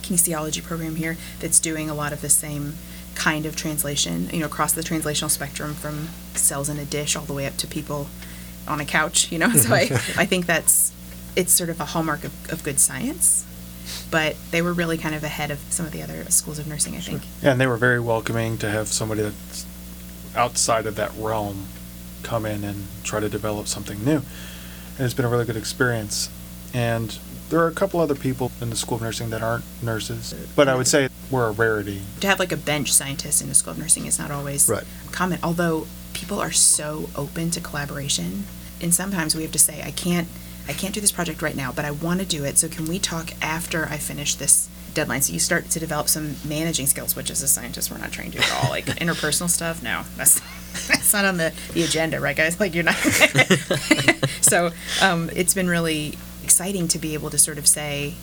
kinesiology 0.01 0.63
program 0.63 0.95
here 0.95 1.17
that's 1.39 1.59
doing 1.59 1.89
a 1.89 1.93
lot 1.93 2.13
of 2.13 2.21
the 2.21 2.29
same 2.29 2.73
kind 3.15 3.45
of 3.45 3.55
translation, 3.55 4.29
you 4.31 4.39
know, 4.39 4.45
across 4.45 4.73
the 4.73 4.81
translational 4.81 5.29
spectrum 5.29 5.73
from 5.73 6.09
cells 6.33 6.69
in 6.69 6.77
a 6.77 6.85
dish 6.85 7.15
all 7.15 7.25
the 7.25 7.33
way 7.33 7.45
up 7.45 7.57
to 7.57 7.67
people 7.67 8.07
on 8.67 8.79
a 8.79 8.85
couch, 8.85 9.31
you 9.31 9.39
know. 9.39 9.49
So 9.53 9.73
I, 9.73 9.85
mm-hmm. 9.85 10.19
I 10.19 10.25
think 10.25 10.45
that's 10.45 10.91
it's 11.35 11.53
sort 11.53 11.69
of 11.69 11.79
a 11.79 11.85
hallmark 11.85 12.23
of, 12.23 12.51
of 12.51 12.63
good 12.63 12.79
science. 12.79 13.45
But 14.09 14.35
they 14.51 14.61
were 14.61 14.73
really 14.73 14.97
kind 14.97 15.13
of 15.15 15.23
ahead 15.23 15.51
of 15.51 15.59
some 15.69 15.85
of 15.85 15.91
the 15.91 16.01
other 16.01 16.23
schools 16.31 16.59
of 16.59 16.67
nursing, 16.67 16.95
I 16.95 16.99
think. 16.99 17.23
Yeah, 17.41 17.51
and 17.51 17.59
they 17.61 17.67
were 17.67 17.77
very 17.77 17.99
welcoming 17.99 18.57
to 18.59 18.69
have 18.69 18.87
somebody 18.87 19.21
that's 19.21 19.65
outside 20.35 20.85
of 20.85 20.95
that 20.95 21.11
realm 21.17 21.65
come 22.23 22.45
in 22.45 22.63
and 22.63 22.85
try 23.03 23.19
to 23.19 23.29
develop 23.29 23.67
something 23.67 24.03
new. 24.05 24.17
And 24.97 25.05
it's 25.05 25.13
been 25.13 25.25
a 25.25 25.29
really 25.29 25.45
good 25.45 25.57
experience. 25.57 26.29
And 26.73 27.17
there 27.49 27.59
are 27.59 27.67
a 27.67 27.73
couple 27.73 27.99
other 27.99 28.15
people 28.15 28.51
in 28.61 28.69
the 28.69 28.75
School 28.75 28.95
of 28.97 29.01
Nursing 29.01 29.29
that 29.29 29.41
aren't 29.41 29.63
nurses, 29.81 30.33
but 30.55 30.67
I 30.67 30.75
would 30.75 30.87
say 30.87 31.07
we're 31.31 31.47
a 31.47 31.51
rarity. 31.51 32.01
To 32.21 32.27
have 32.27 32.39
like 32.39 32.51
a 32.51 32.57
bench 32.57 32.91
scientist 32.91 33.41
in 33.41 33.47
the 33.47 33.55
school 33.55 33.71
of 33.71 33.79
nursing 33.79 34.05
is 34.05 34.19
not 34.19 34.31
always 34.31 34.67
Right. 34.67 34.83
common. 35.11 35.39
Although 35.43 35.87
people 36.13 36.39
are 36.39 36.51
so 36.51 37.09
open 37.15 37.51
to 37.51 37.61
collaboration. 37.61 38.45
And 38.81 38.93
sometimes 38.93 39.35
we 39.35 39.43
have 39.43 39.51
to 39.53 39.59
say, 39.59 39.81
I 39.83 39.91
can't 39.91 40.27
I 40.67 40.73
can't 40.73 40.93
do 40.93 41.01
this 41.01 41.11
project 41.11 41.41
right 41.41 41.55
now, 41.55 41.71
but 41.71 41.85
I 41.85 41.91
want 41.91 42.19
to 42.19 42.25
do 42.25 42.43
it. 42.43 42.57
So 42.57 42.67
can 42.67 42.85
we 42.85 42.99
talk 42.99 43.31
after 43.41 43.85
I 43.85 43.97
finish 43.97 44.35
this 44.35 44.67
deadline? 44.93 45.21
So 45.21 45.33
you 45.33 45.39
start 45.39 45.69
to 45.71 45.79
develop 45.79 46.09
some 46.09 46.35
managing 46.45 46.87
skills, 46.87 47.15
which 47.15 47.29
as 47.31 47.41
a 47.41 47.47
scientist 47.47 47.89
we're 47.91 47.97
not 47.99 48.11
trained 48.11 48.33
to 48.33 48.39
at 48.39 48.51
all. 48.63 48.69
Like 48.69 48.85
interpersonal 49.01 49.49
stuff, 49.49 49.81
no, 49.81 50.03
that's 50.17 50.39
that's 50.87 51.13
not 51.13 51.25
on 51.25 51.37
the, 51.37 51.53
the 51.73 51.83
agenda, 51.83 52.19
right, 52.19 52.35
guys? 52.35 52.59
Like 52.59 52.75
you're 52.75 52.83
not. 52.83 52.95
so 54.41 54.71
um, 55.01 55.29
it's 55.35 55.53
been 55.53 55.67
really 55.69 56.17
exciting 56.43 56.87
to 56.89 56.99
be 56.99 57.13
able 57.13 57.29
to 57.29 57.37
sort 57.37 57.57
of 57.57 57.67
say, 57.67 58.15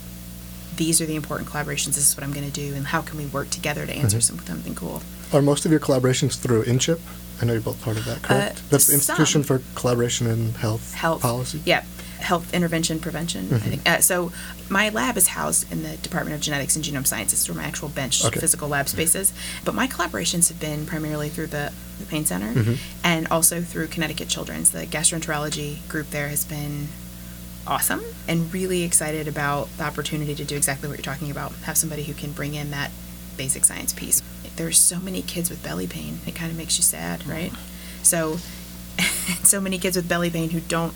these 0.77 1.01
are 1.01 1.07
the 1.07 1.17
important 1.17 1.49
collaborations. 1.49 1.95
This 1.95 2.09
is 2.11 2.17
what 2.17 2.25
I'm 2.25 2.33
going 2.33 2.47
to 2.47 2.53
do, 2.53 2.75
and 2.75 2.87
how 2.87 3.01
can 3.01 3.17
we 3.19 3.27
work 3.27 3.51
together 3.51 3.87
to 3.87 3.93
answer 3.93 4.19
Mhm. 4.19 4.23
some, 4.23 4.39
something 4.41 4.75
cool. 4.75 5.03
Are 5.33 5.43
most 5.43 5.65
of 5.65 5.71
your 5.71 5.81
collaborations 5.81 6.37
through 6.39 6.65
InCHIP? 6.65 7.01
I 7.41 7.45
know 7.47 7.53
you're 7.53 7.63
both 7.63 7.81
part 7.83 7.97
of 7.97 8.05
that, 8.05 8.23
correct? 8.23 8.63
That's 8.71 8.87
the 8.87 8.95
Institution 8.95 9.41
Uh, 9.43 9.45
some. 9.45 9.59
for 9.61 9.63
Collaboration 9.75 10.27
in 10.29 10.55
Health, 10.55 10.95
health 10.95 11.23
Policy. 11.23 11.61
Yeah, 11.65 11.83
health 12.21 12.53
intervention 12.55 12.99
prevention. 13.01 13.49
I 13.53 13.59
Mhm. 13.59 13.61
think. 13.63 13.89
Uh, 13.89 14.01
so 14.01 14.33
my 14.69 14.89
lab 14.89 15.17
is 15.17 15.29
housed 15.29 15.71
in 15.71 15.83
the 15.83 15.97
Department 15.99 16.35
of 16.35 16.41
Genetics 16.41 16.75
and 16.77 16.85
Genome 16.85 17.07
Sciences, 17.07 17.47
where 17.49 17.57
my 17.57 17.65
actual 17.65 17.89
bench 17.89 18.25
Okay. 18.25 18.41
physical 18.41 18.69
lab 18.69 18.89
spaces. 18.89 19.33
But 19.65 19.75
my 19.75 19.87
collaborations 19.87 20.49
have 20.49 20.59
been 20.61 20.87
primarily 20.87 21.29
through 21.29 21.49
the, 21.49 21.73
the 21.99 22.07
Pain 22.07 22.25
Center 22.27 22.53
Mhm. 22.55 22.79
and 23.03 23.27
also 23.29 23.63
through 23.63 23.89
Connecticut 23.89 24.29
Children's. 24.29 24.71
The 24.71 24.87
gastroenterology 24.87 25.87
group 25.89 26.11
there 26.11 26.29
has 26.29 26.45
been 26.45 26.89
awesome 27.67 28.03
and 28.29 28.53
really 28.53 28.83
excited 28.83 29.27
about 29.29 29.69
the 29.79 29.85
opportunity 29.85 30.35
to 30.35 30.45
do 30.45 30.57
exactly 30.57 30.89
what 30.89 30.99
you're 30.99 31.05
talking 31.15 31.31
about. 31.31 31.53
Have 31.65 31.79
somebody 31.79 32.05
who 32.05 32.13
can 32.15 32.33
bring 32.33 32.55
in 32.55 32.71
that 32.73 32.91
basic 33.37 33.65
science 33.65 33.93
piece. 33.93 34.23
There's 34.57 34.79
so 34.79 34.99
many 35.01 35.23
kids 35.23 35.51
with 35.51 35.63
belly 35.63 35.87
pain. 35.87 36.21
It 36.27 36.35
kind 36.35 36.51
of 36.51 36.57
makes 36.57 36.77
you 36.79 36.85
sad, 36.85 37.27
right? 37.27 37.53
So, 38.03 38.39
so 39.43 39.61
many 39.61 39.79
kids 39.79 39.97
with 39.97 40.09
belly 40.09 40.31
pain 40.31 40.51
who 40.51 40.61
don't 40.61 40.95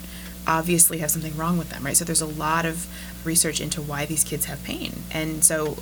obviously 0.49 0.99
have 0.99 1.11
something 1.11 1.37
wrong 1.37 1.59
with 1.59 1.69
them, 1.69 1.85
right? 1.85 1.97
So 1.97 2.05
there's 2.05 2.23
a 2.23 2.27
lot 2.27 2.65
of 2.65 2.89
research 3.25 3.61
into 3.61 3.83
why 3.83 4.07
these 4.07 4.25
kids 4.25 4.47
have 4.47 4.65
pain. 4.65 4.93
And 5.13 5.45
so, 5.45 5.77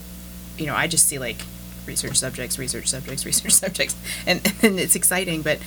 you 0.58 0.66
know, 0.66 0.74
I 0.74 0.88
just 0.88 1.06
see 1.06 1.18
like 1.18 1.38
research 1.86 2.16
subjects, 2.16 2.58
research 2.58 2.88
subjects, 2.88 3.24
research 3.26 3.52
subjects, 3.52 3.96
and, 4.26 4.40
and 4.62 4.78
it's 4.78 4.96
exciting. 4.96 5.42
But, 5.42 5.60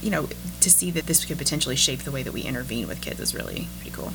you 0.00 0.10
know, 0.10 0.28
to 0.60 0.70
see 0.70 0.90
that 0.92 1.06
this 1.06 1.24
could 1.24 1.36
potentially 1.36 1.76
shape 1.76 2.00
the 2.00 2.12
way 2.12 2.22
that 2.22 2.32
we 2.32 2.42
intervene 2.42 2.86
with 2.86 3.02
kids 3.02 3.20
is 3.20 3.34
really 3.34 3.68
pretty 3.80 3.90
cool. 3.90 4.12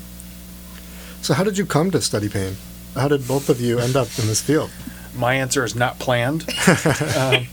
So, 1.22 1.34
how 1.34 1.44
did 1.44 1.58
you 1.58 1.66
come 1.66 1.90
to 1.90 2.00
study 2.00 2.28
pain? 2.28 2.56
How 2.94 3.08
did 3.08 3.28
both 3.28 3.50
of 3.50 3.60
you 3.60 3.78
end 3.78 3.94
up 3.94 4.08
in 4.18 4.26
this 4.26 4.40
field? 4.40 4.70
My 5.14 5.34
answer 5.34 5.64
is 5.64 5.74
not 5.74 5.98
planned. 5.98 6.42
um, 7.16 7.46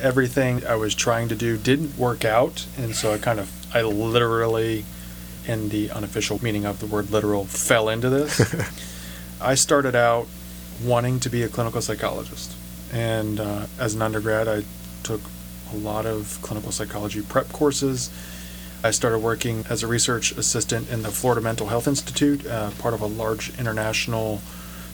everything 0.00 0.66
I 0.66 0.74
was 0.74 0.94
trying 0.94 1.28
to 1.28 1.34
do 1.34 1.56
didn't 1.56 1.96
work 1.96 2.24
out, 2.24 2.66
and 2.76 2.94
so 2.94 3.12
I 3.12 3.18
kind 3.18 3.40
of, 3.40 3.50
I 3.74 3.82
literally, 3.82 4.84
in 5.48 5.70
the 5.70 5.90
unofficial 5.90 6.38
meaning 6.42 6.64
of 6.64 6.78
the 6.80 6.86
word 6.86 7.10
literal, 7.10 7.44
fell 7.46 7.88
into 7.88 8.08
this. 8.10 8.54
I 9.40 9.54
started 9.54 9.96
out 9.96 10.26
wanting 10.84 11.20
to 11.20 11.30
be 11.30 11.42
a 11.42 11.48
clinical 11.48 11.80
psychologist, 11.80 12.52
and 12.92 13.40
uh, 13.40 13.66
as 13.78 13.94
an 13.94 14.02
undergrad, 14.02 14.46
I 14.48 14.64
took 15.02 15.20
a 15.72 15.76
lot 15.76 16.06
of 16.06 16.38
clinical 16.42 16.70
psychology 16.72 17.22
prep 17.22 17.48
courses. 17.52 18.10
I 18.84 18.90
started 18.92 19.18
working 19.18 19.64
as 19.68 19.82
a 19.82 19.86
research 19.86 20.32
assistant 20.32 20.88
in 20.90 21.02
the 21.02 21.10
Florida 21.10 21.40
Mental 21.40 21.66
Health 21.66 21.88
Institute, 21.88 22.46
uh, 22.46 22.70
part 22.78 22.94
of 22.94 23.00
a 23.00 23.06
large 23.06 23.58
international 23.58 24.40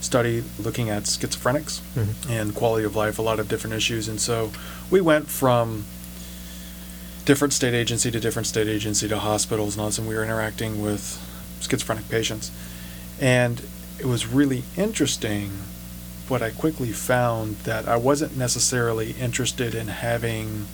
study 0.01 0.45
looking 0.59 0.89
at 0.91 1.05
schizophrenics 1.05 1.81
Mhm. 1.97 2.31
and 2.31 2.55
quality 2.55 2.85
of 2.85 2.95
life, 2.97 3.19
a 3.19 3.23
lot 3.23 3.39
of 3.41 3.49
different 3.49 3.75
issues. 3.75 4.07
And 4.09 4.21
so 4.21 4.53
we 4.91 5.01
went 5.01 5.29
from 5.31 5.85
different 7.25 7.53
state 7.53 7.75
agency 7.75 8.11
to 8.11 8.21
different 8.21 8.47
state 8.47 8.69
agency 8.69 9.09
to 9.09 9.19
hospitals 9.19 9.75
and 9.75 9.81
all 9.83 9.89
this, 9.89 9.99
and 9.99 10.07
we 10.09 10.15
were 10.15 10.25
interacting 10.25 10.83
with 10.83 11.19
schizophrenic 11.61 12.09
patients. 12.09 12.51
And 13.21 13.63
it 13.99 14.07
was 14.07 14.27
really 14.27 14.65
interesting, 14.77 15.53
but 16.29 16.43
I 16.43 16.51
quickly 16.51 16.93
found 16.93 17.57
that 17.61 17.89
I 17.89 17.97
wasn't 17.97 18.37
necessarily 18.37 19.13
interested 19.13 19.75
in 19.75 19.89
having 19.89 20.67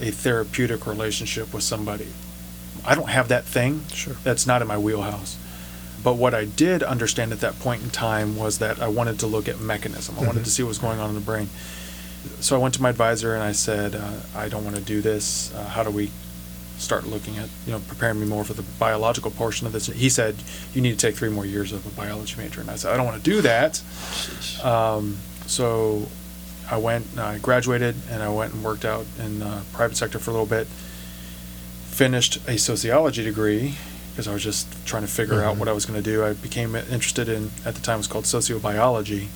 a 0.00 0.10
therapeutic 0.10 0.86
relationship 0.86 1.52
with 1.52 1.62
somebody. 1.62 2.08
I 2.84 2.94
don't 2.94 3.10
have 3.10 3.28
that 3.28 3.44
thing. 3.44 3.84
Sure. 3.92 4.14
That's 4.24 4.46
not 4.46 4.62
in 4.62 4.68
my 4.68 4.78
wheelhouse. 4.78 5.36
But 6.02 6.14
what 6.14 6.32
I 6.32 6.46
did 6.46 6.82
understand 6.82 7.32
at 7.32 7.40
that 7.40 7.58
point 7.58 7.82
in 7.82 7.90
time 7.90 8.36
was 8.36 8.58
that 8.58 8.80
I 8.80 8.88
wanted 8.88 9.18
to 9.18 9.26
look 9.26 9.48
at 9.48 9.60
mechanism. 9.60 10.16
I 10.18 10.24
wanted 10.24 10.40
Mhm. 10.40 10.44
to 10.44 10.50
see 10.50 10.62
what 10.62 10.68
was 10.68 10.78
going 10.78 10.98
on 10.98 11.10
in 11.10 11.14
the 11.14 11.20
brain. 11.20 11.50
So 12.40 12.56
I 12.56 12.58
went 12.58 12.74
to 12.74 12.82
my 12.82 12.90
advisor 12.90 13.34
and 13.34 13.42
I 13.42 13.52
said, 13.52 13.94
uh, 13.94 14.12
I 14.34 14.48
don't 14.48 14.64
want 14.64 14.76
to 14.76 14.82
do 14.82 15.00
this. 15.00 15.52
Uh, 15.54 15.64
how 15.64 15.82
do 15.82 15.90
we 15.90 16.10
start 16.78 17.06
looking 17.06 17.36
at, 17.38 17.48
you 17.66 17.72
know, 17.72 17.80
preparing 17.88 18.18
me 18.20 18.26
more 18.26 18.44
for 18.44 18.54
the 18.54 18.62
biological 18.78 19.30
portion 19.30 19.66
of 19.66 19.72
this? 19.72 19.86
He 19.86 20.08
said, 20.08 20.36
you 20.74 20.80
need 20.80 20.92
to 20.92 20.96
take 21.06 21.16
three 21.16 21.28
more 21.30 21.44
years 21.46 21.72
of 21.72 21.84
a 21.86 21.90
biology 21.90 22.36
major. 22.38 22.60
And 22.60 22.70
I 22.70 22.76
said, 22.76 22.92
I 22.92 22.96
don't 22.96 23.06
want 23.06 23.22
to 23.22 23.30
do 23.30 23.40
that. 23.42 23.82
Um, 24.62 25.18
so 25.46 26.06
I 26.70 26.76
went, 26.78 27.18
I 27.18 27.38
graduated, 27.38 27.96
and 28.10 28.22
I 28.22 28.28
went 28.28 28.54
and 28.54 28.62
worked 28.62 28.84
out 28.84 29.04
in 29.18 29.40
the 29.40 29.62
private 29.72 29.96
sector 29.96 30.18
for 30.18 30.30
a 30.30 30.34
little 30.34 30.46
bit. 30.46 30.66
Finished 31.90 32.38
a 32.48 32.56
sociology 32.56 33.22
degree 33.24 33.74
because 34.12 34.26
I 34.28 34.32
was 34.32 34.42
just 34.42 34.66
trying 34.86 35.02
to 35.02 35.08
figure 35.08 35.42
out 35.42 35.56
Mhm. 35.56 35.58
what 35.58 35.68
I 35.68 35.72
was 35.72 35.84
going 35.84 36.02
to 36.02 36.10
do. 36.10 36.24
I 36.24 36.32
became 36.34 36.74
interested 36.76 37.28
in, 37.28 37.50
at 37.64 37.74
the 37.74 37.80
time, 37.80 37.94
it 37.96 37.98
was 37.98 38.06
called 38.06 38.24
sociobiology, 38.24 39.26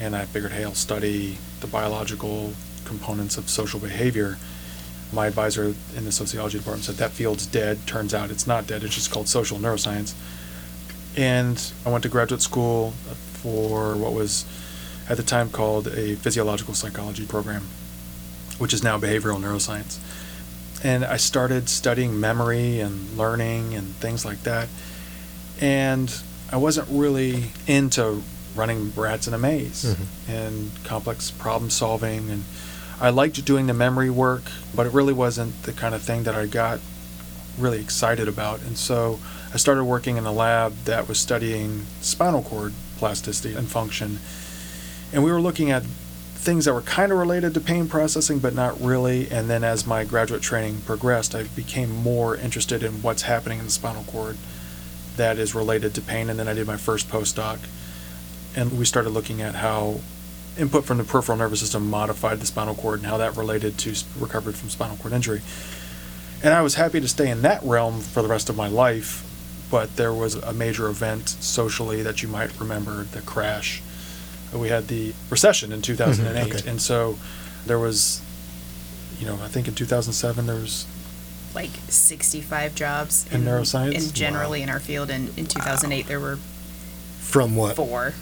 and 0.00 0.14
I 0.16 0.24
figured, 0.24 0.52
hey, 0.52 0.64
I'll 0.64 0.74
study 0.74 1.38
the 1.62 1.66
biological 1.66 2.52
components 2.84 3.38
of 3.38 3.48
social 3.48 3.80
behavior. 3.80 4.36
My 5.12 5.26
advisor 5.26 5.74
in 5.96 6.04
the 6.04 6.12
sociology 6.12 6.58
department 6.58 6.84
said 6.84 6.96
that 6.96 7.12
field's 7.12 7.46
dead. 7.46 7.86
Turns 7.86 8.12
out 8.12 8.30
it's 8.30 8.46
not 8.46 8.66
dead. 8.66 8.84
It's 8.84 8.94
just 8.94 9.10
called 9.10 9.28
social 9.28 9.58
neuroscience. 9.58 10.14
And 11.16 11.72
I 11.86 11.90
went 11.90 12.02
to 12.02 12.08
graduate 12.08 12.42
school 12.42 12.90
for 13.42 13.96
what 13.96 14.12
was 14.12 14.44
at 15.08 15.16
the 15.16 15.22
time 15.22 15.50
called 15.50 15.88
a 15.88 16.14
physiological 16.16 16.74
psychology 16.74 17.26
program, 17.26 17.62
which 18.58 18.72
is 18.72 18.82
now 18.82 18.98
behavioral 18.98 19.40
neuroscience. 19.40 19.98
And 20.84 21.04
I 21.04 21.16
started 21.16 21.68
studying 21.68 22.18
memory 22.18 22.80
and 22.80 23.16
learning 23.16 23.74
and 23.74 23.94
things 23.96 24.24
like 24.24 24.42
that. 24.42 24.68
And 25.60 26.14
I 26.50 26.56
wasn't 26.56 26.88
really 26.90 27.50
into 27.66 28.22
running 28.54 28.92
rats 28.96 29.26
in 29.26 29.34
a 29.34 29.38
maze 29.38 29.84
Mhm. 29.84 30.06
and 30.28 30.70
complex 30.84 31.30
problem 31.30 31.70
solving. 31.70 32.30
And 32.30 32.44
I 33.00 33.10
liked 33.10 33.44
doing 33.44 33.66
the 33.66 33.74
memory 33.74 34.10
work, 34.10 34.44
but 34.74 34.86
it 34.86 34.92
really 34.92 35.12
wasn't 35.12 35.62
the 35.64 35.72
kind 35.72 35.94
of 35.94 36.02
thing 36.02 36.22
that 36.24 36.34
I 36.34 36.46
got 36.46 36.80
really 37.58 37.80
excited 37.80 38.28
about. 38.28 38.60
And 38.62 38.78
so 38.78 39.18
I 39.52 39.56
started 39.56 39.84
working 39.84 40.16
in 40.16 40.24
a 40.24 40.32
lab 40.32 40.72
that 40.84 41.08
was 41.08 41.18
studying 41.18 41.86
spinal 42.00 42.42
cord 42.42 42.72
plasticity 42.98 43.54
and 43.54 43.68
function. 43.68 44.20
And 45.12 45.22
we 45.24 45.30
were 45.32 45.40
looking 45.40 45.70
at 45.70 45.82
things 46.34 46.64
that 46.64 46.72
were 46.72 46.82
kind 46.82 47.12
of 47.12 47.18
related 47.18 47.54
to 47.54 47.60
pain 47.60 47.86
processing, 47.88 48.38
but 48.38 48.54
not 48.54 48.80
really. 48.80 49.30
And 49.30 49.48
then 49.50 49.62
as 49.62 49.86
my 49.86 50.04
graduate 50.04 50.42
training 50.42 50.82
progressed, 50.86 51.34
I 51.34 51.44
became 51.44 51.90
more 52.02 52.36
interested 52.36 52.82
in 52.82 53.02
what's 53.02 53.22
happening 53.22 53.58
in 53.58 53.66
the 53.66 53.70
spinal 53.70 54.04
cord 54.04 54.38
that 55.16 55.38
is 55.38 55.54
related 55.54 55.94
to 55.94 56.00
pain. 56.00 56.30
And 56.30 56.38
then 56.38 56.48
I 56.48 56.54
did 56.54 56.66
my 56.66 56.76
first 56.76 57.08
postdoc. 57.08 57.58
And 58.54 58.78
we 58.78 58.84
started 58.84 59.10
looking 59.10 59.40
at 59.40 59.54
how 59.56 60.00
input 60.58 60.84
from 60.84 60.98
the 60.98 61.04
peripheral 61.04 61.38
nervous 61.38 61.60
system 61.60 61.88
modified 61.88 62.38
the 62.40 62.46
spinal 62.46 62.74
cord 62.74 62.98
and 63.00 63.08
how 63.08 63.16
that 63.16 63.36
related 63.36 63.78
to 63.78 63.94
recovery 64.18 64.52
from 64.52 64.68
spinal 64.68 64.96
cord 64.96 65.14
injury. 65.14 65.40
And 66.42 66.52
I 66.52 66.60
was 66.60 66.74
happy 66.74 67.00
to 67.00 67.08
stay 67.08 67.30
in 67.30 67.42
that 67.42 67.62
realm 67.62 68.00
for 68.00 68.20
the 68.20 68.28
rest 68.28 68.50
of 68.50 68.56
my 68.56 68.68
life, 68.68 69.24
but 69.70 69.96
there 69.96 70.12
was 70.12 70.34
a 70.34 70.52
major 70.52 70.88
event 70.88 71.28
socially 71.28 72.02
that 72.02 72.22
you 72.22 72.28
might 72.28 72.58
remember 72.60 73.04
the 73.04 73.22
crash. 73.22 73.80
We 74.52 74.68
had 74.68 74.88
the 74.88 75.14
recession 75.30 75.72
in 75.72 75.80
2008. 75.80 76.42
Mm-hmm. 76.42 76.56
okay. 76.58 76.68
And 76.70 76.82
so 76.82 77.16
there 77.64 77.78
was, 77.78 78.20
you 79.18 79.24
know, 79.26 79.38
I 79.42 79.48
think 79.48 79.66
in 79.68 79.74
2007 79.74 80.44
there 80.46 80.56
was 80.56 80.84
Like 81.54 81.70
65 81.88 82.74
jobs 82.74 83.24
In 83.32 83.44
neuroscience? 83.44 83.94
and 83.96 84.14
generally 84.14 84.58
Wow. 84.60 84.64
in 84.64 84.68
our 84.68 84.80
field. 84.80 85.08
And 85.08 85.30
in 85.38 85.46
2008, 85.46 86.06
there 86.06 86.20
were 86.20 86.38
From 87.20 87.56
what? 87.56 87.76
four. 87.76 88.12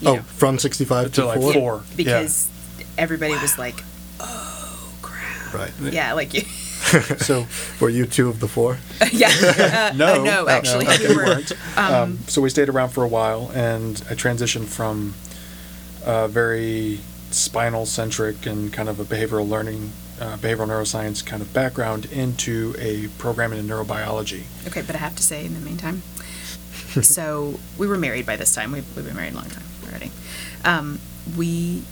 You 0.00 0.08
Oh, 0.08 0.14
know. 0.16 0.22
from 0.22 0.58
65 0.58 1.06
To 1.06 1.10
to 1.20 1.26
like 1.26 1.40
4? 1.40 1.52
four. 1.52 1.74
yeah. 1.90 1.96
because 1.96 2.48
everybody 2.96 3.34
was 3.34 3.58
like, 3.58 3.82
"Oh 4.20 4.90
crap!" 5.02 5.54
Right. 5.54 5.72
Yeah, 5.92 6.12
like 6.14 6.34
you. 6.34 6.42
So- 7.18 7.46
were 7.80 7.90
you 7.90 8.06
two 8.06 8.28
of 8.28 8.40
the 8.40 8.48
four? 8.48 8.78
yeah. 9.12 9.28
Uh, 9.28 9.92
no, 9.96 10.20
uh, 10.20 10.24
no, 10.24 10.48
actually, 10.48 10.86
no, 10.86 10.96
we 11.00 11.08
we 11.08 11.16
were. 11.16 11.24
weren't. 11.24 11.52
Um, 11.76 11.94
Um, 11.94 12.18
so 12.28 12.40
we 12.40 12.48
stayed 12.50 12.68
around 12.68 12.90
for 12.90 13.04
a 13.04 13.08
while, 13.08 13.50
and 13.54 14.02
I 14.10 14.14
transitioned 14.14 14.66
from 14.66 15.14
a 16.06 16.28
very 16.28 17.00
spinal 17.30 17.84
centric 17.84 18.46
and 18.46 18.72
kind 18.72 18.88
of 18.88 18.98
a 19.00 19.04
behavioral 19.04 19.46
learning, 19.46 19.92
uh, 20.20 20.36
behavioral 20.38 20.68
neuroscience 20.68 21.22
kind 21.26 21.42
of 21.42 21.52
background 21.52 22.06
into 22.06 22.74
a 22.78 23.08
program 23.18 23.52
in 23.52 23.66
neurobiology. 23.68 24.44
okay, 24.66 24.80
but 24.82 24.94
I 24.94 24.98
have 24.98 25.14
to 25.16 25.22
say, 25.22 25.44
in 25.44 25.52
the 25.54 25.60
meantime, 25.60 26.02
so 27.02 27.58
we 27.76 27.86
were 27.86 27.98
married 27.98 28.24
by 28.24 28.36
this 28.36 28.54
time. 28.54 28.72
We've, 28.72 28.86
we've 28.96 29.04
been 29.04 29.16
married 29.16 29.34
a 29.34 29.36
long 29.36 29.50
time 29.50 29.64
already. 29.88 30.10
Um, 30.64 31.00
we, 31.36 31.82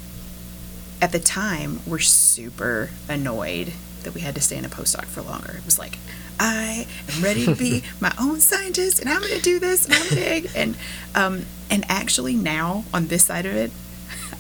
at 1.01 1.13
the 1.13 1.19
time, 1.19 1.81
were 1.87 1.99
super 1.99 2.91
annoyed 3.09 3.73
that 4.03 4.15
we 4.15 4.21
had 4.21 4.35
to 4.37 4.41
stay 4.41 4.57
in 4.57 4.65
a 4.65 4.69
postdoc 4.69 5.05
for 5.07 5.23
longer. 5.23 5.55
It 5.59 5.65
was 5.65 5.79
like, 5.79 5.99
I 6.39 6.87
am 7.17 7.23
ready 7.23 7.45
to 7.47 7.55
be 7.55 7.83
my 8.01 8.13
own 8.21 8.41
scientist, 8.41 9.01
and 9.01 9.09
I'm 9.09 9.21
going 9.21 9.35
to 9.35 9.43
do 9.43 9.59
this, 9.59 9.87
and 9.87 9.95
I'm 9.95 10.09
big. 10.11 10.51
And 10.55 10.77
um, 11.15 11.47
and 11.71 11.85
actually 11.89 12.35
now 12.35 12.85
on 12.95 13.09
this 13.09 13.25
side 13.25 13.47
of 13.47 13.55
it, 13.55 13.71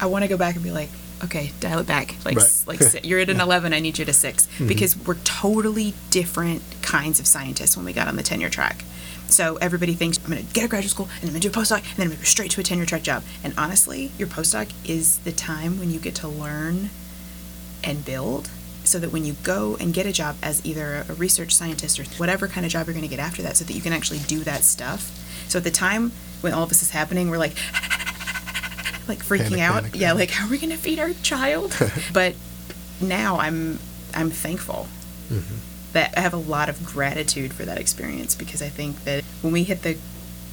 I 0.00 0.06
want 0.06 0.22
to 0.22 0.28
go 0.28 0.36
back 0.36 0.54
and 0.54 0.62
be 0.64 0.70
like, 0.70 0.90
okay, 1.24 1.52
dial 1.60 1.78
it 1.80 1.86
back. 1.86 2.14
Like 2.24 2.36
Right. 2.36 2.62
like 2.66 3.04
you're 3.04 3.18
at 3.20 3.30
an 3.30 3.40
11, 3.48 3.72
I 3.72 3.80
need 3.80 3.98
you 3.98 4.04
to 4.04 4.12
6 4.12 4.48
because 4.66 4.96
we're 4.96 5.14
totally 5.24 5.94
different 6.10 6.62
kinds 6.82 7.18
of 7.18 7.26
scientists 7.26 7.76
when 7.76 7.86
we 7.86 7.92
got 7.94 8.06
on 8.06 8.16
the 8.16 8.22
tenure 8.22 8.50
track. 8.50 8.84
So 9.28 9.56
everybody 9.56 9.94
thinks 9.94 10.18
I'm 10.18 10.30
going 10.30 10.46
to 10.46 10.52
get 10.52 10.64
a 10.64 10.68
graduate 10.68 10.90
school 10.90 11.06
and 11.06 11.22
then 11.22 11.28
I'm 11.28 11.32
going 11.32 11.42
to 11.42 11.48
do 11.50 11.58
a 11.60 11.62
postdoc 11.62 11.78
and 11.78 11.96
then 11.96 12.06
I'm 12.06 12.08
going 12.08 12.18
to 12.18 12.22
go 12.22 12.24
straight 12.24 12.50
to 12.52 12.60
a 12.60 12.64
tenure 12.64 12.86
track 12.86 13.02
job. 13.02 13.22
And 13.42 13.54
honestly, 13.58 14.12
your 14.18 14.28
postdoc 14.28 14.70
is 14.88 15.18
the 15.18 15.32
time 15.32 15.78
when 15.78 15.90
you 15.90 15.98
get 15.98 16.14
to 16.16 16.28
learn 16.28 16.90
and 17.82 18.04
build 18.04 18.50
so 18.84 18.98
that 18.98 19.12
when 19.12 19.24
you 19.24 19.34
go 19.42 19.76
and 19.80 19.92
get 19.92 20.06
a 20.06 20.12
job 20.12 20.36
as 20.42 20.64
either 20.64 21.04
a 21.08 21.14
research 21.14 21.54
scientist 21.54 21.98
or 21.98 22.04
whatever 22.18 22.46
kind 22.46 22.64
of 22.64 22.72
job 22.72 22.86
you're 22.86 22.94
going 22.94 23.02
to 23.02 23.08
get 23.08 23.18
after 23.18 23.42
that 23.42 23.56
so 23.56 23.64
that 23.64 23.74
you 23.74 23.80
can 23.80 23.92
actually 23.92 24.20
do 24.20 24.40
that 24.40 24.62
stuff. 24.62 25.10
So 25.48 25.58
at 25.58 25.64
the 25.64 25.70
time 25.70 26.12
when 26.40 26.52
all 26.52 26.62
of 26.62 26.68
this 26.68 26.82
is 26.82 26.90
happening, 26.90 27.28
we're 27.30 27.38
like 27.38 27.54
like 29.08 29.18
freaking 29.18 29.56
Panic, 29.56 29.60
out. 29.60 29.82
panic, 29.82 29.96
yeah, 29.96 30.08
panic. 30.08 30.20
like 30.20 30.30
how 30.30 30.46
are 30.46 30.50
we 30.50 30.58
going 30.58 30.70
to 30.70 30.76
feed 30.76 30.98
our 30.98 31.12
child? 31.22 31.76
but 32.12 32.34
now 33.00 33.38
I'm 33.38 33.78
I'm 34.14 34.30
thankful 34.30 34.88
mm-hmm. 35.30 35.56
That 35.96 36.12
I 36.14 36.20
have 36.20 36.34
a 36.34 36.38
lot 36.38 36.68
of 36.68 36.84
gratitude 36.84 37.54
for 37.54 37.64
that 37.64 37.78
experience 37.78 38.34
because 38.34 38.60
I 38.60 38.68
think 38.68 39.04
that 39.04 39.24
when 39.40 39.52
we 39.54 39.64
hit 39.64 39.82
the 39.82 39.96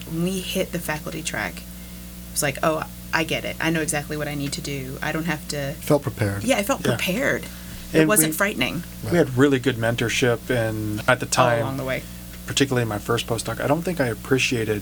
when 0.09 0.23
we 0.23 0.39
hit 0.39 0.71
the 0.71 0.79
faculty 0.79 1.21
track, 1.21 1.57
it 1.57 2.31
was 2.31 2.41
like, 2.41 2.57
oh, 2.63 2.83
I 3.13 3.25
get 3.25 3.43
it. 3.43 3.57
I 3.59 3.69
know 3.69 3.81
exactly 3.81 4.15
what 4.15 4.27
I 4.29 4.35
need 4.35 4.53
to 4.53 4.61
do. 4.61 4.97
I 5.01 5.11
don't 5.11 5.25
have 5.25 5.45
to. 5.49 5.73
Felt 5.81 6.01
prepared. 6.03 6.43
Yeah, 6.45 6.57
I 6.57 6.63
felt 6.63 6.81
Yeah. 6.85 6.95
prepared. 6.95 7.43
It 7.91 7.99
And 8.01 8.07
wasn't 8.07 8.31
we- 8.33 8.37
frightening 8.37 8.83
We 9.11 9.17
had 9.17 9.37
really 9.37 9.59
good 9.59 9.75
mentorship, 9.77 10.49
and 10.49 11.01
at 11.09 11.19
the 11.19 11.25
all 11.25 11.31
time, 11.31 11.61
along 11.61 11.77
the 11.77 11.83
way. 11.83 12.03
particularly 12.47 12.83
in 12.83 12.87
my 12.87 12.97
first 12.99 13.27
postdoc, 13.27 13.59
I 13.61 13.67
don't 13.67 13.83
think 13.83 13.99
I 13.99 14.07
appreciated 14.07 14.81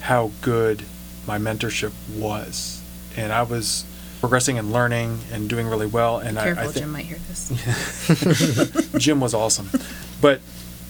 how 0.00 0.30
good 0.40 0.84
my 1.26 1.38
mentorship 1.38 1.92
was. 2.16 2.80
And 3.16 3.32
I 3.32 3.42
was 3.42 3.84
progressing 4.20 4.58
and 4.58 4.72
learning 4.72 5.18
and 5.32 5.48
doing 5.48 5.66
really 5.66 5.86
well. 5.86 6.18
And 6.18 6.38
I, 6.38 6.44
Careful, 6.44 6.64
I 6.64 6.72
thi- 6.72 6.80
Jim 6.80 6.90
might 6.92 7.04
hear 7.06 7.18
this. 7.28 8.92
Jim 8.98 9.20
was 9.20 9.34
awesome. 9.34 9.70
But 10.20 10.40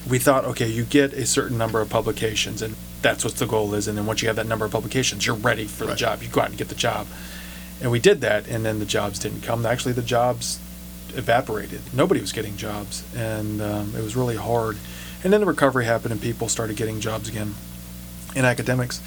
we 0.09 0.19
thought, 0.19 0.45
okay, 0.45 0.67
you 0.67 0.85
get 0.85 1.13
a 1.13 1.27
certain 1.27 1.57
number 1.57 1.81
of 1.81 1.89
publications, 1.89 2.63
and 2.63 2.75
that's 3.03 3.25
what 3.25 3.35
the 3.37 3.47
goal 3.47 3.75
is. 3.75 3.87
And 3.87 3.97
then 3.97 4.07
once 4.07 4.23
you 4.23 4.29
have 4.29 4.37
that 4.37 4.47
number 4.47 4.65
of 4.65 4.73
publications, 4.73 5.27
you're 5.27 5.37
ready 5.37 5.67
for 5.67 5.87
the 5.87 5.95
job. 5.95 6.23
You 6.23 6.29
go 6.29 6.41
out 6.41 6.49
and 6.49 6.59
get 6.59 6.69
the 6.69 6.75
job. 6.75 7.07
And 7.81 7.91
we 7.91 7.99
did 7.99 8.21
that, 8.21 8.47
and 8.49 8.65
then 8.65 8.79
the 8.79 8.85
jobs 8.85 9.19
didn't 9.19 9.43
come. 9.43 9.65
Actually, 9.65 9.93
the 9.93 10.03
jobs 10.03 10.59
evaporated. 11.15 11.81
Nobody 11.95 12.21
was 12.21 12.33
getting 12.33 12.57
jobs, 12.57 13.05
and 13.17 13.63
um, 13.63 13.95
it 13.97 14.03
was 14.03 14.17
really 14.17 14.37
hard. 14.37 14.77
And 15.23 15.33
then 15.33 15.41
the 15.41 15.47
recovery 15.47 15.85
happened, 15.85 16.13
and 16.13 16.21
people 16.21 16.49
started 16.49 16.77
getting 16.77 17.01
jobs 17.01 17.29
again 17.29 17.55
in 18.35 18.45
academics. 18.45 19.01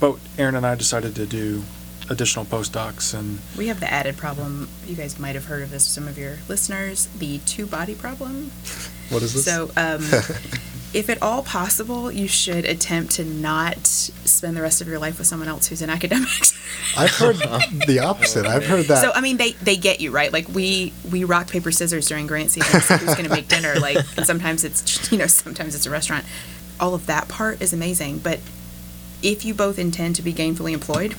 But 0.00 0.18
Erin 0.36 0.54
and 0.54 0.66
I 0.66 0.74
decided 0.76 1.16
to 1.16 1.26
do 1.26 1.62
additional 2.10 2.44
postdocs, 2.44 3.14
and 3.18 3.38
We 3.56 3.68
have 3.68 3.80
the 3.80 3.92
added 3.92 4.16
problem. 4.16 4.68
You 4.86 4.96
guys 4.96 5.18
might 5.18 5.34
have 5.34 5.46
heard 5.46 5.62
of 5.62 5.70
this. 5.70 5.84
Some 5.84 6.08
of 6.08 6.18
your 6.18 6.38
listeners, 6.48 7.06
the 7.18 7.38
two 7.38 7.66
body 7.66 7.94
problem. 7.94 8.50
What 9.10 9.22
is 9.22 9.34
this? 9.34 9.44
So, 9.44 9.70
um, 9.76 10.02
if 10.94 11.10
at 11.10 11.20
all 11.22 11.42
possible, 11.42 12.10
you 12.10 12.28
should 12.28 12.64
attempt 12.64 13.12
to 13.16 13.24
not 13.24 13.86
spend 13.86 14.56
the 14.56 14.62
rest 14.62 14.80
of 14.80 14.88
your 14.88 14.98
life 14.98 15.18
with 15.18 15.26
someone 15.26 15.48
else 15.48 15.66
who's 15.66 15.82
in 15.82 15.90
academics. 15.90 16.54
I've 16.96 17.10
heard 17.10 17.36
the 17.86 18.00
opposite. 18.02 18.46
I've 18.46 18.66
heard 18.66 18.86
that. 18.86 19.02
So 19.02 19.12
I 19.14 19.20
mean, 19.20 19.36
they 19.36 19.52
they 19.52 19.76
get 19.76 20.00
you 20.00 20.10
right. 20.10 20.32
Like 20.32 20.48
we 20.48 20.92
we 21.10 21.24
rock 21.24 21.48
paper 21.48 21.70
scissors 21.70 22.08
during 22.08 22.26
grant 22.26 22.50
season. 22.50 22.80
So 22.80 22.96
who's 22.96 23.14
going 23.14 23.28
to 23.28 23.34
make 23.34 23.48
dinner? 23.48 23.74
Like, 23.78 23.98
and 24.16 24.26
sometimes 24.26 24.64
it's 24.64 25.12
you 25.12 25.18
know 25.18 25.26
sometimes 25.26 25.74
it's 25.74 25.86
a 25.86 25.90
restaurant. 25.90 26.24
All 26.80 26.94
of 26.94 27.06
that 27.06 27.28
part 27.28 27.60
is 27.60 27.72
amazing, 27.72 28.18
but 28.18 28.40
if 29.22 29.44
you 29.44 29.52
both 29.54 29.78
intend 29.78 30.16
to 30.16 30.22
be 30.22 30.32
gainfully 30.32 30.72
employed, 30.72 31.14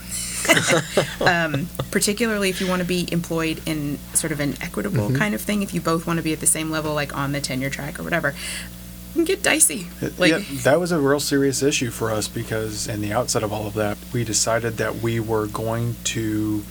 um, 1.21 1.67
particularly 1.91 2.49
if 2.49 2.61
you 2.61 2.67
want 2.67 2.81
to 2.81 2.87
be 2.87 3.07
employed 3.11 3.61
in 3.65 3.97
sort 4.13 4.31
of 4.31 4.39
an 4.39 4.55
equitable 4.61 5.07
mm-hmm. 5.07 5.15
kind 5.15 5.35
of 5.35 5.41
thing, 5.41 5.61
if 5.61 5.73
you 5.73 5.81
both 5.81 6.07
want 6.07 6.17
to 6.17 6.23
be 6.23 6.33
at 6.33 6.39
the 6.39 6.47
same 6.47 6.69
level, 6.71 6.93
like 6.93 7.15
on 7.15 7.31
the 7.31 7.41
tenure 7.41 7.69
track 7.69 7.99
or 7.99 8.03
whatever, 8.03 8.29
it 8.29 9.13
can 9.13 9.25
get 9.25 9.43
dicey. 9.43 9.87
Uh, 10.01 10.09
like, 10.17 10.31
yeah, 10.31 10.41
that 10.63 10.79
was 10.79 10.91
a 10.91 10.99
real 10.99 11.19
serious 11.19 11.63
issue 11.63 11.89
for 11.89 12.11
us 12.11 12.27
because 12.27 12.87
in 12.87 13.01
the 13.01 13.11
outset 13.11 13.43
of 13.43 13.51
all 13.51 13.67
of 13.67 13.73
that, 13.73 13.97
we 14.13 14.23
decided 14.23 14.77
that 14.77 14.97
we 14.97 15.19
were 15.19 15.47
going 15.47 15.95
to 16.05 16.63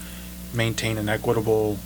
maintain 0.53 0.97
an 0.97 1.09
equitable 1.09 1.77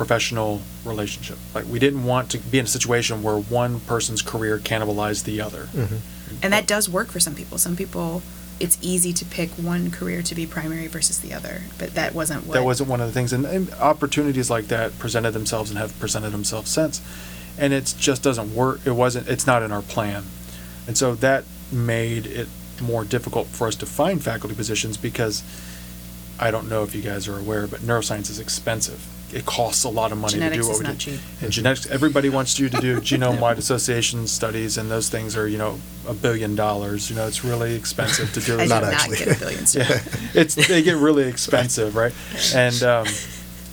professional 0.00 0.62
relationship. 0.84 1.36
Like 1.54 1.66
we 1.66 1.78
didn't 1.78 2.04
want 2.04 2.30
to 2.30 2.38
be 2.38 2.58
in 2.58 2.64
a 2.64 2.68
situation 2.68 3.22
where 3.22 3.36
one 3.36 3.80
person's 3.80 4.22
career 4.22 4.58
cannibalized 4.58 5.24
the 5.24 5.42
other. 5.42 5.64
Mm-hmm. 5.64 6.36
and 6.42 6.52
that 6.54 6.66
does 6.66 6.88
work 6.88 7.08
for 7.08 7.20
some 7.20 7.34
people. 7.34 7.58
Some 7.58 7.76
people, 7.76 8.22
it's 8.60 8.78
easy 8.82 9.12
to 9.14 9.24
pick 9.24 9.50
one 9.50 9.90
career 9.90 10.22
to 10.22 10.34
be 10.34 10.46
primary 10.46 10.86
versus 10.86 11.18
the 11.20 11.32
other, 11.32 11.62
but 11.78 11.94
that 11.94 12.14
wasn't 12.14 12.46
what. 12.46 12.54
That 12.54 12.64
wasn't 12.64 12.90
one 12.90 13.00
of 13.00 13.06
the 13.06 13.12
things, 13.12 13.32
and, 13.32 13.46
and 13.46 13.72
opportunities 13.74 14.50
like 14.50 14.66
that 14.66 14.98
presented 14.98 15.32
themselves 15.32 15.70
and 15.70 15.78
have 15.78 15.98
presented 15.98 16.30
themselves 16.30 16.70
since, 16.70 17.00
and 17.58 17.72
it 17.72 17.94
just 17.98 18.22
doesn't 18.22 18.54
work. 18.54 18.80
It 18.84 18.92
wasn't. 18.92 19.28
It's 19.28 19.46
not 19.46 19.62
in 19.62 19.72
our 19.72 19.82
plan, 19.82 20.24
and 20.86 20.96
so 20.96 21.14
that 21.16 21.44
made 21.72 22.26
it 22.26 22.48
more 22.80 23.04
difficult 23.04 23.46
for 23.48 23.66
us 23.66 23.74
to 23.76 23.86
find 23.86 24.22
faculty 24.22 24.54
positions 24.54 24.96
because 24.96 25.42
I 26.38 26.50
don't 26.50 26.68
know 26.68 26.82
if 26.82 26.94
you 26.94 27.02
guys 27.02 27.28
are 27.28 27.38
aware, 27.38 27.66
but 27.66 27.80
neuroscience 27.80 28.30
is 28.30 28.38
expensive. 28.38 29.06
It 29.32 29.46
costs 29.46 29.84
a 29.84 29.88
lot 29.88 30.12
of 30.12 30.18
money 30.18 30.34
Genetics 30.34 30.56
to 30.56 30.62
do 30.62 30.68
what 30.68 30.74
is 30.74 30.78
we 30.80 30.84
not 30.84 30.98
do. 30.98 31.12
cheap. 31.12 31.20
And 31.42 31.52
genetics, 31.52 31.86
everybody 31.90 32.28
wants 32.28 32.58
you 32.58 32.68
to 32.68 32.80
do 32.80 33.00
genome-wide 33.00 33.58
association 33.58 34.26
studies, 34.26 34.76
and 34.76 34.90
those 34.90 35.08
things 35.08 35.36
are, 35.36 35.46
you 35.46 35.58
know, 35.58 35.78
a 36.08 36.14
billion 36.14 36.54
dollars. 36.56 37.08
You 37.10 37.16
know, 37.16 37.26
it's 37.26 37.44
really 37.44 37.74
expensive 37.74 38.32
to 38.34 38.40
do. 38.40 38.54
I 38.58 38.58
those 38.58 38.68
did 38.68 38.68
Not 38.70 38.82
not 38.82 38.92
actually. 38.94 39.18
get 39.18 39.36
a 39.36 39.38
billion 39.40 39.64
yeah, 39.72 40.00
it's 40.34 40.54
they 40.54 40.82
get 40.82 40.96
really 40.96 41.24
expensive, 41.28 41.94
right? 41.96 42.12
And 42.54 42.82
um, 42.82 43.06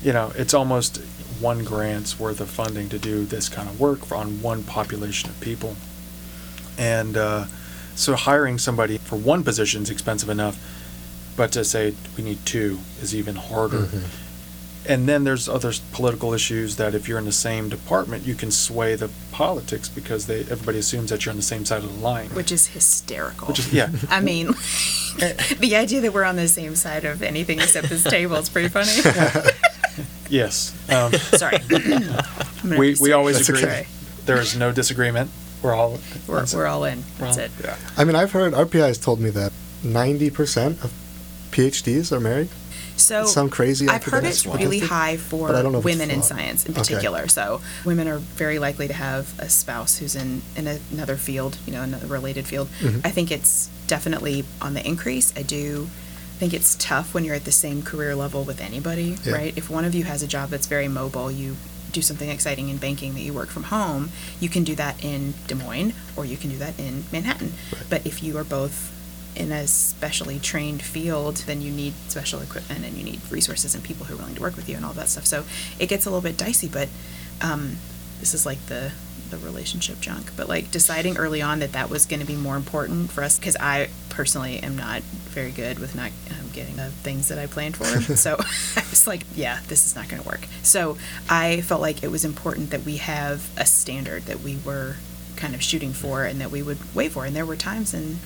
you 0.03 0.13
know, 0.13 0.31
it's 0.35 0.53
almost 0.53 0.97
one 1.39 1.63
grant's 1.63 2.19
worth 2.19 2.39
of 2.41 2.49
funding 2.49 2.89
to 2.89 2.97
do 2.99 3.23
this 3.25 3.47
kind 3.49 3.69
of 3.69 3.79
work 3.79 4.11
on 4.11 4.41
one 4.41 4.63
population 4.63 5.29
of 5.29 5.39
people. 5.39 5.75
And 6.77 7.17
uh, 7.17 7.45
so 7.95 8.15
hiring 8.15 8.57
somebody 8.59 8.97
for 8.97 9.15
one 9.15 9.43
position 9.43 9.83
is 9.83 9.89
expensive 9.89 10.29
enough, 10.29 10.57
but 11.35 11.51
to 11.53 11.63
say 11.63 11.93
we 12.15 12.23
need 12.23 12.45
two 12.45 12.79
is 13.01 13.15
even 13.15 13.35
harder. 13.35 13.87
And 14.88 15.07
then 15.07 15.23
there's 15.23 15.49
other 15.49 15.73
political 15.91 16.33
issues 16.33 16.77
that 16.77 16.95
if 16.95 17.07
you're 17.07 17.19
in 17.19 17.25
the 17.25 17.31
same 17.31 17.67
department, 17.69 18.25
you 18.25 18.35
can 18.35 18.51
sway 18.51 18.95
the 18.95 19.09
politics 19.31 19.89
because 19.89 20.27
they 20.27 20.39
everybody 20.41 20.79
assumes 20.79 21.09
that 21.09 21.25
you're 21.25 21.31
on 21.31 21.38
the 21.38 21.43
same 21.43 21.65
side 21.65 21.83
of 21.83 21.93
the 21.93 21.99
line. 22.01 22.29
Which 22.29 22.51
is 22.51 22.67
hysterical. 22.67 23.47
Which 23.47 23.59
is 23.59 23.73
yeah. 23.73 23.89
I 24.09 24.21
mean, 24.21 24.47
the 25.59 25.73
idea 25.75 26.01
that 26.01 26.13
we're 26.13 26.23
on 26.23 26.35
the 26.38 26.47
same 26.47 26.75
side 26.75 27.05
of 27.05 27.21
anything 27.21 27.59
except 27.59 27.89
this 27.89 28.03
table 28.03 28.35
is 28.38 28.49
pretty 28.49 28.69
funny. 28.69 28.91
Yes. 30.29 30.73
Um, 30.89 31.13
Sorry. 31.13 31.59
We, 32.63 32.95
we 32.99 33.13
always 33.13 33.38
That's 33.38 33.49
agree. 33.49 33.63
okay. 33.63 33.88
There 34.25 34.41
is 34.41 34.57
no 34.57 34.73
disagreement. 34.73 35.31
We're 35.61 35.73
all. 35.73 35.99
We're, 36.27 36.45
we're 36.53 36.65
all 36.65 36.83
in. 36.83 37.03
That's 37.17 37.38
Well, 37.38 37.45
it. 37.45 37.51
Yeah. 37.63 37.77
I 37.95 38.03
mean, 38.03 38.15
I've 38.15 38.31
heard 38.33 38.51
RPI 38.53 38.88
has 38.88 38.97
told 38.97 39.21
me 39.21 39.29
that 39.29 39.53
90% 39.83 40.83
of 40.83 40.91
PhDs 41.51 42.11
are 42.11 42.19
married. 42.19 42.49
So 42.97 43.25
Some 43.25 43.49
crazy 43.49 43.87
I've 43.87 44.03
heard 44.03 44.23
it's 44.25 44.45
really 44.45 44.79
high 44.79 45.17
for 45.17 45.47
but 45.47 45.55
I 45.55 45.61
don't 45.61 45.71
know 45.71 45.79
if 45.79 45.85
it's 45.85 45.93
women 45.95 46.09
in 46.11 46.21
flawed. 46.21 46.37
science 46.39 46.65
in 46.65 46.71
Okay. 46.71 46.81
particular. 46.81 47.27
So 47.27 47.61
women 47.85 48.07
are 48.07 48.17
very 48.17 48.59
likely 48.59 48.87
to 48.87 48.93
have 48.93 49.33
a 49.39 49.49
spouse 49.49 49.97
who's 49.97 50.15
in, 50.15 50.41
in 50.55 50.67
another 50.91 51.15
field, 51.15 51.57
you 51.65 51.73
know, 51.73 51.81
another 51.83 52.07
related 52.07 52.45
field. 52.47 52.67
Mhm. 52.81 53.01
I 53.05 53.11
think 53.11 53.31
it's 53.31 53.69
definitely 53.87 54.45
on 54.61 54.73
the 54.73 54.85
increase. 54.85 55.31
I 55.35 55.43
do 55.43 55.89
think 56.39 56.53
it's 56.53 56.75
tough 56.79 57.13
when 57.13 57.23
you're 57.23 57.35
at 57.35 57.45
the 57.45 57.51
same 57.51 57.81
career 57.81 58.15
level 58.15 58.43
with 58.43 58.61
anybody, 58.61 59.17
Yeah. 59.23 59.33
right? 59.33 59.53
If 59.55 59.69
one 59.69 59.85
of 59.85 59.95
you 59.95 60.03
has 60.03 60.21
a 60.21 60.27
job 60.27 60.49
that's 60.49 60.67
very 60.67 60.87
mobile, 60.87 61.31
you 61.31 61.55
do 61.91 62.01
something 62.01 62.29
exciting 62.29 62.69
in 62.69 62.77
banking 62.77 63.13
that 63.15 63.21
you 63.21 63.33
work 63.33 63.49
from 63.49 63.63
home, 63.63 64.11
you 64.39 64.49
can 64.49 64.63
do 64.63 64.75
that 64.75 64.95
in 65.03 65.33
Des 65.47 65.55
Moines 65.55 65.93
or 66.15 66.25
you 66.25 66.37
can 66.37 66.49
do 66.51 66.57
that 66.57 66.73
in 66.77 67.05
Manhattan. 67.11 67.53
Right. 67.73 67.83
But 67.89 68.05
if 68.05 68.21
you 68.21 68.37
are 68.37 68.43
both 68.43 68.91
in 69.38 69.51
a 69.51 69.67
specially 69.67 70.39
trained 70.39 70.81
field, 70.81 71.38
then 71.45 71.61
you 71.61 71.71
need 71.71 71.93
special 72.07 72.41
equipment 72.41 72.83
and 72.83 72.97
you 72.97 73.03
need 73.03 73.21
resources 73.31 73.75
and 73.75 73.83
people 73.83 74.05
who 74.05 74.15
are 74.15 74.17
willing 74.17 74.35
to 74.35 74.41
work 74.41 74.55
with 74.55 74.67
you 74.67 74.75
and 74.75 74.83
all 74.83 74.93
that 74.93 75.09
stuff. 75.09 75.25
So 75.25 75.45
it 75.79 75.88
gets 75.88 76.05
a 76.05 76.09
little 76.09 76.23
bit 76.23 76.38
dicey, 76.38 76.67
but 76.67 76.89
um, 77.41 77.77
this 78.19 78.33
is 78.33 78.45
like 78.45 78.65
the 78.65 78.91
the 79.29 79.38
relationship 79.38 79.99
junk. 79.99 80.31
But 80.35 80.47
like 80.47 80.71
deciding 80.71 81.17
early 81.17 81.41
on 81.41 81.59
that 81.59 81.73
that 81.73 81.89
was 81.89 82.05
going 82.05 82.21
to 82.21 82.25
be 82.25 82.35
more 82.35 82.55
important 82.55 83.11
for 83.11 83.23
us 83.23 83.38
because 83.38 83.57
I 83.57 83.89
personally 84.09 84.59
am 84.59 84.77
not 84.77 85.01
very 85.01 85.51
good 85.51 85.79
with 85.79 85.95
not 85.95 86.11
um, 86.31 86.49
getting 86.53 86.77
the 86.77 86.89
things 86.89 87.27
that 87.27 87.38
I 87.38 87.45
planned 87.45 87.77
for. 87.77 87.85
so 88.15 88.35
I 88.75 88.83
was 88.89 89.05
like, 89.05 89.23
yeah, 89.35 89.59
this 89.67 89.85
is 89.85 89.95
not 89.95 90.07
going 90.07 90.21
to 90.21 90.27
work. 90.27 90.47
So 90.63 90.97
I 91.29 91.61
felt 91.61 91.81
like 91.81 92.03
it 92.03 92.09
was 92.09 92.25
important 92.25 92.71
that 92.71 92.83
we 92.83 92.97
have 92.97 93.49
a 93.57 93.65
standard 93.65 94.23
that 94.23 94.39
we 94.39 94.57
were 94.65 94.95
kind 95.35 95.53
of 95.53 95.61
shooting 95.61 95.93
for 95.93 96.23
and 96.23 96.41
that 96.41 96.49
we 96.49 96.63
would 96.63 96.79
wait 96.95 97.11
for. 97.11 97.25
And 97.25 97.35
there 97.35 97.45
were 97.45 97.55
times 97.55 97.93
in 97.93 98.19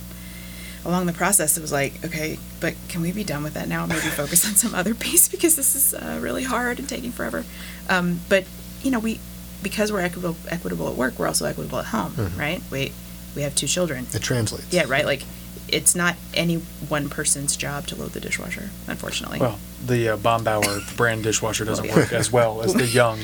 along 0.85 1.05
the 1.05 1.13
process, 1.13 1.57
it 1.57 1.61
was 1.61 1.71
like, 1.71 2.03
okay, 2.05 2.37
but 2.59 2.73
can 2.89 3.01
we 3.01 3.11
be 3.11 3.23
done 3.23 3.43
with 3.43 3.53
that 3.53 3.67
now? 3.67 3.85
Maybe 3.85 3.99
focus 4.01 4.47
on 4.47 4.55
some 4.55 4.73
other 4.75 4.93
piece 4.95 5.27
because 5.35 5.55
this 5.55 5.75
is 5.75 5.93
uh, 5.93 6.19
really 6.21 6.43
hard 6.43 6.79
and 6.79 6.87
taking 6.89 7.11
forever. 7.11 7.43
Um, 7.89 8.19
but 8.29 8.45
you 8.83 8.91
know, 8.91 8.99
we 8.99 9.19
because 9.63 9.91
we're 9.91 10.01
equitable, 10.01 10.35
equitable 10.49 10.87
at 10.89 10.95
work, 10.95 11.19
we're 11.19 11.27
also 11.27 11.45
equitable 11.45 11.77
at 11.79 11.85
home, 11.85 12.13
Mhm. 12.13 12.37
right? 12.39 12.61
We 12.71 12.91
we 13.35 13.43
have 13.43 13.53
two 13.55 13.67
children. 13.67 14.07
It 14.13 14.21
translates. 14.21 14.73
Yeah, 14.73 14.85
right. 14.87 15.05
Like, 15.05 15.23
it's 15.69 15.95
not 15.95 16.15
any 16.33 16.55
one 16.89 17.07
person's 17.09 17.55
job 17.55 17.87
to 17.87 17.95
load 17.95 18.11
the 18.11 18.19
dishwasher, 18.19 18.71
unfortunately. 18.87 19.39
Well, 19.39 19.57
the 19.85 20.09
uh, 20.09 20.17
Baumbauer 20.17 20.95
brand 20.97 21.23
dishwasher 21.23 21.63
doesn't 21.63 21.87
Well, 21.87 21.95
work 21.95 22.11
as 22.11 22.29
well 22.31 22.61
as 22.61 22.73
the 22.73 22.85
young 22.87 23.19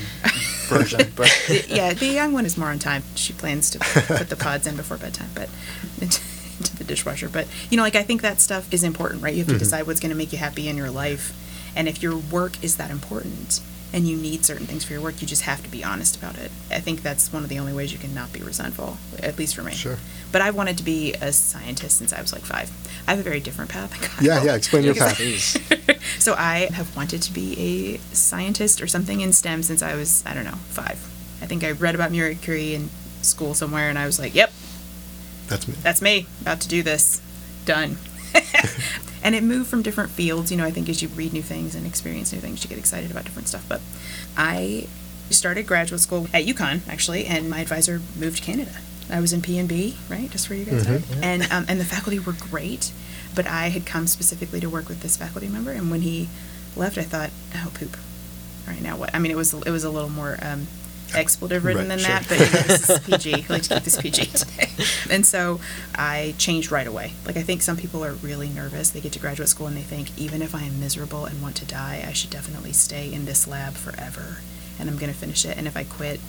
version, 0.69 1.11
but 1.15 1.29
yeah, 1.67 1.93
the 1.93 2.05
young 2.07 2.31
one 2.31 2.45
is 2.45 2.55
more 2.57 2.69
on 2.69 2.79
time. 2.79 3.03
She 3.15 3.33
plans 3.33 3.69
to 3.71 3.79
put 3.79 4.29
the 4.29 4.37
pods 4.37 4.65
in 4.67 4.77
before 4.77 4.95
bedtime, 4.97 5.29
but 5.35 5.49
into, 6.59 6.75
the 6.75 6.83
dishwasher. 6.83 7.29
But 7.29 7.47
you 7.69 7.77
know, 7.77 7.83
like 7.83 7.95
I 7.95 8.03
think 8.03 8.21
that 8.21 8.39
stuff 8.41 8.71
is 8.73 8.83
important, 8.83 9.21
right? 9.23 9.33
You 9.33 9.39
have 9.39 9.47
to 9.49 9.55
Mhm. 9.55 9.59
decide 9.59 9.87
what's 9.87 9.99
going 9.99 10.11
to 10.11 10.15
make 10.17 10.31
you 10.31 10.37
happy 10.39 10.67
in 10.67 10.77
your 10.77 10.89
life, 10.91 11.33
and 11.75 11.87
if 11.87 12.01
your 12.01 12.15
work 12.17 12.61
is 12.63 12.75
that 12.77 12.91
important 12.91 13.59
and 13.93 14.05
you 14.05 14.17
need 14.17 14.43
certain 14.45 14.67
things 14.67 14.83
for 14.83 14.91
your 14.91 15.01
work, 15.01 15.21
you 15.21 15.27
just 15.27 15.43
have 15.43 15.63
to 15.63 15.69
be 15.69 15.81
honest 15.81 16.15
about 16.17 16.37
it. 16.37 16.51
I 16.69 16.81
think 16.81 17.03
that's 17.03 17.31
one 17.31 17.43
of 17.43 17.49
the 17.49 17.57
only 17.57 17.71
ways 17.71 17.93
you 17.93 17.97
can 17.97 18.13
not 18.13 18.33
be 18.33 18.41
resentful, 18.41 18.97
at 19.23 19.37
least 19.37 19.55
for 19.55 19.63
me. 19.63 19.73
Sure. 19.73 19.97
But 20.29 20.41
I 20.41 20.49
wanted 20.51 20.77
to 20.79 20.83
be 20.83 21.13
a 21.13 21.31
scientist 21.31 21.97
since 21.97 22.11
I 22.11 22.21
was 22.21 22.33
like 22.33 22.43
five. 22.43 22.69
I 23.07 23.11
have 23.11 23.19
a 23.21 23.23
very 23.23 23.39
different 23.39 23.71
path. 23.71 23.93
Yeah, 24.21 24.43
yeah, 24.43 24.55
explain 24.55 24.83
your 24.83 24.93
path. 24.95 25.15
Please. 25.15 25.57
so 26.19 26.33
I 26.37 26.67
have 26.73 26.93
wanted 26.97 27.21
to 27.21 27.31
be 27.31 27.55
a 27.57 28.13
scientist 28.15 28.81
or 28.81 28.87
something 28.87 29.21
in 29.21 29.31
STEM 29.31 29.63
since 29.63 29.81
I 29.81 29.95
was, 29.95 30.21
I 30.25 30.33
don't 30.33 30.43
know, 30.43 30.59
five. 30.69 30.99
I 31.41 31.45
think 31.45 31.63
I 31.63 31.71
read 31.71 31.95
about 31.95 32.11
Marie 32.11 32.35
Curie 32.35 32.73
in 32.75 32.89
school 33.21 33.53
somewhere, 33.53 33.89
and 33.89 33.97
I 33.97 34.05
was 34.05 34.19
like, 34.19 34.35
"Yep, 34.35 34.51
That's 35.47 35.67
me. 35.67 35.73
that's 35.83 36.01
me. 36.01 36.25
About 36.41 36.59
to 36.61 36.67
do 36.67 36.83
this. 36.83 37.21
Done." 37.65 37.97
and 39.23 39.35
it 39.35 39.43
moved 39.43 39.69
from 39.69 39.81
different 39.81 40.11
fields. 40.11 40.51
You 40.51 40.57
know, 40.57 40.65
I 40.65 40.71
think 40.71 40.89
as 40.89 41.01
you 41.01 41.07
read 41.09 41.33
new 41.33 41.41
things 41.41 41.75
and 41.75 41.85
experience 41.85 42.31
new 42.33 42.39
things, 42.39 42.63
you 42.63 42.69
get 42.69 42.77
excited 42.77 43.09
about 43.11 43.23
different 43.25 43.47
stuff. 43.47 43.65
But 43.67 43.81
I 44.35 44.87
started 45.29 45.67
graduate 45.67 46.01
school 46.01 46.27
at 46.33 46.45
UConn 46.45 46.81
actually, 46.87 47.25
and 47.25 47.49
my 47.49 47.59
advisor 47.61 48.01
moved 48.17 48.37
to 48.37 48.43
Canada. 48.43 48.71
I 49.09 49.21
was 49.21 49.31
in 49.33 49.41
P 49.41 49.57
and 49.57 49.69
B, 49.69 49.95
right, 50.09 50.29
just 50.29 50.49
where 50.49 50.59
you 50.59 50.65
guys 50.65 50.85
are, 50.87 50.99
Mhm. 50.99 51.23
and 51.23 51.51
um, 51.51 51.65
and 51.69 51.79
the 51.79 51.85
faculty 51.85 52.19
were 52.19 52.33
great, 52.33 52.91
but 53.35 53.47
I 53.47 53.69
had 53.69 53.85
come 53.85 54.05
specifically 54.07 54.59
to 54.59 54.69
work 54.69 54.89
with 54.89 55.01
this 55.01 55.15
faculty 55.15 55.47
member, 55.47 55.71
and 55.71 55.89
when 55.89 56.01
he 56.01 56.27
left, 56.75 56.97
I 56.97 57.03
thought, 57.03 57.29
oh 57.55 57.71
poop. 57.73 57.95
All 58.67 58.73
right, 58.73 58.81
now 58.81 58.97
what? 58.97 59.15
I 59.15 59.19
mean, 59.19 59.31
it 59.31 59.37
was 59.37 59.53
it 59.53 59.69
was 59.69 59.85
a 59.85 59.89
little 59.89 60.09
more 60.09 60.37
um, 60.41 60.67
expletive 61.15 61.63
ridden 61.65 61.87
Right, 61.87 61.97
than 61.97 62.03
that, 62.03 62.25
but 62.27 62.39
you 62.39 62.45
know, 62.45 62.61
this 62.63 62.89
is 62.89 62.99
PG. 62.99 63.33
I 63.33 63.53
like 63.53 63.63
to 63.63 63.73
keep 63.75 63.83
this 63.83 64.01
PG 64.01 64.25
today. 64.27 64.69
And 65.09 65.25
so 65.25 65.59
I 65.95 66.35
changed 66.37 66.71
right 66.71 66.87
away. 66.87 67.13
Like 67.25 67.37
I 67.37 67.41
think 67.41 67.61
some 67.61 67.77
people 67.77 68.03
are 68.03 68.13
really 68.13 68.49
nervous. 68.49 68.89
They 68.89 68.99
get 69.01 69.13
to 69.13 69.19
graduate 69.19 69.49
school 69.49 69.67
and 69.67 69.75
they 69.77 69.81
think, 69.81 70.17
even 70.17 70.41
if 70.41 70.53
I 70.53 70.63
am 70.63 70.79
miserable 70.79 71.25
and 71.25 71.41
want 71.41 71.55
to 71.57 71.65
die, 71.65 72.03
I 72.07 72.13
should 72.13 72.29
definitely 72.29 72.73
stay 72.73 73.11
in 73.11 73.25
this 73.25 73.47
lab 73.47 73.73
forever, 73.73 74.37
and 74.79 74.89
I'm 74.89 74.97
going 74.97 75.11
to 75.11 75.17
finish 75.17 75.45
it. 75.45 75.57
And 75.57 75.65
if 75.67 75.75
I 75.77 75.83
quit, 75.83 76.19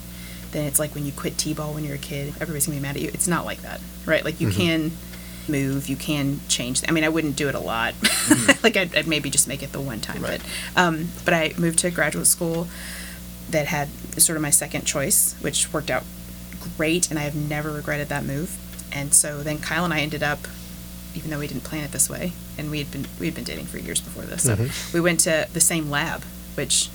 then 0.51 0.65
it's 0.65 0.79
like 0.79 0.95
when 0.95 1.05
you 1.05 1.11
quit 1.11 1.37
t-ball 1.37 1.73
when 1.73 1.83
you're 1.83 1.95
a 1.95 1.99
kid. 1.99 2.29
Everybody's 2.41 2.65
gonna 2.65 2.77
be 2.77 2.81
mad 2.81 2.95
at 2.95 3.01
you. 3.03 3.09
It's 3.13 3.27
not 3.27 3.45
like 3.45 3.61
that, 3.61 3.79
right? 4.07 4.25
Like 4.25 4.41
you 4.41 4.47
Mhm. 4.47 4.55
can 4.55 4.91
move, 5.47 5.87
you 5.89 5.95
can 5.95 6.39
change. 6.47 6.81
I 6.87 6.91
mean, 6.91 7.03
I 7.03 7.09
wouldn't 7.09 7.35
do 7.35 7.49
it 7.49 7.53
a 7.55 7.59
lot. 7.59 7.93
like 8.63 8.75
I'd, 8.75 8.95
I'd 8.95 9.07
maybe 9.07 9.29
just 9.29 9.47
make 9.47 9.61
it 9.61 9.71
the 9.73 9.79
one 9.81 9.99
time, 9.99 10.23
Right. 10.23 10.41
but 10.73 10.81
um, 10.81 11.09
but 11.23 11.33
I 11.35 11.53
moved 11.57 11.77
to 11.79 11.91
graduate 11.91 12.25
school 12.25 12.67
that 13.51 13.67
had 13.67 13.89
sort 14.21 14.35
of 14.35 14.41
my 14.41 14.49
second 14.49 14.85
choice, 14.85 15.35
which 15.41 15.71
worked 15.73 15.89
out 15.89 16.03
great, 16.77 17.09
and 17.09 17.17
I 17.19 17.23
have 17.23 17.35
never 17.35 17.71
regretted 17.71 18.09
that 18.09 18.23
move. 18.25 18.57
And 18.91 19.13
so 19.13 19.41
then 19.43 19.59
Kyle 19.59 19.85
and 19.85 19.93
I 19.93 20.01
ended 20.01 20.23
up, 20.23 20.39
even 21.15 21.29
though 21.29 21.39
we 21.39 21.47
didn't 21.47 21.63
plan 21.63 21.83
it 21.83 21.91
this 21.91 22.09
way, 22.09 22.33
and 22.57 22.69
we 22.71 22.79
had 22.79 22.91
been 22.91 23.05
we 23.19 23.25
had 23.27 23.35
been 23.35 23.43
dating 23.43 23.65
for 23.67 23.77
years 23.79 24.01
before 24.01 24.23
this, 24.23 24.43
so 24.43 24.55
Mhm. 24.55 24.93
we 24.93 24.99
went 24.99 25.19
to 25.21 25.47
the 25.53 25.61
same 25.61 25.89
lab, 25.89 26.23
which 26.55 26.89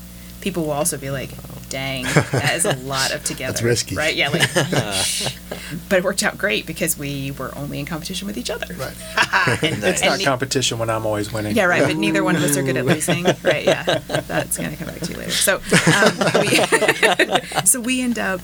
people 0.45 0.65
will 0.65 0.73
also 0.73 0.99
be 0.99 1.11
like, 1.11 1.31
"Dang, 1.71 2.05
that 2.33 2.53
is 2.55 2.67
a 2.67 2.77
lot 2.77 3.13
of 3.13 3.25
together." 3.25 3.53
That's 3.53 3.63
risky. 3.63 3.97
right? 3.97 4.15
Yeah, 4.15 4.29
like, 4.29 4.43
but 5.89 5.99
it 5.99 6.05
worked 6.05 6.23
out 6.23 6.39
great 6.39 6.67
because 6.67 6.97
we 6.97 7.33
were 7.33 7.53
only 7.57 7.81
in 7.81 7.87
competition 7.87 8.27
with 8.29 8.37
each 8.37 8.51
other. 8.51 8.73
Right. 8.75 8.95
and, 9.65 9.83
it's 9.83 10.03
and 10.03 10.11
not 10.11 10.19
ne- 10.19 10.25
competition 10.25 10.79
when 10.79 10.91
I'm 10.91 11.07
always 11.07 11.33
winning. 11.33 11.57
yeah, 11.57 11.65
right. 11.65 11.83
But 11.83 11.97
neither 11.97 12.23
one 12.23 12.37
of 12.37 12.43
us 12.43 12.57
are 12.57 12.63
good 12.63 12.77
at 12.77 12.85
losing, 12.85 13.25
right? 13.43 13.65
Yeah, 13.65 13.83
that's 13.83 14.59
gonna 14.59 14.77
come 14.77 14.89
back 14.89 15.01
to 15.01 15.13
you 15.13 15.19
later. 15.19 15.31
So, 15.31 15.57
um, 15.57 16.19
we, 16.41 17.65
so 17.65 17.81
we 17.81 18.03
end 18.03 18.19
up 18.19 18.41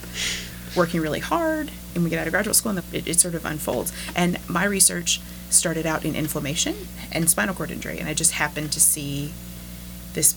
working 0.74 1.00
really 1.00 1.20
hard, 1.20 1.70
and 1.94 2.02
we 2.02 2.08
get 2.10 2.18
out 2.18 2.26
of 2.26 2.32
graduate 2.32 2.56
school, 2.56 2.76
and 2.76 2.94
it, 2.94 3.06
it 3.06 3.20
sort 3.20 3.34
of 3.34 3.44
unfolds. 3.44 3.92
And 4.16 4.38
my 4.48 4.64
research 4.64 5.20
started 5.50 5.84
out 5.84 6.04
in 6.04 6.14
inflammation 6.16 6.74
and 7.12 7.28
spinal 7.28 7.54
cord 7.54 7.70
injury, 7.70 7.98
and 7.98 8.08
I 8.08 8.14
just 8.14 8.32
happened 8.32 8.72
to 8.72 8.80
see 8.80 9.32
this 10.14 10.34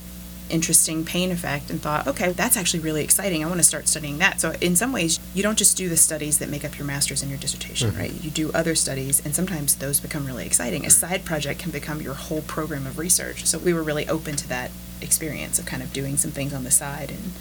interesting 0.54 1.04
pain 1.04 1.32
effect 1.32 1.70
and 1.72 1.82
thought, 1.82 2.08
okay, 2.08 2.32
that's 2.32 2.56
actually 2.56 2.80
really 2.80 3.04
exciting. 3.04 3.44
I 3.44 3.48
want 3.48 3.60
to 3.60 3.64
start 3.64 3.88
studying 3.88 4.20
that. 4.20 4.40
So, 4.40 4.54
in 4.62 4.76
some 4.76 4.94
ways, 4.94 5.20
you 5.34 5.42
don't 5.42 5.58
just 5.58 5.76
do 5.76 5.90
the 5.90 5.98
studies 5.98 6.38
that 6.38 6.48
make 6.50 6.64
up 6.64 6.78
your 6.78 6.86
master's 6.86 7.22
and 7.24 7.32
your 7.32 7.40
dissertation, 7.40 7.92
Mhm. 7.92 7.98
right? 7.98 8.14
You 8.24 8.30
do 8.30 8.52
other 8.54 8.76
studies, 8.76 9.22
and 9.26 9.34
sometimes 9.36 9.76
those 9.76 10.00
become 10.00 10.26
really 10.28 10.46
exciting. 10.46 10.86
A 10.86 10.92
side 10.92 11.26
project 11.26 11.60
can 11.60 11.72
become 11.72 12.02
your 12.02 12.14
whole 12.14 12.42
program 12.44 12.86
of 12.86 13.00
research. 13.00 13.46
So, 13.46 13.58
we 13.58 13.74
were 13.74 13.84
really 13.84 14.08
open 14.08 14.36
to 14.36 14.48
that 14.50 14.70
experience 15.02 15.58
of 15.60 15.66
kind 15.66 15.82
of 15.82 15.92
doing 15.92 16.18
some 16.18 16.32
things 16.32 16.54
on 16.54 16.64
the 16.64 16.72
side. 16.72 17.10
And 17.10 17.32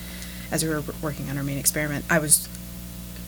as 0.51 0.65
we 0.65 0.71
were 0.71 0.83
working 1.03 1.29
on 1.29 1.37
our 1.37 1.45
main 1.45 1.59
experiment, 1.59 2.07
I 2.09 2.19
was 2.19 2.49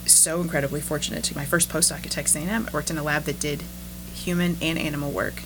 so 0.07 0.41
incredibly 0.41 0.80
fortunate 0.80 1.24
to 1.24 1.37
my 1.37 1.45
first 1.45 1.68
postdoc 1.68 2.05
at 2.05 2.11
Texas 2.11 2.37
A&M. 2.37 2.68
I 2.68 2.72
worked 2.72 2.91
in 2.91 2.99
a 2.99 3.03
lab 3.03 3.24
that 3.24 3.39
did 3.39 3.62
human 4.14 4.57
and 4.62 4.78
animal 4.78 5.11
work 5.11 5.43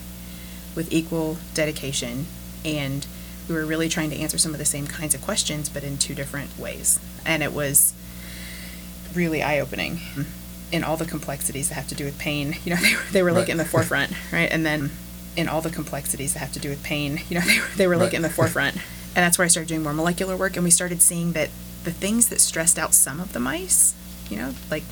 with 0.74 0.92
equal 0.92 1.38
dedication, 1.54 2.26
and 2.64 3.06
we 3.48 3.54
were 3.54 3.64
really 3.66 3.88
trying 3.88 4.10
to 4.10 4.16
answer 4.16 4.38
some 4.38 4.52
of 4.52 4.58
the 4.58 4.64
same 4.64 4.86
kinds 4.86 5.14
of 5.14 5.22
questions, 5.22 5.68
but 5.68 5.82
in 5.84 5.98
two 5.98 6.14
different 6.14 6.58
ways. 6.58 7.00
And 7.24 7.42
it 7.42 7.52
was 7.52 7.94
really 9.14 9.42
eye-opening 9.42 9.96
mm-hmm. 9.96 10.22
in 10.72 10.84
all 10.84 10.96
the 10.96 11.06
complexities 11.06 11.68
that 11.68 11.74
have 11.74 11.88
to 11.88 11.94
do 11.94 12.04
with 12.04 12.18
pain. 12.18 12.54
You 12.64 12.74
know, 12.74 12.80
they 12.80 12.94
were, 12.94 13.02
they 13.12 13.22
were 13.22 13.32
like 13.32 13.40
Right. 13.42 13.48
in 13.50 13.56
the 13.56 13.64
forefront, 13.64 14.12
right? 14.32 14.50
And 14.50 14.64
then 14.64 14.90
in 15.36 15.48
all 15.48 15.60
the 15.60 15.70
complexities 15.70 16.34
that 16.34 16.40
have 16.40 16.52
to 16.52 16.60
do 16.60 16.68
with 16.70 16.82
pain, 16.82 17.20
you 17.28 17.36
know, 17.36 17.40
they 17.46 17.58
were, 17.58 17.66
they 17.76 17.86
were 17.86 17.96
like 17.96 18.06
Right. 18.06 18.14
in 18.14 18.22
the 18.22 18.30
forefront. 18.30 18.76
And 18.76 19.24
that's 19.24 19.38
where 19.38 19.44
I 19.44 19.48
started 19.48 19.68
doing 19.68 19.82
more 19.82 19.94
molecular 19.94 20.36
work, 20.36 20.56
and 20.56 20.64
we 20.64 20.70
started 20.70 21.00
seeing 21.02 21.32
that 21.32 21.50
the 21.84 21.90
things 21.92 22.28
that 22.28 22.40
stressed 22.40 22.78
out 22.78 22.92
some 22.94 23.20
of 23.20 23.32
the 23.32 23.40
mice, 23.40 23.94
you 24.30 24.36
know, 24.36 24.54
like 24.70 24.84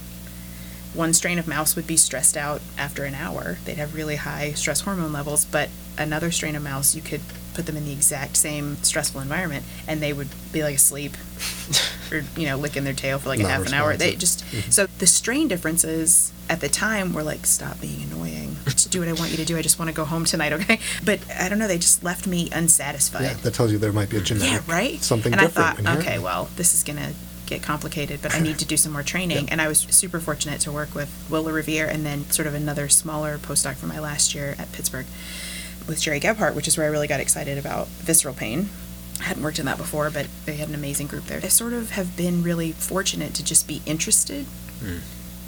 one 0.94 1.12
strain 1.12 1.38
of 1.38 1.46
mouse 1.46 1.76
would 1.76 1.86
be 1.86 1.96
stressed 1.96 2.36
out 2.36 2.60
after 2.78 3.04
an 3.04 3.14
hour. 3.14 3.58
They'd 3.64 3.76
have 3.76 3.94
really 3.94 4.16
high 4.16 4.52
stress 4.52 4.80
hormone 4.80 5.12
levels, 5.12 5.44
but 5.44 5.68
another 5.98 6.30
strain 6.30 6.56
of 6.56 6.62
mouse, 6.62 6.94
you 6.94 7.02
could 7.02 7.20
put 7.56 7.66
them 7.66 7.76
in 7.76 7.84
the 7.86 7.92
exact 7.92 8.36
same 8.36 8.76
stressful 8.82 9.20
environment 9.20 9.64
and 9.88 10.00
they 10.02 10.12
would 10.12 10.28
be 10.52 10.62
like 10.62 10.76
asleep 10.76 11.16
or, 12.12 12.22
you 12.36 12.46
know, 12.46 12.56
licking 12.56 12.84
their 12.84 12.92
tail 12.92 13.18
for 13.18 13.28
like 13.30 13.40
a 13.40 13.48
half 13.48 13.66
an 13.66 13.74
hour. 13.74 13.96
They 13.96 14.14
just, 14.14 14.44
Mhm. 14.46 14.72
so 14.72 14.86
the 14.98 15.06
strain 15.06 15.48
differences 15.48 16.32
at 16.48 16.60
the 16.60 16.68
time 16.68 17.12
were 17.12 17.22
like, 17.24 17.46
stop 17.46 17.80
being 17.80 18.02
annoying. 18.02 18.56
Just 18.66 18.90
do 18.90 19.00
what 19.00 19.08
I 19.08 19.14
want 19.14 19.30
you 19.32 19.36
to 19.38 19.44
do. 19.44 19.56
I 19.56 19.62
just 19.62 19.78
want 19.78 19.88
to 19.88 19.94
go 19.94 20.04
home 20.04 20.24
tonight, 20.24 20.52
okay? 20.52 20.78
But 21.04 21.20
I 21.40 21.48
don't 21.48 21.58
know, 21.58 21.66
they 21.66 21.78
just 21.78 22.04
left 22.04 22.26
me 22.26 22.48
unsatisfied. 22.52 23.22
Yeah, 23.22 23.34
that 23.34 23.54
tells 23.54 23.72
you 23.72 23.78
there 23.78 23.92
might 23.92 24.10
be 24.10 24.18
a 24.18 24.20
genetic 24.20 24.66
Yeah, 24.68 24.72
right. 24.72 25.02
something 25.02 25.32
and. 25.32 25.40
I 25.40 25.46
thought, 25.48 25.80
okay, 25.98 26.18
well, 26.18 26.48
this 26.56 26.74
is 26.74 26.84
gonna 26.84 27.12
get 27.46 27.62
complicated, 27.62 28.20
but 28.22 28.34
I 28.34 28.40
need 28.40 28.58
to 28.58 28.64
do 28.64 28.76
some 28.76 28.92
more 28.92 29.02
training. 29.04 29.44
Yeah. 29.44 29.52
And 29.52 29.62
I 29.62 29.68
was 29.68 29.86
super 29.90 30.18
fortunate 30.20 30.60
to 30.62 30.72
work 30.72 30.94
with 30.94 31.08
Willa 31.30 31.52
Revere 31.52 31.86
and 31.86 32.04
then 32.04 32.28
sort 32.30 32.46
of 32.48 32.54
another 32.54 32.88
smaller 32.88 33.38
postdoc 33.38 33.76
for 33.76 33.86
my 33.86 33.98
last 34.00 34.34
year 34.34 34.56
at 34.58 34.70
Pittsburgh 34.72 35.06
with 35.86 36.00
Jerry 36.00 36.20
Gebhart, 36.20 36.54
which 36.54 36.68
is 36.68 36.76
where 36.76 36.86
I 36.86 36.90
really 36.90 37.06
got 37.06 37.20
excited 37.20 37.58
about 37.58 37.86
visceral 37.88 38.34
pain. 38.34 38.68
I 39.20 39.24
hadn't 39.24 39.42
worked 39.42 39.58
in 39.58 39.66
that 39.66 39.78
before, 39.78 40.10
but 40.10 40.26
they 40.44 40.56
had 40.56 40.68
an 40.68 40.74
amazing 40.74 41.06
group 41.06 41.24
there. 41.24 41.40
I 41.42 41.48
sort 41.48 41.72
of 41.72 41.90
have 41.90 42.16
been 42.16 42.42
really 42.42 42.72
fortunate 42.72 43.34
to 43.34 43.44
just 43.44 43.66
be 43.66 43.80
interested 43.86 44.44
hmm. 44.80 44.98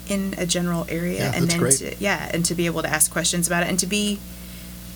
in 0.09 0.35
a 0.39 0.47
general 0.47 0.87
area 0.89 1.19
Yeah, 1.19 1.33
and 1.35 1.49
then 1.49 1.59
great. 1.59 1.75
to 1.75 1.95
yeah, 1.99 2.31
and 2.33 2.45
to 2.47 2.55
be 2.55 2.67
able 2.67 2.83
to 2.83 2.89
ask 2.89 3.11
questions 3.11 3.47
about 3.47 3.63
it 3.63 3.69
and 3.69 3.79
to 3.81 3.87
be 3.87 4.19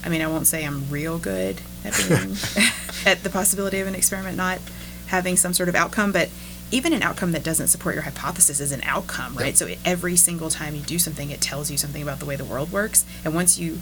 I 0.04 0.08
mean, 0.08 0.20
I 0.20 0.26
won't 0.26 0.46
say 0.46 0.64
I'm 0.64 0.88
real 0.90 1.18
good 1.18 1.60
at 1.84 1.94
being 1.96 2.36
at 3.06 3.22
the 3.22 3.30
possibility 3.30 3.80
of 3.80 3.86
an 3.86 3.94
experiment 3.94 4.36
not 4.36 4.58
having 5.06 5.36
some 5.36 5.52
sort 5.52 5.68
of 5.68 5.74
outcome, 5.74 6.12
but 6.12 6.28
even 6.70 6.92
an 6.92 7.02
outcome 7.02 7.32
that 7.32 7.44
doesn't 7.44 7.68
support 7.68 7.94
your 7.94 8.04
hypothesis 8.04 8.58
is 8.58 8.72
an 8.72 8.80
outcome, 8.84 9.36
right? 9.36 9.48
Yep. 9.48 9.56
So 9.56 9.74
every 9.84 10.16
single 10.16 10.48
time 10.48 10.74
you 10.74 10.80
do 10.80 10.98
something, 10.98 11.30
it 11.30 11.40
tells 11.40 11.70
you 11.70 11.76
something 11.76 12.02
about 12.02 12.18
the 12.18 12.24
way 12.24 12.34
the 12.34 12.46
world 12.46 12.72
works. 12.72 13.04
And 13.24 13.34
once 13.34 13.58
you 13.58 13.78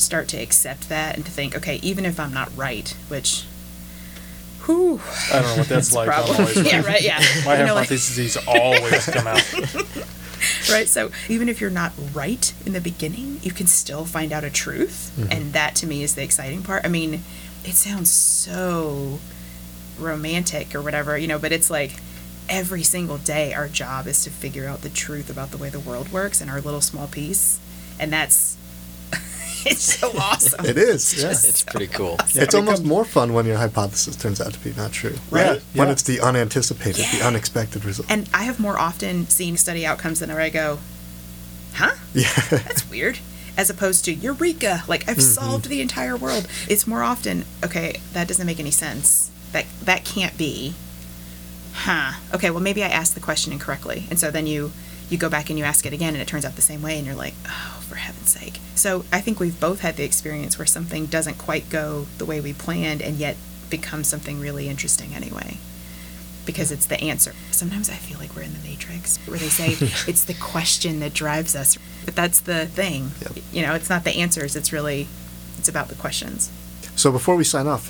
start 0.00 0.28
to 0.28 0.36
accept 0.36 0.88
that 0.88 1.16
and 1.16 1.24
to 1.24 1.30
think, 1.30 1.56
okay, 1.56 1.76
even 1.82 2.04
if 2.04 2.18
I'm 2.20 2.32
not 2.32 2.50
right, 2.56 2.88
which, 3.08 3.44
whew, 4.64 5.00
I 5.32 5.40
don't 5.40 5.50
know 5.50 5.56
what 5.58 5.68
that's 5.68 5.92
like. 5.94 6.08
I'm 6.08 6.24
always 6.40 6.56
yeah, 6.72 6.82
right, 6.84 7.02
yeah. 7.02 7.18
My 7.44 7.58
You 7.60 7.66
know, 7.66 7.74
like- 7.74 7.88
hypotheses 7.88 8.36
always 8.46 9.06
come 9.06 9.26
out. 9.26 9.54
right? 10.70 10.88
So 10.88 11.10
even 11.28 11.48
if 11.48 11.60
you're 11.60 11.70
not 11.70 11.92
right 12.14 12.52
in 12.66 12.72
the 12.72 12.80
beginning, 12.80 13.40
you 13.42 13.52
can 13.52 13.66
still 13.66 14.04
find 14.04 14.32
out 14.32 14.44
a 14.44 14.50
truth, 14.50 15.12
Mhm. 15.18 15.28
and 15.34 15.52
that 15.52 15.74
to 15.76 15.86
me 15.86 16.02
is 16.02 16.14
the 16.14 16.22
exciting 16.22 16.62
part. 16.62 16.84
I 16.84 16.88
mean, 16.88 17.22
it 17.64 17.74
sounds 17.74 18.10
so 18.10 19.18
romantic 19.98 20.74
or 20.74 20.80
whatever, 20.80 21.16
you 21.18 21.26
know, 21.28 21.38
but 21.38 21.52
it's 21.52 21.68
like 21.70 21.92
every 22.48 22.82
single 22.82 23.18
day 23.18 23.52
our 23.52 23.68
job 23.68 24.06
is 24.06 24.24
to 24.24 24.30
figure 24.30 24.66
out 24.66 24.80
the 24.82 24.88
truth 24.88 25.28
about 25.30 25.50
the 25.50 25.56
way 25.58 25.68
the 25.68 25.78
world 25.78 26.10
works 26.10 26.40
in 26.40 26.48
our 26.48 26.60
little 26.60 26.80
small 26.80 27.06
piece, 27.06 27.60
and 27.98 28.12
that's 28.12 28.56
it's 29.66 29.98
so 29.98 30.10
awesome. 30.18 30.64
It 30.64 30.76
is. 30.78 31.14
Yeah. 31.14 31.28
just 31.28 31.48
It's 31.48 31.60
so 31.60 31.70
pretty 31.70 31.86
cool. 31.88 32.16
awesome. 32.18 32.42
It's 32.42 32.54
almost 32.54 32.84
more 32.84 33.04
fun 33.04 33.32
when 33.32 33.46
your 33.46 33.56
hypothesis 33.58 34.16
turns 34.16 34.40
out 34.40 34.52
to 34.52 34.58
be 34.60 34.72
not 34.74 34.92
true. 34.92 35.16
Right? 35.30 35.60
When 35.74 35.88
Yeah. 35.88 35.92
it's 35.92 36.02
the 36.02 36.20
unanticipated, 36.20 37.04
the 37.12 37.24
unexpected 37.26 37.84
result. 37.84 38.10
And 38.10 38.28
I 38.32 38.44
have 38.44 38.58
more 38.60 38.78
often 38.78 39.28
seen 39.28 39.56
study 39.56 39.84
outcomes 39.86 40.20
than 40.20 40.30
where 40.30 40.40
I 40.40 40.48
go, 40.50 40.78
huh? 41.74 41.94
yeah. 42.14 42.28
That's 42.50 42.88
weird. 42.90 43.18
As 43.56 43.68
opposed 43.68 44.04
to 44.06 44.12
Eureka, 44.14 44.84
like 44.88 45.02
I've 45.08 45.16
mm-hmm. 45.18 45.44
solved 45.44 45.66
the 45.68 45.80
entire 45.80 46.16
world. 46.16 46.46
It's 46.68 46.86
more 46.86 47.02
often, 47.02 47.44
okay, 47.64 48.00
that 48.12 48.28
doesn't 48.28 48.46
make 48.46 48.60
any 48.60 48.70
sense. 48.70 49.30
That 49.52 49.66
that 49.82 50.04
can't 50.04 50.38
be. 50.38 50.74
Huh. 51.72 52.12
Okay, 52.34 52.50
well 52.50 52.60
maybe 52.60 52.82
I 52.84 52.88
asked 52.88 53.14
the 53.14 53.20
question 53.20 53.52
incorrectly. 53.52 54.06
And 54.08 54.18
so 54.18 54.30
then 54.30 54.46
you 54.46 54.72
you 55.10 55.18
go 55.18 55.28
back 55.28 55.50
and 55.50 55.58
you 55.58 55.64
ask 55.64 55.84
it 55.84 55.92
again 55.92 56.14
and 56.14 56.22
it 56.22 56.28
turns 56.28 56.44
out 56.44 56.54
the 56.56 56.62
same 56.62 56.80
way 56.82 56.96
and 56.96 57.04
you're 57.06 57.16
like, 57.16 57.34
"Oh, 57.46 57.79
for 57.90 57.96
heaven's 57.96 58.30
sake." 58.30 58.60
So 58.74 59.04
I 59.12 59.20
think 59.20 59.40
we've 59.40 59.58
both 59.58 59.80
had 59.80 59.96
the 59.96 60.04
experience 60.04 60.58
where 60.58 60.66
something 60.66 61.06
doesn't 61.06 61.38
quite 61.38 61.68
go 61.68 62.06
the 62.18 62.24
way 62.24 62.40
we 62.40 62.52
planned 62.52 63.02
and 63.02 63.16
yet 63.16 63.36
becomes 63.68 64.08
something 64.08 64.40
really 64.40 64.68
interesting 64.68 65.14
anyway. 65.14 65.58
Because 66.46 66.72
it's 66.72 66.86
the 66.86 67.00
answer. 67.00 67.34
Sometimes 67.50 67.90
I 67.90 67.94
feel 67.94 68.18
like 68.18 68.34
we're 68.34 68.42
in 68.42 68.54
the 68.54 68.68
matrix 68.68 69.18
where 69.26 69.38
they 69.38 69.48
say 69.48 69.72
it's 70.10 70.24
the 70.24 70.34
question 70.34 71.00
that 71.00 71.12
drives 71.12 71.54
us. 71.54 71.78
But 72.04 72.16
that's 72.16 72.40
the 72.40 72.66
thing. 72.66 73.12
Yep. 73.20 73.44
You 73.52 73.62
know, 73.62 73.74
it's 73.74 73.90
not 73.90 74.04
the 74.04 74.16
answers, 74.16 74.56
it's 74.56 74.72
really 74.72 75.06
it's 75.58 75.68
about 75.68 75.88
the 75.88 75.94
questions. 75.94 76.50
So 76.96 77.12
before 77.12 77.36
we 77.36 77.44
sign 77.44 77.66
off, 77.66 77.88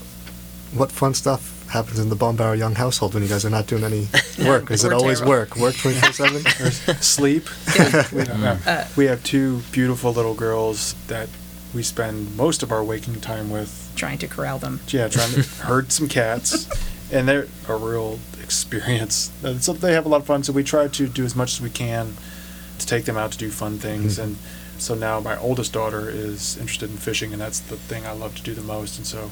what 0.75 0.91
fun 0.93 1.15
stuff 1.15 1.60
happens 1.71 1.99
in 1.99 2.09
the 2.09 2.17
Baumbauer 2.17 2.57
Young 2.59 2.75
household 2.75 3.15
when 3.15 3.23
you 3.23 3.29
guys 3.29 3.45
are 3.45 3.51
not 3.51 3.67
doing 3.67 3.85
any 3.85 4.09
work? 4.47 4.71
Is 4.71 4.85
it 4.85 4.93
always 4.93 5.19
terrible. 5.21 5.31
work? 5.39 5.57
Work 5.57 5.77
24 5.77 6.13
7? 6.13 6.43
Sleep. 7.01 7.49
we, 8.13 8.23
Uh, 8.23 8.87
we 8.97 9.05
have 9.07 9.23
two 9.25 9.59
beautiful 9.73 10.13
little 10.13 10.35
girls 10.35 10.95
that 11.07 11.29
we 11.75 11.83
spend 11.83 12.37
most 12.37 12.63
of 12.63 12.73
our 12.73 12.83
waking 12.85 13.21
time 13.21 13.51
with. 13.51 13.91
Trying 13.97 14.19
to 14.19 14.29
corral 14.29 14.59
them. 14.59 14.81
Yeah, 14.89 15.09
trying 15.09 15.33
to 15.33 15.43
herd 15.43 15.93
some 15.93 16.09
cats, 16.09 16.69
and 17.13 17.29
they're 17.29 17.47
a 17.69 17.77
real 17.77 18.19
experience. 18.43 19.31
So 19.61 19.73
they 19.73 19.93
have 19.93 20.07
a 20.07 20.09
lot 20.09 20.23
of 20.23 20.27
fun. 20.27 20.43
So 20.43 20.53
we 20.53 20.65
try 20.65 20.89
to 20.89 21.07
do 21.09 21.25
as 21.25 21.37
much 21.37 21.53
as 21.53 21.61
we 21.61 21.71
can 21.71 22.15
to 22.79 22.87
take 22.87 23.05
them 23.05 23.17
out 23.17 23.31
to 23.33 23.39
do 23.39 23.51
fun 23.51 23.79
things. 23.79 24.19
Mhm. 24.19 24.23
And 24.25 24.37
so 24.79 24.95
now 24.95 25.21
my 25.21 25.37
oldest 25.39 25.73
daughter 25.73 26.09
is 26.09 26.57
interested 26.57 26.91
in 26.91 26.97
fishing, 26.97 27.33
and 27.33 27.41
that's 27.41 27.61
the 27.61 27.77
thing 27.77 28.07
I 28.07 28.13
love 28.13 28.35
to 28.37 28.43
do 28.43 28.55
the 28.55 28.63
most. 28.63 28.97
And 28.99 29.07
so 29.07 29.31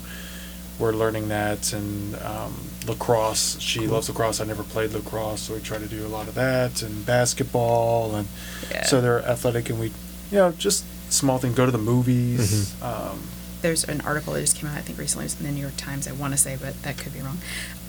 we're 0.78 0.92
learning 0.92 1.28
that 1.28 1.72
and 1.72 2.14
um, 2.22 2.54
lacrosse. 2.86 3.58
She 3.60 3.80
Cool. 3.80 3.88
loves 3.94 4.08
lacrosse. 4.08 4.40
I 4.40 4.44
never 4.44 4.62
played 4.62 4.92
lacrosse, 4.92 5.42
so 5.42 5.54
we 5.54 5.60
try 5.60 5.78
to 5.78 5.86
do 5.86 6.06
a 6.06 6.08
lot 6.08 6.28
of 6.28 6.34
that 6.34 6.82
and 6.82 7.04
basketball. 7.06 8.14
And 8.14 8.28
Yeah. 8.70 8.84
so 8.84 9.00
they're 9.00 9.24
athletic, 9.24 9.70
and 9.70 9.78
we, 9.80 9.86
you 10.30 10.38
know, 10.38 10.52
just 10.52 10.84
small 11.10 11.38
things. 11.38 11.54
Go 11.56 11.66
to 11.66 11.72
the 11.72 11.78
movies. 11.78 12.72
Mhm. 12.80 12.82
Um, 13.12 13.18
There's 13.60 13.82
an 13.84 14.00
article 14.02 14.34
that 14.34 14.40
just 14.40 14.56
came 14.56 14.70
out, 14.70 14.78
I 14.78 14.82
think 14.82 14.98
recently, 14.98 15.24
it 15.24 15.32
was 15.32 15.40
in 15.40 15.46
the 15.46 15.52
New 15.52 15.60
York 15.62 15.76
Times, 15.76 16.06
I 16.06 16.12
want 16.12 16.32
to 16.32 16.38
say, 16.38 16.56
but 16.60 16.80
that 16.84 16.96
could 16.96 17.12
be 17.12 17.20
wrong, 17.20 17.38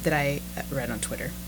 that 0.03 0.13
I 0.13 0.41
uh, 0.57 0.61
read 0.71 0.89
on 0.89 0.99
Twitter. 0.99 1.31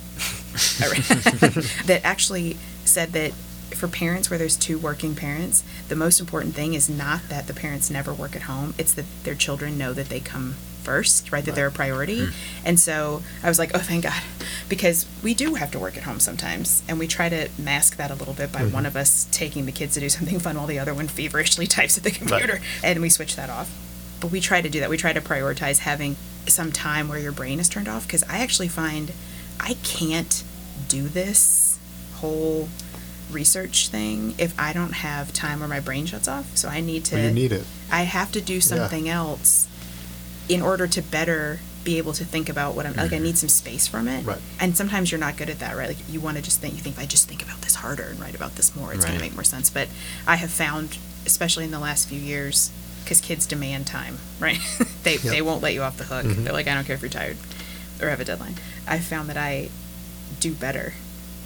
That 1.86 2.02
actually 2.04 2.58
said 2.86 3.14
that 3.14 3.32
for 3.74 3.88
parents 3.88 4.30
where 4.30 4.38
there's 4.38 4.58
two 4.58 4.78
working 4.78 5.16
parents, 5.16 5.64
the 5.88 5.96
most 5.96 6.20
important 6.20 6.54
thing 6.56 6.74
is 6.74 6.90
not 6.90 7.22
that 7.30 7.48
the 7.48 7.54
parents 7.54 7.90
never 7.90 8.14
work 8.14 8.36
at 8.36 8.44
home, 8.44 8.74
it's 8.78 8.94
that 8.94 9.06
their 9.24 9.34
children 9.36 9.78
know 9.78 9.94
that 9.94 10.10
they 10.10 10.20
come 10.20 10.56
first, 10.82 11.32
right? 11.32 11.44
That 11.46 11.56
they're 11.56 11.68
a 11.68 11.72
priority. 11.72 12.28
And 12.66 12.80
so 12.80 13.22
I 13.44 13.48
was 13.50 13.58
like, 13.60 13.72
oh, 13.74 13.80
thank 13.80 14.04
God. 14.04 14.22
Because 14.68 15.06
we 15.24 15.34
do 15.34 15.56
have 15.56 15.72
to 15.72 15.80
work 15.80 15.96
at 15.98 16.04
home 16.04 16.20
sometimes. 16.20 16.84
And 16.88 17.00
we 17.00 17.08
try 17.08 17.30
to 17.30 17.50
mask 17.58 17.96
that 17.98 18.12
a 18.12 18.16
little 18.16 18.34
bit 18.34 18.52
by 18.52 18.62
Mhm. 18.62 18.72
one 18.72 18.86
of 18.86 18.96
us 18.96 19.28
taking 19.32 19.66
the 19.66 19.72
kids 19.72 19.94
to 19.96 20.00
do 20.00 20.10
something 20.10 20.40
fun 20.40 20.56
while 20.58 20.68
the 20.68 20.80
other 20.80 20.94
one 20.94 21.08
feverishly 21.08 21.68
types 21.78 21.98
at 21.98 22.04
the 22.04 22.12
computer. 22.12 22.60
And 22.84 23.02
we 23.02 23.10
switch 23.10 23.36
that 23.36 23.50
off. 23.50 23.70
But 24.20 24.32
we 24.32 24.40
try 24.40 24.62
to 24.62 24.70
do 24.70 24.80
that. 24.82 24.90
We 24.90 24.98
try 24.98 25.14
to 25.14 25.22
prioritize 25.22 25.80
having 25.80 26.16
some 26.48 26.72
time 26.72 27.08
where 27.08 27.20
your 27.20 27.32
brain 27.32 27.60
is 27.60 27.70
turned 27.70 27.88
off. 27.88 28.06
Because 28.08 28.24
I 28.30 28.40
actually 28.40 28.68
find 28.68 29.12
I 29.60 29.76
can't 29.84 30.44
do 30.88 31.08
this 31.08 31.78
whole 32.16 32.70
research 33.32 33.88
thing 33.88 34.36
if 34.38 34.54
I 34.60 34.74
don't 34.74 34.92
have 34.94 35.32
time 35.32 35.60
where 35.60 35.70
my 35.70 35.80
brain 35.80 36.06
shuts 36.06 36.28
off. 36.28 36.56
So 36.58 36.68
I 36.68 36.82
need 36.82 37.06
to. 37.06 37.16
Well, 37.16 37.26
you 37.26 37.32
need 37.32 37.52
it. 37.52 37.66
I 37.92 38.02
have 38.04 38.32
to 38.34 38.42
do 38.42 38.60
something 38.62 39.08
else 39.08 39.68
in 40.50 40.62
order 40.62 40.88
to 40.88 41.02
better 41.02 41.60
be 41.84 41.98
able 41.98 42.14
to 42.14 42.24
think 42.24 42.48
about 42.48 42.76
what 42.76 42.86
I'm 42.86 42.94
like. 42.96 43.12
I 43.12 43.18
need 43.18 43.38
some 43.40 43.50
space 43.50 43.88
from 43.88 44.08
it. 44.08 44.24
Right. 44.24 44.38
And 44.60 44.78
sometimes 44.78 45.12
you're 45.12 45.20
not 45.20 45.36
good 45.36 45.50
at 45.50 45.58
that, 45.60 45.76
right? 45.76 45.88
Like 45.88 45.98
you 46.08 46.20
want 46.22 46.38
to 46.38 46.44
just 46.44 46.60
think. 46.62 46.76
You 46.76 46.80
think 46.82 46.98
if 46.98 47.02
I 47.02 47.06
just 47.08 47.28
think 47.28 47.42
about 47.42 47.62
this 47.62 47.76
harder 47.76 48.04
and 48.04 48.20
write 48.20 48.36
about 48.36 48.56
this 48.56 48.76
more, 48.76 48.94
it's 48.94 49.04
going 49.04 49.18
to 49.18 49.24
make 49.24 49.34
more 49.34 49.44
sense. 49.44 49.70
But 49.72 49.88
I 50.28 50.36
have 50.36 50.52
found, 50.52 51.00
especially 51.26 51.66
in 51.66 51.72
the 51.72 51.80
last 51.80 52.08
few 52.08 52.20
years, 52.20 52.70
because 53.04 53.20
kids 53.20 53.48
demand 53.48 53.88
time, 53.88 54.20
right? 54.40 54.60
they 55.04 55.14
Yep. 55.14 55.22
they 55.24 55.42
won't 55.42 55.64
let 55.64 55.74
you 55.74 55.82
off 55.82 55.98
the 55.98 56.04
hook. 56.04 56.26
Mhm. 56.26 56.44
They're 56.44 56.54
like, 56.54 56.68
I 56.68 56.76
don't 56.76 56.86
care 56.86 56.96
if 56.96 57.02
you're 57.02 57.10
tired 57.10 57.38
or 58.00 58.10
have 58.10 58.20
a 58.20 58.26
deadline. 58.26 58.56
I've 58.88 59.04
found 59.04 59.28
that 59.30 59.38
I 59.38 59.70
do 60.40 60.54
better, 60.54 60.94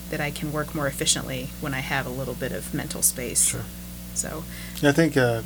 that 0.09 0.19
I 0.19 0.31
can 0.31 0.51
work 0.51 0.75
more 0.75 0.87
efficiently 0.87 1.49
when 1.61 1.73
I 1.73 1.79
have 1.79 2.05
a 2.05 2.09
little 2.09 2.33
bit 2.33 2.51
of 2.51 2.73
mental 2.73 3.01
space. 3.01 3.47
Sure. 3.47 3.63
So 4.15 4.43
I 4.83 4.91
think 4.91 5.15
uh, 5.15 5.43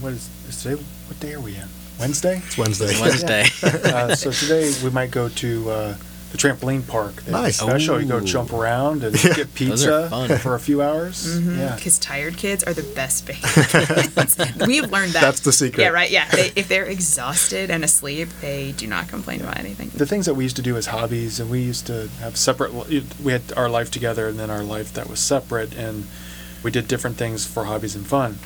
what 0.00 0.12
is, 0.14 0.28
is 0.48 0.60
today? 0.62 0.82
What 1.06 1.20
day 1.20 1.32
are 1.34 1.40
we 1.40 1.54
in? 1.56 1.68
Wednesday. 1.98 2.42
It's 2.44 2.58
Wednesday. 2.58 3.00
Wednesday. 3.00 3.44
uh, 3.62 4.14
so 4.14 4.30
today 4.30 4.72
we 4.84 4.90
might 4.90 5.10
go 5.10 5.28
to 5.30 5.70
uh, 5.70 5.96
the 6.32 6.36
trampoline 6.38 6.86
park. 6.86 7.22
They 7.22 7.32
have 7.32 7.40
a 7.40 7.42
Nice. 7.44 7.56
Special. 7.58 8.00
You 8.00 8.06
go 8.06 8.20
jump 8.20 8.52
around 8.52 9.02
and 9.02 9.22
Yeah. 9.24 9.32
get 9.34 9.54
pizza 9.54 10.08
for 10.42 10.54
a 10.54 10.60
few 10.60 10.82
hours. 10.82 11.40
Yeah. 11.40 11.74
Because 11.74 11.98
tired 11.98 12.36
kids 12.36 12.62
are 12.64 12.74
the 12.74 12.82
best 12.82 13.26
behaved. 13.26 13.46
We've 14.66 14.90
learned 14.90 15.12
that. 15.12 15.22
That's 15.22 15.40
the 15.40 15.52
secret. 15.52 15.82
Yeah, 15.82 15.88
right. 15.88 16.10
Yeah. 16.10 16.28
They, 16.28 16.52
if 16.54 16.68
they're 16.68 16.84
exhausted 16.84 17.70
and 17.70 17.82
asleep, 17.82 18.28
they 18.42 18.72
do 18.72 18.86
not 18.86 19.08
complain 19.08 19.40
about 19.40 19.58
anything. 19.58 19.88
The 19.94 20.06
things 20.06 20.26
that 20.26 20.34
we 20.34 20.44
used 20.44 20.56
to 20.56 20.62
do 20.62 20.76
as 20.76 20.86
hobbies, 20.86 21.40
and 21.40 21.48
we 21.48 21.60
used 21.60 21.86
to 21.86 22.08
have 22.20 22.36
separate. 22.36 22.72
We 22.74 23.32
had 23.32 23.42
our 23.56 23.70
life 23.70 23.90
together, 23.90 24.28
and 24.28 24.38
then 24.38 24.50
our 24.50 24.62
life 24.62 24.92
that 24.94 25.08
was 25.08 25.20
separate, 25.20 25.74
and 25.74 26.06
we 26.62 26.70
did 26.70 26.88
different 26.88 27.16
things 27.16 27.46
for 27.46 27.64
hobbies 27.64 27.94
and 27.96 28.06
fun. 28.06 28.38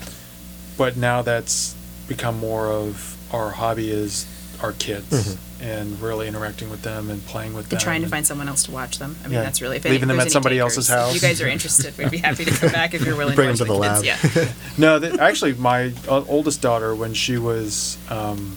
But 0.77 0.97
now 0.97 1.23
that's 1.23 1.75
become 2.07 2.39
more 2.39 2.67
of 2.69 3.17
our 3.33 3.51
hobby 3.51 3.91
is 3.91 4.27
our 4.63 4.73
kids 4.73 5.07
Mhm. 5.11 5.37
and 5.63 6.01
really 6.03 6.29
interacting 6.29 6.69
with 6.69 6.83
them 6.83 7.09
and 7.09 7.25
playing 7.27 7.55
with 7.55 7.69
them. 7.71 7.77
And 7.79 7.83
trying 7.83 8.03
to 8.03 8.09
find 8.09 8.27
someone 8.27 8.47
else 8.47 8.65
to 8.65 8.71
watch 8.73 8.99
them. 8.99 9.17
I 9.25 9.29
mean, 9.29 9.35
Yeah. 9.39 9.43
that's 9.45 9.63
really 9.63 9.79
if 9.79 9.85
Leaving 9.85 10.03
if 10.03 10.09
them 10.09 10.21
at 10.21 10.31
somebody 10.31 10.57
takers, 10.57 10.77
else's 10.77 10.89
house. 10.89 11.15
You 11.15 11.21
guys 11.21 11.41
are 11.41 11.49
interested. 11.49 11.97
We'd 11.97 12.11
be 12.11 12.19
happy 12.19 12.45
to 12.45 12.51
come 12.51 12.71
back 12.71 12.93
if 12.93 13.03
you're 13.05 13.17
willing 13.17 13.33
to. 13.33 13.37
Bring 13.37 13.55
to 13.57 13.65
them 13.65 13.75
to 13.75 13.81
the 13.81 13.89
kids. 14.03 14.35
lab. 14.37 14.47
Yeah. 14.47 14.53
No, 14.79 14.99
that, 14.99 15.19
actually, 15.19 15.55
my 15.55 15.93
uh, 16.09 16.23
oldest 16.29 16.61
daughter, 16.61 16.95
when 16.95 17.15
she 17.15 17.39
was 17.39 17.97
um, 18.11 18.57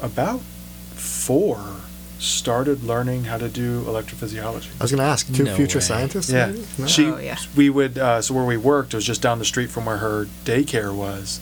about 0.00 0.40
four, 0.94 1.60
started 2.18 2.82
learning 2.82 3.24
how 3.24 3.36
to 3.36 3.48
do 3.48 3.82
electrophysiology. 3.82 4.68
I 4.80 4.84
was 4.84 4.90
going 4.90 4.98
to 4.98 5.04
ask, 5.04 5.30
two 5.34 5.44
No 5.44 5.54
future 5.56 5.78
way. 5.78 5.84
scientists? 5.84 6.30
Yeah, 6.30 6.46
maybe? 6.46 6.64
No? 6.78 6.86
she. 6.86 7.06
Oh, 7.06 7.18
yeah. 7.18 7.36
We 7.56 7.68
would. 7.70 7.98
Uh, 7.98 8.22
so 8.22 8.32
where 8.34 8.44
we 8.44 8.56
worked 8.56 8.94
it 8.94 8.96
was 8.96 9.04
just 9.04 9.20
down 9.20 9.38
the 9.38 9.44
street 9.44 9.70
from 9.70 9.84
where 9.84 9.98
her 9.98 10.28
daycare 10.46 10.94
was, 10.94 11.40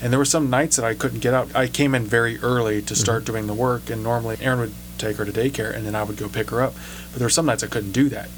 and 0.00 0.12
there 0.12 0.18
were 0.18 0.24
some 0.24 0.50
nights 0.50 0.76
that 0.76 0.84
I 0.84 0.94
couldn't 0.94 1.20
get 1.20 1.34
out. 1.34 1.48
I 1.54 1.66
came 1.66 1.94
in 1.94 2.04
very 2.04 2.38
early 2.40 2.82
to 2.82 2.94
start 2.94 3.22
Mhm. 3.22 3.26
doing 3.26 3.46
the 3.46 3.54
work, 3.54 3.90
and 3.90 4.02
normally 4.02 4.36
Erin 4.40 4.60
would 4.60 4.74
take 4.96 5.16
her 5.16 5.24
to 5.24 5.32
daycare, 5.32 5.74
and 5.74 5.86
then 5.86 5.94
I 5.94 6.02
would 6.02 6.16
go 6.16 6.28
pick 6.28 6.50
her 6.50 6.60
up. 6.62 6.74
But 7.12 7.18
there 7.18 7.26
were 7.26 7.30
some 7.30 7.46
nights 7.46 7.62
I 7.62 7.68
couldn't 7.68 7.92
do 7.92 8.08
that, 8.08 8.28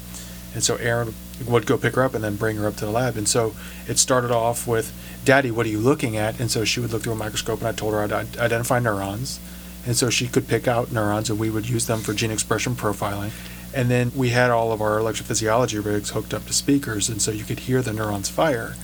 and 0.53 0.63
so 0.63 0.75
Erin 0.75 1.13
would 1.45 1.65
go 1.65 1.77
pick 1.77 1.95
her 1.95 2.03
up 2.03 2.13
and 2.13 2.23
then 2.23 2.35
bring 2.35 2.57
her 2.57 2.67
up 2.67 2.75
to 2.77 2.85
the 2.85 2.91
lab. 2.91 3.17
And 3.17 3.27
so 3.27 3.53
it 3.87 3.97
started 3.97 4.31
off 4.31 4.67
with, 4.67 4.91
"Daddy, 5.25 5.49
what 5.51 5.65
are 5.65 5.69
you 5.69 5.79
looking 5.79 6.17
at?" 6.17 6.39
And 6.39 6.51
so 6.51 6.63
she 6.65 6.79
would 6.79 6.91
look 6.93 7.03
through 7.03 7.13
a 7.13 7.15
microscope, 7.15 7.59
and 7.59 7.67
I 7.67 7.71
told 7.71 7.93
her 7.93 8.01
I'd 8.01 8.37
identify 8.37 8.79
neurons, 8.79 9.39
and 9.85 9.97
so 9.97 10.09
she 10.09 10.27
could 10.27 10.47
pick 10.47 10.67
out 10.67 10.91
neurons, 10.91 11.29
and 11.29 11.39
we 11.39 11.49
would 11.49 11.67
use 11.67 11.85
them 11.85 12.01
for 12.01 12.13
gene 12.13 12.31
expression 12.31 12.75
profiling. 12.75 13.31
And 13.73 13.89
then 13.89 14.11
we 14.13 14.29
had 14.29 14.51
all 14.51 14.71
of 14.71 14.81
our 14.81 14.99
electrophysiology 14.99 15.83
rigs 15.83 16.09
hooked 16.09 16.33
up 16.33 16.45
to 16.47 16.53
speakers, 16.53 17.09
and 17.09 17.21
so 17.21 17.31
you 17.31 17.45
could 17.45 17.61
hear 17.61 17.81
the 17.81 17.93
neurons 17.93 18.29
fire. 18.29 18.75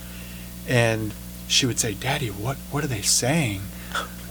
And 0.66 1.12
she 1.48 1.66
would 1.66 1.78
say, 1.80 1.94
"Daddy, 1.94 2.28
what 2.28 2.56
what 2.70 2.84
are 2.84 2.88
they 2.88 3.02
saying?" 3.02 3.62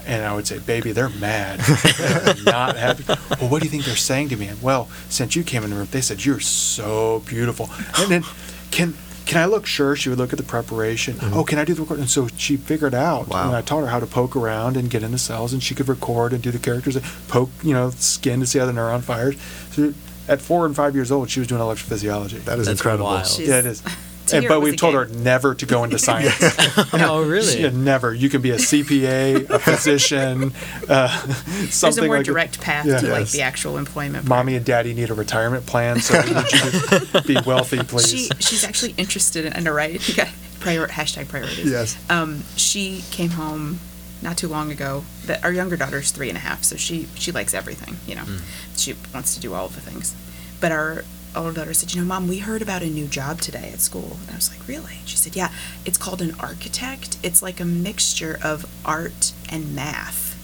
And 0.05 0.23
I 0.23 0.33
would 0.33 0.47
say, 0.47 0.59
"Baby, 0.59 0.93
they're 0.93 1.09
mad. 1.09 1.59
they're 1.97 2.35
not 2.45 2.77
happy." 2.77 3.03
Well, 3.41 3.49
what 3.49 3.59
do 3.61 3.65
you 3.65 3.71
think 3.71 3.83
they're 3.85 3.95
saying 3.97 4.29
to 4.29 4.37
me? 4.37 4.47
And 4.47 4.61
well, 4.61 4.87
since 5.09 5.35
you 5.35 5.43
came 5.43 5.63
in 5.63 5.69
the 5.71 5.75
room, 5.75 5.87
they 5.91 6.01
said 6.01 6.23
you're 6.23 6.39
so 6.39 7.21
beautiful. 7.25 7.69
And 7.97 8.09
then, 8.09 8.23
can 8.71 8.93
can 9.25 9.41
I 9.41 9.45
look? 9.45 9.65
Sure. 9.65 9.95
She 9.97 10.07
would 10.07 10.17
look 10.17 10.31
at 10.31 10.37
the 10.37 10.45
preparation. 10.45 11.15
Mhm. 11.15 11.33
Oh, 11.35 11.43
can 11.43 11.59
I 11.59 11.65
do 11.65 11.73
the 11.73 11.81
record? 11.81 11.99
And 11.99 12.09
so 12.09 12.29
she 12.37 12.55
figured 12.55 12.93
out. 12.95 13.27
Wow. 13.27 13.47
And 13.47 13.55
I 13.57 13.61
taught 13.61 13.81
her 13.81 13.87
how 13.87 13.99
to 13.99 14.05
poke 14.07 14.37
around 14.37 14.77
and 14.77 14.89
get 14.89 15.03
into 15.03 15.17
cells, 15.17 15.51
and 15.51 15.61
she 15.61 15.75
could 15.75 15.89
record 15.89 16.31
and 16.31 16.41
do 16.41 16.51
the 16.51 16.59
characters, 16.59 16.95
and 16.95 17.03
poke, 17.27 17.49
you 17.61 17.73
know, 17.73 17.89
skin 17.89 18.39
to 18.39 18.45
see 18.45 18.59
how 18.59 18.65
the 18.65 18.71
neuron 18.71 19.01
fires. 19.01 19.35
So 19.71 19.93
at 20.29 20.39
four 20.41 20.65
and 20.65 20.73
five 20.73 20.95
years 20.95 21.11
old, 21.11 21.29
she 21.29 21.41
was 21.41 21.47
doing 21.49 21.59
electrophysiology. 21.61 22.45
That 22.45 22.59
is 22.59 22.67
That's 22.67 22.79
incredible. 22.79 23.07
wild. 23.07 23.27
She's- 23.27 23.49
yeah, 23.49 23.59
it 23.59 23.65
is. 23.65 23.83
And, 24.33 24.47
but 24.47 24.61
we've 24.61 24.75
told 24.77 24.93
game. 24.93 25.07
her 25.17 25.23
never 25.23 25.55
to 25.55 25.65
go 25.65 25.83
into 25.83 25.97
science. 26.07 26.35
oh, 26.93 27.23
really? 27.27 27.61
Yeah, 27.61 27.69
never. 27.69 28.13
You 28.13 28.29
can 28.29 28.41
be 28.41 28.51
a 28.51 28.55
CPA, 28.57 29.49
a 29.49 29.59
physician, 29.59 30.53
uh, 30.89 31.25
There's 31.25 31.73
something 31.73 32.03
a 32.03 32.07
more 32.07 32.17
like 32.17 32.25
direct 32.25 32.61
path 32.61 32.85
Yeah. 32.85 32.99
to 32.99 33.07
like 33.11 33.29
the 33.29 33.41
actual 33.41 33.77
employment. 33.77 34.25
part. 34.25 34.39
Mommy 34.39 34.55
and 34.55 34.65
daddy 34.65 34.93
need 34.93 35.09
a 35.09 35.13
retirement 35.13 35.65
plan, 35.65 35.99
so 35.99 36.21
we 36.21 36.33
need 36.33 36.51
you 36.51 36.99
to 36.99 37.23
be 37.25 37.37
wealthy, 37.45 37.79
please. 37.83 38.09
She 38.09 38.29
she's 38.39 38.63
actually 38.63 38.93
interested 38.97 39.45
in. 39.45 39.63
Right? 39.67 39.99
Prior 40.59 40.87
hashtag 40.87 41.27
priorities. 41.27 41.69
Yes. 41.69 41.97
Um, 42.09 42.43
she 42.55 43.03
came 43.11 43.31
home 43.31 43.79
not 44.21 44.37
too 44.37 44.47
long 44.47 44.71
ago. 44.71 45.03
That 45.25 45.43
our 45.43 45.51
younger 45.53 45.77
daughter's 45.77 46.11
three 46.11 46.29
and 46.29 46.37
a 46.37 46.41
half, 46.41 46.63
so 46.63 46.75
she 46.75 47.07
she 47.15 47.31
likes 47.31 47.53
everything. 47.53 47.97
You 48.07 48.15
know, 48.15 48.25
she 48.75 48.95
wants 49.13 49.35
to 49.35 49.39
do 49.39 49.53
all 49.53 49.65
of 49.67 49.75
the 49.75 49.81
things. 49.81 50.15
But 50.59 50.71
our 50.71 51.03
older 51.37 51.53
daughter 51.53 51.73
said, 51.73 51.93
"You 51.93 52.01
know, 52.01 52.07
mom, 52.07 52.27
we 52.27 52.39
heard 52.39 52.61
about 52.61 52.81
a 52.81 52.87
new 52.87 53.07
job 53.07 53.41
today 53.41 53.69
at 53.73 53.79
school." 53.79 54.17
And 54.21 54.31
I 54.31 54.35
was 54.35 54.49
like, 54.49 54.67
"Really?" 54.67 54.99
She 55.05 55.17
said, 55.17 55.35
"Yeah, 55.35 55.49
it's 55.85 55.97
called 55.97 56.21
an 56.21 56.35
architect. 56.39 57.17
It's 57.23 57.41
like 57.41 57.59
a 57.59 57.65
mixture 57.65 58.39
of 58.43 58.65
art 58.85 59.33
and 59.49 59.75
math." 59.75 60.35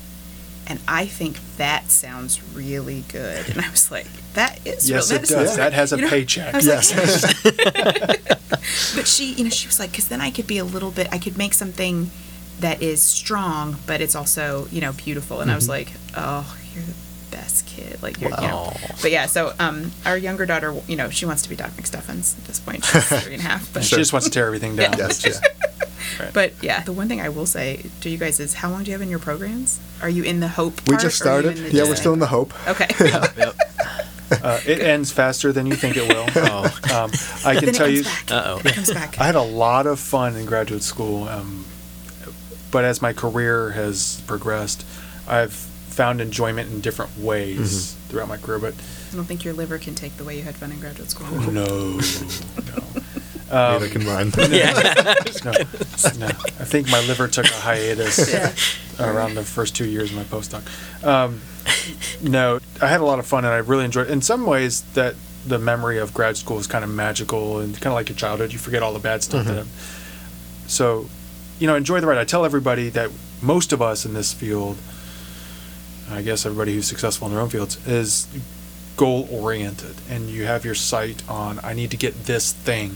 And 0.65 0.79
I 0.87 1.05
think 1.05 1.39
that 1.57 1.91
sounds 1.91 2.41
really 2.53 3.03
good. 3.09 3.49
And 3.49 3.59
I 3.59 3.69
was 3.69 3.91
like, 3.91 4.07
"That 4.33 4.65
is 4.65 4.89
yes, 4.89 5.11
real- 5.11 5.19
it 5.19 5.27
does. 5.27 5.31
real." 5.31 5.55
That 5.57 5.73
has 5.73 5.91
a 5.93 5.97
You 5.97 6.03
know, 6.03 6.09
paycheck. 6.09 6.53
Was 6.53 6.67
like, 6.67 6.89
Yes. 6.95 7.43
but 8.95 9.07
she, 9.07 9.33
you 9.33 9.43
know, 9.43 9.49
she 9.49 9.67
was 9.67 9.79
like, 9.79 9.91
because 9.91 10.07
then 10.07 10.21
I 10.21 10.31
could 10.31 10.47
be 10.47 10.57
a 10.57 10.65
little 10.65 10.91
bit, 10.91 11.07
I 11.11 11.17
could 11.17 11.37
make 11.37 11.53
something 11.53 12.11
that 12.59 12.81
is 12.81 13.01
strong, 13.01 13.77
but 13.85 13.99
it's 13.99 14.15
also, 14.15 14.67
you 14.71 14.79
know, 14.79 14.93
beautiful. 14.93 15.41
And 15.41 15.51
I 15.51 15.55
was 15.55 15.65
mm-hmm. 15.65 15.71
like, 15.71 15.91
oh, 16.15 16.57
you're 16.73 16.83
best 17.33 17.65
kid. 17.65 18.01
Like, 18.01 18.21
you're, 18.21 18.29
you 18.31 18.37
know. 18.37 18.73
But 19.01 19.11
yeah, 19.11 19.25
so 19.25 19.53
um, 19.59 19.91
our 20.05 20.17
younger 20.17 20.45
daughter, 20.45 20.73
you 20.87 20.95
know, 20.95 21.09
she 21.09 21.25
wants 21.25 21.41
to 21.43 21.49
be 21.49 21.55
Doc 21.55 21.71
McStuffins 21.71 22.37
at 22.37 22.45
this 22.45 22.59
point. 22.59 22.85
She's 22.85 23.23
three 23.23 23.33
and 23.33 23.43
a 23.43 23.45
half. 23.45 23.73
But, 23.73 23.79
And 23.79 23.85
She 23.89 23.95
just 23.95 24.13
wants 24.13 24.27
to 24.27 24.31
tear 24.31 24.45
everything 24.45 24.75
down. 24.75 24.97
Yeah. 24.97 25.07
Yes. 25.07 25.25
Yeah. 26.19 26.31
but 26.33 26.53
yeah, 26.61 26.83
the 26.83 26.93
one 26.93 27.07
thing 27.07 27.21
I 27.21 27.29
will 27.29 27.45
say 27.45 27.85
to 28.01 28.09
you 28.09 28.17
guys 28.17 28.39
is, 28.39 28.53
how 28.53 28.69
long 28.69 28.83
do 28.83 28.91
you 28.91 28.93
have 28.93 29.01
in 29.01 29.09
your 29.09 29.19
programs? 29.19 29.79
Are 30.01 30.09
you 30.09 30.23
in 30.23 30.39
the 30.39 30.47
hope? 30.47 30.87
We 30.87 30.95
just 30.97 31.25
or 31.25 31.29
are 31.29 31.41
you 31.41 31.41
started. 31.51 31.57
in 31.57 31.63
the 31.63 31.71
Yeah, 31.71 31.83
we're 31.83 31.95
still 31.95 32.13
in 32.13 32.19
the 32.19 32.27
hope. 32.27 32.53
Okay. 32.67 32.87
Yep. 33.37 33.55
Uh, 34.41 34.59
it 34.65 34.79
ends 34.81 35.11
faster 35.11 35.51
than 35.51 35.67
you 35.67 35.75
think 35.75 35.95
it 35.95 36.07
will. 36.07 36.25
Oh. 36.35 36.65
Um, 36.93 37.11
I 37.45 37.55
can 37.55 37.65
then 37.65 37.73
tell 37.73 37.87
it 37.87 37.93
you, 37.93 38.03
comes 38.03 38.23
back. 38.23 38.31
Uh-oh. 38.31 38.61
It 38.65 38.73
comes 38.73 38.93
back. 38.93 39.19
I 39.19 39.25
had 39.25 39.35
a 39.35 39.41
lot 39.41 39.85
of 39.85 39.99
fun 39.99 40.35
in 40.35 40.45
graduate 40.45 40.81
school, 40.81 41.27
um, 41.27 41.65
but 42.71 42.83
as 42.83 43.01
my 43.01 43.13
career 43.13 43.71
has 43.71 44.21
progressed, 44.25 44.85
I've 45.27 45.69
found 45.93 46.19
enjoyment 46.21 46.71
in 46.71 46.81
different 46.81 47.17
ways 47.17 47.59
mm-hmm. 47.59 48.09
throughout 48.09 48.27
my 48.27 48.37
career. 48.37 48.59
But 48.59 48.73
I 49.11 49.15
don't 49.15 49.25
think 49.25 49.45
your 49.45 49.53
liver 49.53 49.77
can 49.77 49.95
take 49.95 50.17
the 50.17 50.23
way 50.23 50.37
you 50.37 50.43
had 50.43 50.55
fun 50.55 50.71
in 50.71 50.79
graduate 50.79 51.09
school. 51.09 51.27
Oh, 51.29 51.49
no, 51.49 51.65
no. 52.75 53.03
Neither 53.53 53.85
um, 53.85 53.91
can 53.91 54.05
mine. 54.05 54.31
Yeah. 54.51 54.73
no, 55.45 55.51
no. 56.17 56.27
I 56.27 56.65
think 56.65 56.89
my 56.89 56.99
liver 57.01 57.27
took 57.27 57.45
a 57.45 57.49
hiatus 57.49 58.33
Yeah. 58.33 58.53
around 58.99 59.35
the 59.35 59.43
first 59.43 59.75
two 59.75 59.85
years 59.85 60.09
of 60.11 60.17
my 60.17 60.23
postdoc. 60.23 60.63
Um, 61.05 61.41
no, 62.21 62.59
I 62.81 62.87
had 62.87 63.01
a 63.01 63.05
lot 63.05 63.19
of 63.19 63.27
fun 63.27 63.45
and 63.45 63.53
I 63.53 63.57
really 63.57 63.85
enjoyed. 63.85 64.09
In 64.09 64.21
some 64.21 64.45
ways, 64.45 64.81
that 64.93 65.15
the 65.45 65.59
memory 65.59 65.99
of 65.99 66.13
grad 66.13 66.37
school 66.37 66.57
is 66.57 66.67
kind 66.67 66.83
of 66.83 66.89
magical 66.89 67.59
and 67.59 67.73
kind 67.75 67.87
of 67.87 67.93
like 67.93 68.09
your 68.09 68.15
childhood. 68.15 68.53
You 68.53 68.59
forget 68.59 68.81
all 68.81 68.93
the 68.93 68.99
bad 68.99 69.23
stuff. 69.23 69.45
That 69.45 69.65
mm-hmm. 69.65 70.67
so, 70.67 71.09
you 71.59 71.67
know, 71.67 71.75
enjoy 71.75 71.99
the 71.99 72.07
ride. 72.07 72.17
I 72.17 72.25
tell 72.25 72.45
everybody 72.45 72.89
that 72.89 73.11
most 73.41 73.73
of 73.73 73.81
us 73.81 74.05
in 74.05 74.13
this 74.13 74.33
field, 74.33 74.77
I 76.11 76.21
guess 76.21 76.45
everybody 76.45 76.73
who's 76.75 76.87
successful 76.87 77.27
in 77.27 77.33
their 77.33 77.41
own 77.41 77.49
fields, 77.49 77.85
is 77.87 78.27
goal 78.95 79.27
oriented, 79.31 79.95
and 80.09 80.29
you 80.29 80.45
have 80.45 80.63
your 80.65 80.75
sight 80.75 81.23
on 81.27 81.59
I 81.63 81.73
need 81.73 81.91
to 81.91 81.97
get 81.97 82.25
this 82.25 82.51
thing 82.53 82.95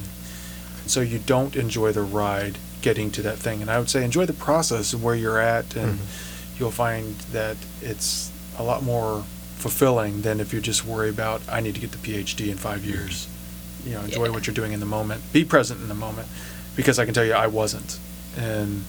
so 0.86 1.02
you 1.02 1.18
don't 1.20 1.56
enjoy 1.56 1.92
the 1.92 2.02
ride 2.04 2.58
getting 2.82 3.10
to 3.12 3.22
that 3.24 3.38
thing. 3.38 3.62
And 3.62 3.70
I 3.72 3.80
would 3.80 3.90
say 3.90 4.04
enjoy 4.04 4.26
the 4.26 4.34
process 4.34 4.94
of 4.94 5.04
where 5.04 5.16
you're 5.16 5.40
at, 5.40 5.76
and 5.76 6.00
you'll 6.60 6.72
find 6.72 7.16
that 7.34 7.58
it's 7.82 8.32
a 8.58 8.64
lot 8.64 8.84
more 8.84 9.24
fulfilling 9.58 10.22
than 10.22 10.40
if 10.40 10.54
you 10.54 10.62
just 10.62 10.86
worry 10.86 11.10
about 11.10 11.42
I 11.50 11.60
need 11.62 11.74
to 11.76 11.82
get 11.82 11.92
the 11.92 11.98
PhD 11.98 12.50
in 12.50 12.58
five 12.58 12.86
years. 12.86 13.28
You 13.86 13.94
know, 13.94 14.02
enjoy 14.02 14.26
Yeah. 14.26 14.32
what 14.32 14.46
you're 14.48 14.54
doing 14.54 14.74
in 14.74 14.80
the 14.80 14.86
moment. 14.86 15.32
Be 15.34 15.44
present 15.44 15.82
in 15.82 15.88
the 15.88 15.96
moment, 15.96 16.28
because 16.76 17.00
I 17.00 17.06
can 17.06 17.14
tell 17.14 17.26
you 17.26 17.34
I 17.34 17.48
wasn't. 17.48 17.98
And 18.38 18.86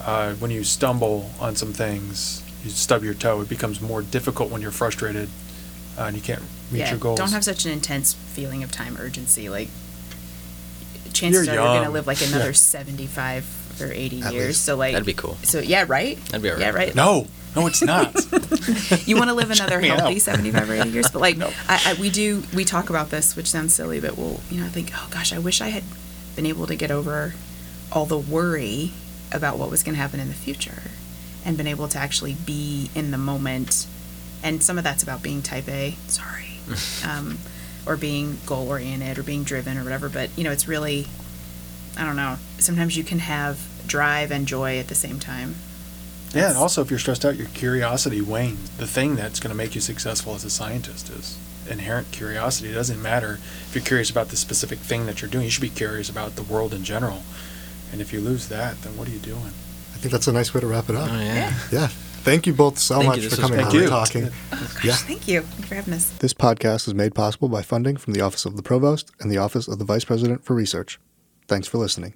uh, 0.00 0.34
when 0.34 0.50
you 0.52 0.62
stumble 0.62 1.30
on 1.40 1.56
some 1.56 1.72
things, 1.72 2.42
you 2.66 2.72
stub 2.72 3.02
your 3.02 3.14
toe. 3.14 3.40
It 3.40 3.48
becomes 3.48 3.80
more 3.80 4.02
difficult 4.02 4.50
when 4.50 4.60
you're 4.62 4.70
frustrated 4.70 5.28
uh, 5.98 6.02
and 6.04 6.16
you 6.16 6.22
can't 6.22 6.42
meet 6.70 6.80
yeah, 6.80 6.90
your 6.90 6.98
goals. 6.98 7.18
don't 7.18 7.30
have 7.32 7.44
such 7.44 7.64
an 7.64 7.72
intense 7.72 8.12
feeling 8.14 8.62
of 8.62 8.70
time 8.72 8.96
urgency. 9.00 9.48
Like, 9.48 9.68
chances 11.12 11.46
You're 11.46 11.54
are 11.54 11.64
you're 11.64 11.74
going 11.74 11.84
to 11.86 11.90
live 11.90 12.06
like 12.06 12.20
another 12.26 12.46
Yeah. 12.46 12.52
75 12.52 13.80
or 13.80 13.92
80 13.92 14.22
At 14.22 14.32
years. 14.32 14.46
least. 14.48 14.64
So, 14.64 14.76
like, 14.76 14.92
That'd 14.92 15.06
be 15.06 15.14
cool. 15.14 15.36
So, 15.42 15.60
yeah, 15.60 15.84
right? 15.88 16.16
That'd 16.26 16.42
be 16.42 16.50
all 16.50 16.58
Yeah, 16.58 16.66
right. 16.66 16.74
right. 16.88 16.94
no, 16.94 17.26
no, 17.54 17.66
it's 17.66 17.82
not. 17.82 18.14
You 19.06 19.16
want 19.16 19.30
to 19.30 19.34
live 19.34 19.50
another 19.50 19.80
healthy 19.80 20.16
out. 20.16 20.20
75 20.22 20.70
or 20.70 20.74
80 20.74 20.88
years. 20.90 21.10
But, 21.10 21.20
like, 21.22 21.36
No. 21.38 21.50
I, 21.68 21.80
I, 21.96 22.00
we 22.00 22.10
do, 22.10 22.42
we 22.54 22.64
talk 22.64 22.90
about 22.90 23.10
this, 23.10 23.34
which 23.36 23.46
sounds 23.48 23.74
silly, 23.74 24.00
but 24.00 24.16
we'll, 24.16 24.40
you 24.50 24.60
know, 24.60 24.68
think, 24.68 24.90
oh 24.94 25.08
gosh, 25.10 25.32
I 25.32 25.38
wish 25.38 25.60
I 25.60 25.68
had 25.68 25.84
been 26.34 26.46
able 26.46 26.66
to 26.66 26.74
get 26.76 26.90
over 26.90 27.34
all 27.92 28.04
the 28.06 28.18
worry 28.18 28.92
about 29.32 29.58
what 29.58 29.70
was 29.70 29.82
going 29.82 29.94
to 29.94 30.00
happen 30.00 30.20
in 30.20 30.28
the 30.28 30.34
future 30.34 30.82
and 31.46 31.56
been 31.56 31.68
able 31.68 31.88
to 31.88 31.98
actually 31.98 32.34
be 32.34 32.90
in 32.94 33.12
the 33.12 33.18
moment. 33.18 33.86
And 34.42 34.62
some 34.62 34.76
of 34.76 34.84
that's 34.84 35.02
about 35.02 35.22
being 35.22 35.40
type 35.40 35.68
A. 35.68 35.96
Sorry. 36.08 36.58
um, 37.08 37.38
or 37.86 37.96
being 37.96 38.38
goal 38.44 38.68
oriented 38.68 39.16
or 39.16 39.22
being 39.22 39.44
driven 39.44 39.78
or 39.78 39.84
whatever. 39.84 40.08
But, 40.08 40.28
you 40.36 40.42
know, 40.42 40.50
it's 40.50 40.66
really, 40.66 41.06
I 41.96 42.04
don't 42.04 42.16
know. 42.16 42.36
Sometimes 42.58 42.96
you 42.96 43.04
can 43.04 43.20
have 43.20 43.60
drive 43.86 44.32
and 44.32 44.46
joy 44.46 44.78
at 44.78 44.88
the 44.88 44.96
same 44.96 45.20
time. 45.20 45.54
Yeah, 46.34 46.48
and 46.48 46.58
also 46.58 46.82
if 46.82 46.90
you're 46.90 46.98
stressed 46.98 47.24
out, 47.24 47.36
your 47.36 47.46
curiosity 47.48 48.20
wanes. 48.20 48.68
The 48.70 48.86
thing 48.88 49.14
that's 49.14 49.38
going 49.38 49.50
to 49.52 49.56
make 49.56 49.76
you 49.76 49.80
successful 49.80 50.34
as 50.34 50.44
a 50.44 50.50
scientist 50.50 51.08
is 51.08 51.38
inherent 51.70 52.10
curiosity. 52.10 52.70
It 52.70 52.74
doesn't 52.74 53.00
matter 53.00 53.38
if 53.68 53.70
you're 53.74 53.84
curious 53.84 54.10
about 54.10 54.28
the 54.28 54.36
specific 54.36 54.80
thing 54.80 55.06
that 55.06 55.22
you're 55.22 55.30
doing. 55.30 55.44
You 55.44 55.50
should 55.50 55.62
be 55.62 55.68
curious 55.68 56.08
about 56.08 56.34
the 56.34 56.42
world 56.42 56.74
in 56.74 56.82
general. 56.82 57.22
And 57.92 58.00
if 58.00 58.12
you 58.12 58.20
lose 58.20 58.48
that, 58.48 58.82
then 58.82 58.96
what 58.96 59.06
are 59.06 59.12
you 59.12 59.20
doing? 59.20 59.52
I 59.96 59.98
think 59.98 60.12
that's 60.12 60.28
a 60.28 60.32
nice 60.32 60.52
way 60.52 60.60
to 60.60 60.66
wrap 60.66 60.90
it 60.90 60.94
up. 60.94 61.08
Oh, 61.10 61.18
yeah. 61.18 61.54
Yeah. 61.72 61.86
Thank 61.86 62.46
you 62.46 62.52
both 62.52 62.76
so 62.76 62.96
Thank 62.96 63.06
much 63.06 63.20
This 63.20 63.34
for 63.34 63.40
was 63.40 63.50
coming 63.50 63.64
Thank 63.64 63.74
on 63.74 63.80
and 63.80 63.88
talking. 63.88 64.22
Yeah. 64.84 64.92
Thank 64.92 65.26
you. 65.26 65.40
Thank 65.40 65.58
you 65.58 65.64
for 65.64 65.74
having 65.74 65.94
us. 65.94 66.10
This 66.18 66.34
podcast 66.34 66.86
is 66.86 66.92
made 66.92 67.14
possible 67.14 67.48
by 67.48 67.62
funding 67.62 67.96
from 67.96 68.12
the 68.12 68.20
Office 68.20 68.44
of 68.44 68.56
the 68.56 68.62
Provost 68.62 69.10
and 69.20 69.30
the 69.30 69.38
Office 69.38 69.68
of 69.68 69.78
the 69.78 69.86
Vice 69.86 70.04
President 70.04 70.44
for 70.44 70.54
Research. 70.54 71.00
Thanks 71.48 71.66
for 71.66 71.78
listening. 71.78 72.12